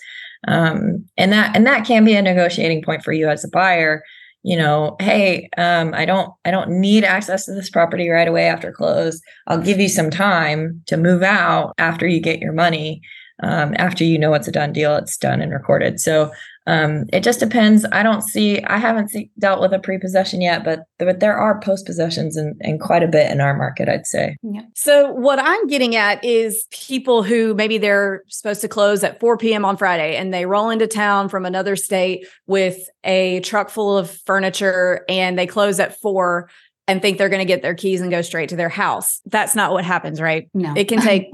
um, 0.48 1.06
and 1.18 1.32
that 1.32 1.56
and 1.56 1.66
that 1.66 1.86
can 1.86 2.04
be 2.04 2.14
a 2.14 2.22
negotiating 2.22 2.84
point 2.84 3.04
for 3.04 3.14
you 3.14 3.30
as 3.30 3.44
a 3.44 3.50
buyer 3.50 4.04
you 4.44 4.58
know 4.58 4.96
hey 5.00 5.50
um, 5.58 5.94
i 5.94 6.04
don't 6.06 6.32
i 6.44 6.52
don't 6.52 6.70
need 6.70 7.04
access 7.04 7.46
to 7.46 7.54
this 7.54 7.70
property 7.70 8.10
right 8.10 8.28
away 8.28 8.46
after 8.46 8.72
close 8.72 9.22
i'll 9.48 9.62
give 9.62 9.80
you 9.80 9.90
some 9.90 10.12
time 10.12 10.82
to 10.88 10.98
move 10.98 11.24
out 11.24 11.74
after 11.78 12.06
you 12.06 12.20
get 12.20 12.40
your 12.40 12.54
money 12.54 13.02
um, 13.44 13.74
after 13.78 14.04
you 14.04 14.18
know 14.18 14.34
it's 14.34 14.48
a 14.48 14.52
done 14.52 14.74
deal 14.74 14.96
it's 14.96 15.18
done 15.18 15.42
and 15.42 15.52
recorded 15.52 16.00
so 16.00 16.32
um, 16.68 17.06
it 17.14 17.22
just 17.22 17.40
depends. 17.40 17.86
I 17.92 18.02
don't 18.02 18.24
see. 18.24 18.62
I 18.64 18.78
haven't 18.78 19.10
see, 19.10 19.30
dealt 19.38 19.62
with 19.62 19.72
a 19.72 19.80
prepossession 19.80 20.42
yet, 20.42 20.64
but 20.64 20.86
but 20.98 21.20
there 21.20 21.38
are 21.38 21.60
post 21.60 21.86
possessions 21.86 22.36
and 22.36 22.60
and 22.62 22.80
quite 22.80 23.04
a 23.04 23.08
bit 23.08 23.32
in 23.32 23.40
our 23.40 23.56
market. 23.56 23.88
I'd 23.88 24.08
say. 24.08 24.38
Yeah. 24.42 24.62
So 24.74 25.12
what 25.12 25.38
I'm 25.40 25.68
getting 25.68 25.96
at 25.96 26.24
is 26.26 26.66
people 26.72 27.22
who 27.22 27.54
maybe 27.54 27.78
they're 27.78 28.24
supposed 28.30 28.62
to 28.62 28.68
close 28.68 29.04
at 29.04 29.20
4 29.20 29.38
p.m. 29.38 29.64
on 29.64 29.78
Friday 29.78 30.16
and 30.16 30.34
they 30.34 30.46
roll 30.46 30.72
into 30.72 30.88
town 30.88 31.30
from 31.30 31.46
another 31.46 31.76
state 31.76 32.28
with 32.48 32.90
a 33.04 33.42
truck 33.42 33.70
full 33.70 33.96
of 33.96 34.10
furniture 34.26 35.06
and 35.08 35.38
they 35.38 35.46
close 35.46 35.80
at 35.80 36.00
4 36.02 36.50
and 36.88 37.02
think 37.02 37.18
they're 37.18 37.30
going 37.30 37.40
to 37.40 37.46
get 37.46 37.62
their 37.62 37.76
keys 37.76 38.02
and 38.02 38.10
go 38.10 38.22
straight 38.22 38.50
to 38.50 38.56
their 38.56 38.70
house. 38.70 39.22
That's 39.26 39.56
not 39.56 39.72
what 39.72 39.86
happens, 39.86 40.20
right? 40.20 40.50
No, 40.54 40.74
It 40.76 40.86
can 40.86 41.02
take 41.02 41.28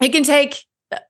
it 0.00 0.08
can 0.08 0.24
take 0.24 0.64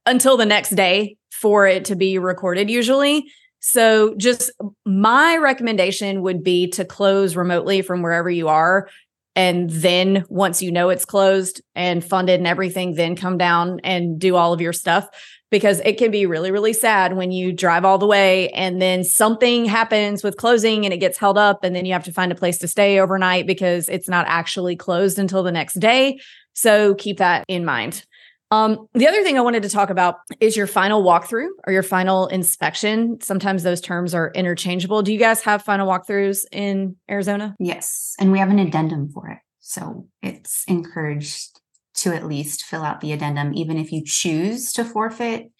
until 0.05 0.37
the 0.37 0.47
next 0.47 0.71
day 0.71 1.17
for 1.31 1.67
it 1.67 1.85
to 1.87 1.97
be 1.97 2.19
recorded 2.19 2.71
usually. 2.71 3.31
So 3.61 4.15
just 4.17 4.51
my 4.85 5.37
recommendation 5.39 6.23
would 6.23 6.43
be 6.43 6.69
to 6.69 6.85
close 6.85 7.37
remotely 7.37 7.83
from 7.83 8.03
wherever 8.03 8.31
you 8.31 8.49
are. 8.49 8.89
And 9.35 9.69
then 9.69 10.25
once 10.29 10.62
you 10.62 10.73
know 10.73 10.89
it's 10.89 11.05
closed 11.05 11.61
and 11.75 12.03
funded 12.03 12.41
and 12.41 12.47
everything 12.47 12.95
then 12.95 13.17
come 13.17 13.37
down 13.37 13.81
and 13.85 14.19
do 14.19 14.37
all 14.37 14.53
of 14.53 14.61
your 14.61 14.73
stuff. 14.73 15.09
Because 15.49 15.79
it 15.81 15.97
can 15.97 16.11
be 16.11 16.27
really 16.27 16.51
really 16.51 16.73
sad 16.73 17.17
when 17.17 17.31
you 17.31 17.53
drive 17.53 17.85
all 17.85 17.99
the 17.99 18.07
way 18.07 18.49
and 18.51 18.83
then 18.83 19.05
something 19.05 19.65
happens 19.65 20.25
with 20.25 20.37
closing 20.37 20.85
and 20.85 20.93
it 20.93 20.99
gets 20.99 21.19
held 21.19 21.39
up 21.39 21.62
and 21.62 21.75
then 21.75 21.87
you 21.87 21.93
have 21.93 22.05
to 22.05 22.12
find 22.12 22.33
a 22.33 22.37
place 22.37 22.59
to 22.59 22.69
stay 22.69 22.99
overnight 22.99 23.47
because 23.47 23.89
it's 23.89 24.09
not 24.09 24.27
actually 24.29 24.75
closed 24.75 25.21
until 25.21 25.45
the 25.45 25.53
next 25.53 25.75
day. 25.75 26.19
So 26.55 26.97
keep 26.97 27.19
that 27.19 27.45
in 27.47 27.65
mind 27.65 28.05
um, 28.50 28.87
the 28.94 29.09
other 29.09 29.22
thing 29.22 29.37
I 29.37 29.40
wanted 29.40 29.62
to 29.64 29.68
talk 29.68 29.90
about 29.90 30.16
is 30.40 30.56
your 30.56 30.66
final 30.66 31.02
walkthrough 31.02 31.48
or 31.66 31.72
your 31.72 31.82
final 31.82 32.28
inspection. 32.28 33.20
Sometimes 33.20 33.62
those 33.62 33.80
terms 33.80 34.14
are 34.14 34.30
interchangeable. 34.35 35.02
Do 35.02 35.12
you 35.12 35.18
guys 35.18 35.42
have 35.42 35.62
final 35.62 35.88
walkthroughs 35.88 36.44
in 36.52 36.96
Arizona? 37.11 37.56
Yes, 37.59 38.14
and 38.20 38.30
we 38.30 38.38
have 38.38 38.50
an 38.50 38.59
addendum 38.59 39.09
for 39.09 39.28
it. 39.30 39.38
So 39.61 40.06
it's 40.22 40.64
encouraged 40.68 41.61
to 41.96 42.14
at 42.14 42.26
least 42.26 42.64
fill 42.64 42.82
out 42.82 43.00
the 43.00 43.12
addendum, 43.12 43.52
even 43.54 43.78
if 43.78 43.90
you 43.90 44.02
choose 44.04 44.72
to 44.74 44.85
forfeit 44.85 45.50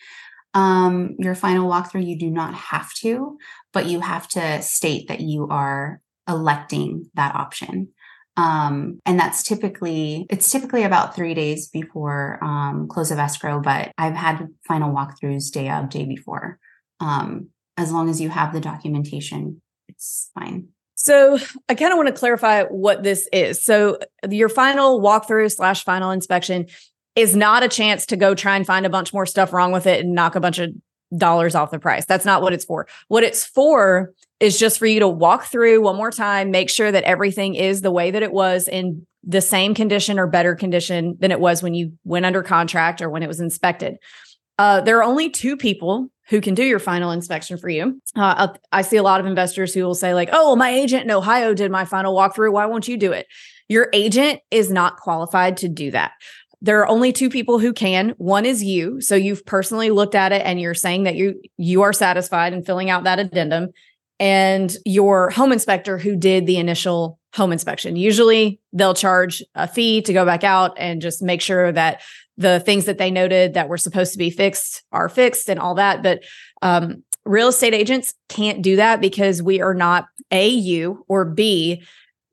um, 0.55 1.16
your 1.18 1.35
final 1.35 1.68
walkthrough. 1.68 2.07
You 2.07 2.18
do 2.18 2.31
not 2.31 2.55
have 2.55 2.92
to, 2.94 3.37
but 3.72 3.87
you 3.87 4.01
have 4.01 4.29
to 4.29 4.62
state 4.62 5.09
that 5.09 5.20
you 5.20 5.49
are 5.49 6.01
electing 6.29 7.11
that 7.14 7.35
option. 7.35 7.88
Um, 8.37 9.01
and 9.07 9.18
that's 9.18 9.42
typically 9.42 10.27
it's 10.29 10.51
typically 10.51 10.83
about 10.83 11.14
three 11.14 11.33
days 11.33 11.68
before 11.68 12.38
um, 12.44 12.87
close 12.88 13.11
of 13.11 13.18
escrow, 13.18 13.61
but 13.61 13.92
I've 13.96 14.14
had 14.14 14.49
final 14.66 14.94
walkthroughs 14.94 15.51
day 15.51 15.70
of, 15.70 15.88
day 15.88 16.05
before. 16.05 16.59
Um, 17.01 17.49
as 17.77 17.92
long 17.92 18.09
as 18.09 18.20
you 18.20 18.29
have 18.29 18.53
the 18.53 18.61
documentation, 18.61 19.61
it's 19.88 20.31
fine. 20.35 20.68
So 20.94 21.38
I 21.68 21.75
kind 21.75 21.92
of 21.92 21.99
want 21.99 22.09
to 22.09 22.14
clarify 22.14 22.64
what 22.64 23.03
this 23.03 23.29
is. 23.33 23.62
So 23.62 23.99
your 24.29 24.49
final 24.49 25.01
walkthrough 25.01 25.55
slash 25.55 25.85
final 25.85 26.11
inspection 26.11 26.66
is 27.14 27.37
not 27.37 27.62
a 27.62 27.68
chance 27.68 28.07
to 28.07 28.16
go 28.16 28.35
try 28.35 28.57
and 28.57 28.66
find 28.66 28.85
a 28.85 28.90
bunch 28.90 29.12
more 29.12 29.27
stuff 29.27 29.53
wrong 29.53 29.72
with 29.72 29.87
it 29.87 30.05
and 30.05 30.14
knock 30.14 30.35
a 30.35 30.40
bunch 30.40 30.59
of 30.59 30.70
dollars 31.16 31.55
off 31.55 31.71
the 31.71 31.79
price. 31.79 32.05
That's 32.07 32.25
not 32.25 32.42
what 32.42 32.53
it's 32.53 32.64
for. 32.64 32.87
What 33.09 33.23
it's 33.23 33.45
for 33.45 34.12
is 34.40 34.59
just 34.59 34.79
for 34.79 34.87
you 34.87 35.01
to 35.01 35.09
walk 35.09 35.45
through 35.45 35.81
one 35.83 35.97
more 35.97 36.11
time, 36.11 36.51
make 36.51 36.71
sure 36.71 36.92
that 36.92 37.05
everything 37.05 37.55
is 37.55 37.83
the 37.83 37.90
way 37.90 38.11
that 38.11 38.23
it 38.23 38.33
was 38.33 38.69
in 38.69 39.07
the 39.23 39.40
same 39.40 39.75
condition 39.75 40.19
or 40.19 40.27
better 40.27 40.55
condition 40.55 41.16
than 41.19 41.33
it 41.33 41.40
was 41.40 41.62
when 41.62 41.75
you 41.75 41.92
went 42.05 42.27
under 42.27 42.42
contract 42.42 43.03
or 43.03 43.11
when 43.11 43.23
it 43.23 43.29
was 43.29 43.40
inspected. 43.40 43.97
Uh, 44.59 44.81
there 44.81 44.99
are 44.99 45.05
only 45.05 45.29
two 45.29 45.57
people 45.57 46.09
who 46.29 46.40
can 46.40 46.55
do 46.55 46.64
your 46.64 46.79
final 46.79 47.11
inspection 47.11 47.57
for 47.57 47.69
you. 47.69 48.01
Uh, 48.14 48.49
I 48.73 48.83
see 48.83 48.97
a 48.97 49.03
lot 49.03 49.21
of 49.21 49.27
investors 49.27 49.73
who 49.73 49.83
will 49.85 49.95
say, 49.95 50.14
like, 50.14 50.31
oh, 50.33 50.49
well, 50.49 50.57
my 50.57 50.71
agent 50.71 51.05
in 51.05 51.11
Ohio 51.11 51.55
did 51.55 51.71
my 51.71 51.85
final 51.85 52.16
walkthrough. 52.16 52.53
Why 52.53 52.66
won't 52.66 52.88
you 52.88 52.97
do 52.97 53.12
it? 53.12 53.27
Your 53.69 53.88
agent 53.92 54.40
is 54.51 54.71
not 54.71 54.97
qualified 54.97 55.57
to 55.59 55.69
do 55.69 55.90
that. 55.90 56.12
There 56.62 56.81
are 56.81 56.88
only 56.88 57.12
two 57.12 57.29
people 57.29 57.59
who 57.59 57.73
can. 57.73 58.14
One 58.16 58.47
is 58.47 58.64
you. 58.64 59.01
So 59.01 59.14
you've 59.14 59.45
personally 59.45 59.90
looked 59.90 60.14
at 60.14 60.33
it 60.33 60.42
and 60.45 60.61
you're 60.61 60.75
saying 60.75 61.05
that 61.05 61.16
you 61.16 61.40
you 61.57 61.83
are 61.83 61.92
satisfied 61.92 62.53
in 62.53 62.64
filling 62.64 62.90
out 62.90 63.05
that 63.05 63.19
addendum 63.19 63.71
and 64.19 64.75
your 64.85 65.31
home 65.31 65.53
inspector 65.53 65.99
who 65.99 66.16
did 66.16 66.47
the 66.47 66.57
initial 66.57 67.19
home 67.35 67.53
inspection. 67.53 67.97
Usually 67.97 68.59
they'll 68.73 68.95
charge 68.95 69.42
a 69.55 69.69
fee 69.69 70.01
to 70.03 70.12
go 70.12 70.25
back 70.25 70.42
out 70.42 70.73
and 70.79 71.03
just 71.03 71.23
make 71.23 71.42
sure 71.42 71.71
that 71.73 72.01
the 72.38 72.61
things 72.61 72.87
that 72.87 72.99
they 72.99 73.11
noted 73.11 73.55
that 73.55 73.69
were 73.69 73.77
supposed 73.77 74.12
to 74.12 74.19
be 74.19 74.31
fixed 74.31 74.83
are 74.92 75.09
fixed 75.09 75.49
and 75.49 75.61
all 75.61 75.75
that. 75.75 76.03
But 76.03 76.23
um, 76.62 77.03
real 77.25 77.49
estate 77.49 77.75
agents 77.75 78.14
can't 78.29 78.62
do 78.62 78.77
that 78.77 79.01
because 79.01 79.42
we 79.42 79.61
are 79.61 79.75
not 79.75 80.07
A, 80.31 80.49
you 80.49 81.05
or 81.09 81.25
B, 81.25 81.83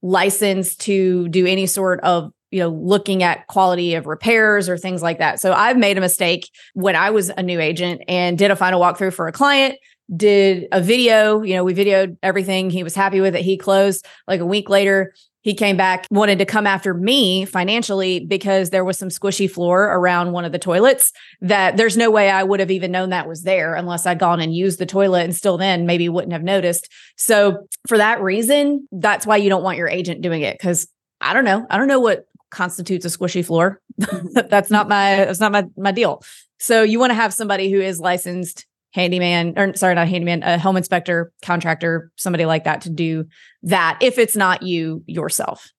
licensed 0.02 0.82
to 0.82 1.28
do 1.30 1.46
any 1.46 1.66
sort 1.66 2.00
of 2.02 2.32
you 2.54 2.60
know 2.60 2.70
looking 2.70 3.24
at 3.24 3.48
quality 3.48 3.96
of 3.96 4.06
repairs 4.06 4.70
or 4.70 4.78
things 4.78 5.02
like 5.02 5.20
that. 5.20 5.42
So 5.42 5.54
i've 5.54 5.78
made 5.78 5.98
a 5.98 6.02
mistake 6.02 6.50
when 6.74 6.96
i 6.96 7.10
was 7.10 7.30
a 7.30 7.44
new 7.44 7.60
agent 7.60 8.02
and 8.08 8.38
did 8.38 8.52
a 8.52 8.56
final 8.56 8.80
walkthrough 8.80 9.14
for 9.14 9.28
a 9.28 9.32
client 9.32 9.76
did 10.16 10.68
a 10.72 10.82
video 10.82 11.42
you 11.42 11.56
know 11.56 11.64
we 11.64 11.74
videoed 11.74 12.18
everything 12.22 12.70
he 12.70 12.84
was 12.84 12.94
happy 12.94 13.22
with 13.22 13.36
it 13.36 13.42
he 13.42 13.58
closed. 13.58 14.06
Like 14.28 14.42
a 14.42 14.46
week 14.46 14.70
later 14.70 15.14
he 15.42 15.54
came 15.54 15.76
back 15.76 16.08
wanted 16.10 16.40
to 16.40 16.46
come 16.46 16.66
after 16.66 16.94
me 16.94 17.46
financially 17.46 18.26
because 18.26 18.70
there 18.70 18.86
was 18.86 18.98
some 18.98 19.10
squishy 19.10 19.50
floor 19.50 19.84
around 19.84 20.32
one 20.32 20.46
of 20.46 20.52
the 20.52 20.60
toilets 20.60 21.12
that 21.42 21.78
there's 21.78 21.98
no 21.98 22.12
way 22.12 22.30
i 22.30 22.44
would 22.44 22.60
have 22.60 22.72
even 22.72 22.92
known 22.92 23.10
that 23.10 23.28
was 23.28 23.44
there 23.44 23.76
unless 23.76 24.06
i'd 24.06 24.20
gone 24.20 24.40
and 24.40 24.56
used 24.56 24.80
the 24.80 24.86
toilet 24.86 25.24
and 25.24 25.36
still 25.36 25.58
then 25.58 25.86
maybe 25.86 26.08
wouldn't 26.10 26.34
have 26.34 26.44
noticed. 26.44 26.90
So 27.18 27.68
for 27.88 27.98
that 27.98 28.22
reason 28.22 28.88
that's 28.92 29.26
why 29.26 29.38
you 29.38 29.50
don't 29.50 29.64
want 29.64 29.78
your 29.78 29.90
agent 29.90 30.22
doing 30.22 30.42
it 30.42 30.58
because 30.58 30.88
i 31.22 31.34
don't 31.34 31.46
know. 31.46 31.66
I 31.70 31.78
don't 31.78 31.88
know 31.88 32.02
what 32.02 32.26
constitutes 32.54 33.06
a 33.06 33.10
squishy 33.10 33.46
floor. 33.46 33.82
that's 33.98 34.70
not 34.70 34.88
my 34.88 35.18
that's 35.18 35.40
not 35.40 35.52
my 35.52 35.66
my 35.76 35.92
deal. 35.92 36.24
So 36.60 36.84
you 36.84 37.00
want 37.00 37.10
to 37.10 37.16
have 37.16 37.34
somebody 37.34 37.70
who 37.72 37.82
is 37.82 38.00
licensed 38.00 38.66
handyman 38.94 39.54
or 39.58 39.76
sorry 39.76 39.96
not 39.96 40.08
handyman 40.08 40.44
a 40.44 40.58
home 40.58 40.78
inspector 40.78 41.32
contractor 41.44 42.12
somebody 42.16 42.46
like 42.46 42.64
that 42.64 42.82
to 42.82 42.90
do 42.90 43.26
that 43.64 43.98
if 44.02 44.20
it's 44.20 44.36
not 44.36 44.62
you 44.62 45.04
yourself 45.08 45.72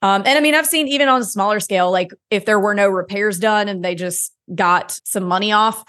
um, 0.00 0.22
and 0.24 0.38
i 0.38 0.40
mean 0.40 0.54
i've 0.54 0.66
seen 0.66 0.86
even 0.86 1.08
on 1.08 1.20
a 1.20 1.24
smaller 1.24 1.58
scale 1.58 1.90
like 1.90 2.12
if 2.30 2.44
there 2.44 2.60
were 2.60 2.72
no 2.74 2.88
repairs 2.88 3.40
done 3.40 3.68
and 3.68 3.84
they 3.84 3.96
just 3.96 4.32
got 4.54 4.98
some 5.04 5.24
money 5.24 5.50
off 5.50 5.82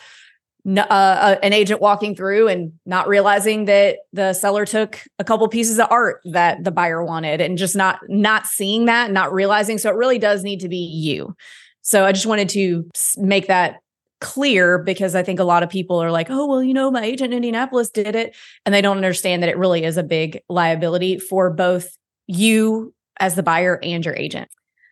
uh, 0.65 0.79
uh, 0.89 1.35
an 1.43 1.51
agent 1.51 1.81
walking 1.81 2.15
through 2.15 2.47
and 2.47 2.71
not 2.85 3.07
realizing 3.07 3.65
that 3.65 3.97
the 4.13 4.33
seller 4.33 4.65
took 4.65 5.01
a 5.19 5.23
couple 5.23 5.47
pieces 5.49 5.77
of 5.77 5.87
art 5.89 6.21
that 6.25 6.63
the 6.63 6.71
buyer 6.71 7.03
wanted 7.03 7.41
and 7.41 7.57
just 7.57 7.75
not 7.75 7.99
not 8.07 8.47
seeing 8.47 8.85
that 8.85 9.11
not 9.11 9.33
realizing 9.33 9.77
so 9.77 9.89
it 9.89 9.95
really 9.95 10.19
does 10.19 10.41
need 10.41 10.61
to 10.61 10.69
be 10.69 10.77
you 10.77 11.35
so 11.81 12.05
i 12.05 12.13
just 12.13 12.25
wanted 12.25 12.47
to 12.47 12.89
make 13.17 13.47
that 13.47 13.79
clear 14.23 14.77
because 14.77 15.15
I 15.15 15.21
think 15.21 15.41
a 15.41 15.43
lot 15.43 15.63
of 15.63 15.69
people 15.69 16.01
are 16.01 16.09
like, 16.09 16.27
oh, 16.29 16.47
well, 16.47 16.63
you 16.63 16.73
know, 16.73 16.89
my 16.89 17.03
agent 17.03 17.33
in 17.33 17.37
Indianapolis 17.37 17.89
did 17.89 18.15
it. 18.15 18.33
And 18.65 18.73
they 18.73 18.81
don't 18.81 18.95
understand 18.95 19.43
that 19.43 19.49
it 19.49 19.57
really 19.57 19.83
is 19.83 19.97
a 19.97 20.03
big 20.03 20.41
liability 20.47 21.19
for 21.19 21.49
both 21.49 21.97
you 22.25 22.93
as 23.19 23.35
the 23.35 23.43
buyer 23.43 23.79
and 23.83 24.03
your 24.03 24.15
agent. 24.15 24.47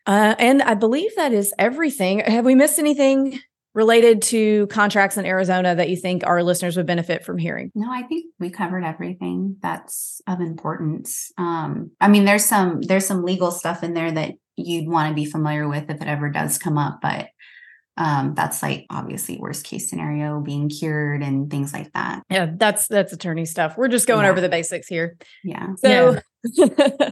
Uh, 0.05 0.36
and 0.38 0.61
I 0.61 0.74
believe 0.74 1.15
that 1.15 1.32
is 1.32 1.53
everything. 1.57 2.19
Have 2.19 2.43
we 2.43 2.55
missed 2.55 2.78
anything 2.78 3.39
related 3.74 4.22
to 4.22 4.67
contracts 4.67 5.17
in 5.17 5.26
Arizona 5.26 5.76
that 5.76 5.89
you 5.89 5.95
think 5.95 6.26
our 6.26 6.43
listeners 6.43 6.76
would 6.78 6.86
benefit 6.86 7.24
from 7.24 7.38
hearing? 7.38 7.72
No, 7.76 7.91
I 7.91 8.03
think 8.03 8.26
we 8.39 8.49
covered 8.49 8.84
everything 8.84 9.57
that's 9.61 10.22
of 10.28 10.41
importance. 10.41 11.32
Um, 11.38 11.91
I 12.01 12.07
mean, 12.07 12.26
there's 12.26 12.45
some 12.45 12.82
there's 12.82 13.05
some 13.05 13.24
legal 13.24 13.51
stuff 13.51 13.84
in 13.84 13.93
there 13.93 14.11
that 14.11 14.34
you'd 14.57 14.88
want 14.89 15.09
to 15.09 15.15
be 15.15 15.26
familiar 15.26 15.67
with 15.67 15.89
if 15.89 16.01
it 16.01 16.07
ever 16.07 16.30
does 16.30 16.57
come 16.57 16.78
up, 16.78 16.99
but 17.01 17.28
um, 17.97 18.34
that's 18.36 18.63
like 18.63 18.86
obviously 18.89 19.38
worst 19.38 19.65
case 19.65 19.89
scenario 19.89 20.39
being 20.39 20.69
cured 20.69 21.22
and 21.22 21.49
things 21.51 21.74
like 21.74 21.91
that. 21.93 22.24
Yeah, 22.30 22.51
that's 22.55 22.88
that's 22.88 23.13
attorney 23.13 23.45
stuff. 23.45 23.76
We're 23.78 23.89
just 23.89 24.07
going 24.07 24.24
Yeah. 24.26 24.32
over 24.32 24.41
the 24.41 24.49
basics 24.49 24.88
here. 24.88 25.17
Yeah. 25.43 25.76
So 25.78 26.19
I 26.59 27.11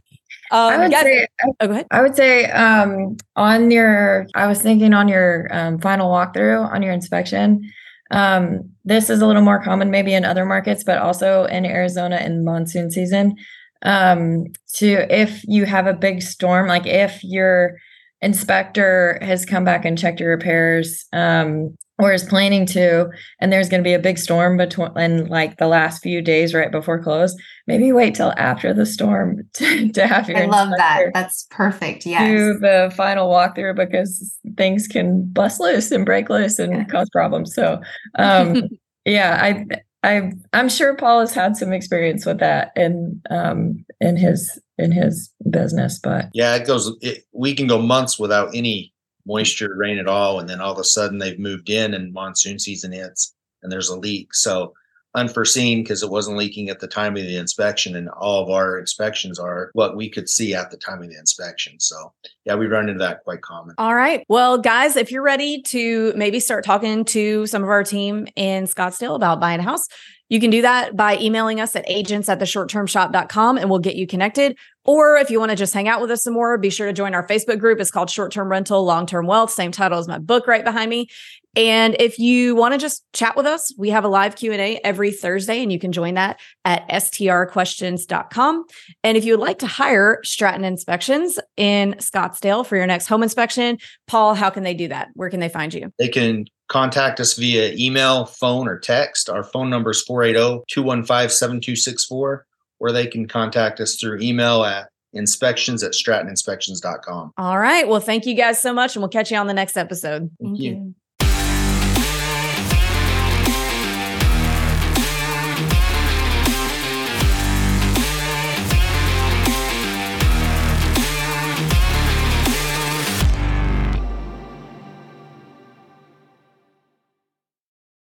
um, 0.50 0.80
would 0.80 0.90
guys- 0.90 1.04
say 1.04 1.26
oh, 1.44 1.66
go 1.66 1.72
ahead. 1.72 1.86
I 1.90 2.02
would 2.02 2.16
say 2.16 2.46
um, 2.50 3.16
on 3.36 3.70
your, 3.70 4.26
I 4.34 4.46
was 4.46 4.60
thinking 4.60 4.94
on 4.94 5.08
your 5.08 5.48
um, 5.50 5.78
final 5.78 6.10
walkthrough 6.10 6.72
on 6.72 6.82
your 6.82 6.92
inspection. 6.92 7.70
Um, 8.10 8.70
this 8.84 9.08
is 9.08 9.22
a 9.22 9.26
little 9.26 9.42
more 9.42 9.62
common 9.62 9.90
maybe 9.90 10.14
in 10.14 10.24
other 10.24 10.44
markets, 10.44 10.82
but 10.82 10.98
also 10.98 11.44
in 11.44 11.64
Arizona 11.64 12.16
in 12.16 12.44
monsoon 12.44 12.90
season. 12.90 13.36
Um, 13.82 14.46
to 14.74 15.06
if 15.14 15.42
you 15.44 15.64
have 15.64 15.86
a 15.86 15.94
big 15.94 16.22
storm, 16.22 16.66
like 16.66 16.86
if 16.86 17.22
your 17.22 17.76
inspector 18.22 19.18
has 19.22 19.44
come 19.44 19.64
back 19.64 19.84
and 19.84 19.98
checked 19.98 20.20
your 20.20 20.30
repairs, 20.30 21.06
um, 21.12 21.76
or 21.98 22.12
is 22.14 22.24
planning 22.24 22.64
to, 22.64 23.10
and 23.40 23.52
there's 23.52 23.68
going 23.68 23.82
to 23.82 23.88
be 23.88 23.92
a 23.92 23.98
big 23.98 24.16
storm 24.16 24.56
between 24.56 24.88
in 24.96 25.26
like 25.26 25.58
the 25.58 25.66
last 25.66 26.02
few 26.02 26.22
days 26.22 26.54
right 26.54 26.70
before 26.72 27.02
close, 27.02 27.36
maybe 27.66 27.92
wait 27.92 28.14
till 28.14 28.32
after 28.38 28.72
the 28.72 28.86
storm 28.86 29.42
to, 29.54 29.90
to 29.92 30.06
have 30.06 30.28
your 30.28 30.38
I 30.38 30.46
love 30.46 30.70
that. 30.78 31.10
That's 31.12 31.46
perfect. 31.50 32.06
Yes. 32.06 32.26
do 32.26 32.58
the 32.58 32.90
final 32.96 33.28
walkthrough 33.28 33.76
because 33.76 34.34
things 34.56 34.86
can 34.88 35.30
bust 35.30 35.60
loose 35.60 35.90
and 35.90 36.06
break 36.06 36.30
loose 36.30 36.58
and 36.58 36.72
Yeah. 36.72 36.84
cause 36.84 37.10
problems. 37.10 37.54
So, 37.54 37.80
um, 38.18 38.62
yeah, 39.04 39.38
I, 39.42 39.66
I, 40.02 40.32
I'm 40.54 40.70
sure 40.70 40.96
Paul 40.96 41.20
has 41.20 41.34
had 41.34 41.56
some 41.58 41.74
experience 41.74 42.24
with 42.24 42.38
that 42.38 42.72
in, 42.76 43.20
um, 43.28 43.84
in 44.00 44.16
his, 44.16 44.58
in 44.80 44.92
his 44.92 45.32
business, 45.48 45.98
but 46.02 46.26
Yeah, 46.32 46.56
it 46.56 46.66
goes. 46.66 46.96
It, 47.00 47.24
we 47.32 47.54
can 47.54 47.66
go 47.66 47.80
months 47.80 48.18
without 48.18 48.54
any 48.54 48.92
moisture, 49.26 49.74
rain 49.76 49.98
at 49.98 50.08
all, 50.08 50.40
and 50.40 50.48
then 50.48 50.60
all 50.60 50.72
of 50.72 50.78
a 50.78 50.84
sudden 50.84 51.18
they've 51.18 51.38
moved 51.38 51.70
in 51.70 51.94
and 51.94 52.12
monsoon 52.12 52.58
season 52.58 52.92
hits 52.92 53.34
and 53.62 53.70
there's 53.70 53.88
a 53.88 53.98
leak. 53.98 54.34
So 54.34 54.74
unforeseen 55.14 55.82
because 55.82 56.02
it 56.02 56.10
wasn't 56.10 56.36
leaking 56.36 56.68
at 56.68 56.78
the 56.80 56.86
time 56.86 57.16
of 57.16 57.22
the 57.22 57.36
inspection, 57.36 57.96
and 57.96 58.08
all 58.10 58.42
of 58.42 58.50
our 58.50 58.78
inspections 58.78 59.38
are 59.38 59.70
what 59.72 59.96
we 59.96 60.08
could 60.08 60.28
see 60.28 60.54
at 60.54 60.70
the 60.70 60.76
time 60.76 61.02
of 61.02 61.08
the 61.08 61.18
inspection. 61.18 61.78
So 61.80 62.12
yeah, 62.44 62.54
we 62.54 62.66
run 62.66 62.88
into 62.88 63.00
that 63.00 63.24
quite 63.24 63.42
common. 63.42 63.74
All 63.78 63.94
right. 63.94 64.24
Well, 64.28 64.58
guys, 64.58 64.96
if 64.96 65.10
you're 65.10 65.22
ready 65.22 65.62
to 65.62 66.12
maybe 66.16 66.40
start 66.40 66.64
talking 66.64 67.04
to 67.06 67.46
some 67.46 67.62
of 67.62 67.68
our 67.68 67.84
team 67.84 68.28
in 68.36 68.64
Scottsdale 68.64 69.16
about 69.16 69.40
buying 69.40 69.60
a 69.60 69.64
house, 69.64 69.88
you 70.30 70.40
can 70.40 70.50
do 70.50 70.62
that 70.62 70.96
by 70.96 71.18
emailing 71.18 71.60
us 71.60 71.74
at 71.76 71.84
agents 71.88 72.28
at 72.28 72.38
the 72.38 72.44
shorttermshop.com 72.44 73.58
and 73.58 73.68
we'll 73.68 73.80
get 73.80 73.96
you 73.96 74.06
connected. 74.06 74.56
Or 74.84 75.16
if 75.16 75.28
you 75.28 75.40
want 75.40 75.50
to 75.50 75.56
just 75.56 75.74
hang 75.74 75.88
out 75.88 76.00
with 76.00 76.10
us 76.10 76.22
some 76.22 76.32
more, 76.34 76.56
be 76.56 76.70
sure 76.70 76.86
to 76.86 76.92
join 76.92 77.14
our 77.14 77.26
Facebook 77.26 77.58
group. 77.58 77.80
It's 77.80 77.90
called 77.90 78.08
Short 78.08 78.32
Term 78.32 78.48
Rental, 78.48 78.82
Long 78.84 79.06
Term 79.06 79.26
Wealth. 79.26 79.50
Same 79.50 79.72
title 79.72 79.98
as 79.98 80.08
my 80.08 80.18
book 80.18 80.46
right 80.46 80.64
behind 80.64 80.88
me. 80.88 81.08
And 81.56 81.96
if 81.98 82.20
you 82.20 82.54
want 82.54 82.74
to 82.74 82.78
just 82.78 83.04
chat 83.12 83.36
with 83.36 83.44
us, 83.44 83.74
we 83.76 83.90
have 83.90 84.04
a 84.04 84.08
live 84.08 84.36
Q&A 84.36 84.78
every 84.84 85.10
Thursday 85.10 85.64
and 85.64 85.72
you 85.72 85.80
can 85.80 85.90
join 85.90 86.14
that 86.14 86.38
at 86.64 86.88
strquestions.com. 86.88 88.64
And 89.02 89.16
if 89.16 89.24
you 89.24 89.32
would 89.32 89.44
like 89.44 89.58
to 89.58 89.66
hire 89.66 90.20
Stratton 90.22 90.64
Inspections 90.64 91.40
in 91.56 91.94
Scottsdale 91.94 92.64
for 92.64 92.76
your 92.76 92.86
next 92.86 93.08
home 93.08 93.24
inspection, 93.24 93.78
Paul, 94.06 94.34
how 94.34 94.50
can 94.50 94.62
they 94.62 94.74
do 94.74 94.88
that? 94.88 95.08
Where 95.14 95.28
can 95.28 95.40
they 95.40 95.48
find 95.48 95.74
you? 95.74 95.92
They 95.98 96.08
can 96.08 96.46
contact 96.70 97.20
us 97.20 97.34
via 97.34 97.74
email, 97.74 98.24
phone, 98.24 98.68
or 98.68 98.78
text. 98.78 99.28
Our 99.28 99.42
phone 99.42 99.68
number 99.68 99.90
is 99.90 100.02
480 100.02 100.64
215 100.68 101.28
7264, 101.28 102.46
or 102.78 102.92
they 102.92 103.06
can 103.06 103.28
contact 103.28 103.80
us 103.80 103.96
through 103.96 104.20
email 104.20 104.64
at 104.64 104.88
inspections 105.12 105.82
at 105.82 105.92
strattoninspections.com. 105.92 107.32
All 107.36 107.58
right. 107.58 107.86
Well, 107.86 108.00
thank 108.00 108.24
you 108.24 108.34
guys 108.34 108.62
so 108.62 108.72
much 108.72 108.94
and 108.94 109.02
we'll 109.02 109.08
catch 109.08 109.30
you 109.30 109.36
on 109.36 109.48
the 109.48 109.54
next 109.54 109.76
episode. 109.76 110.30
Thank 110.40 110.60
you. 110.60 110.94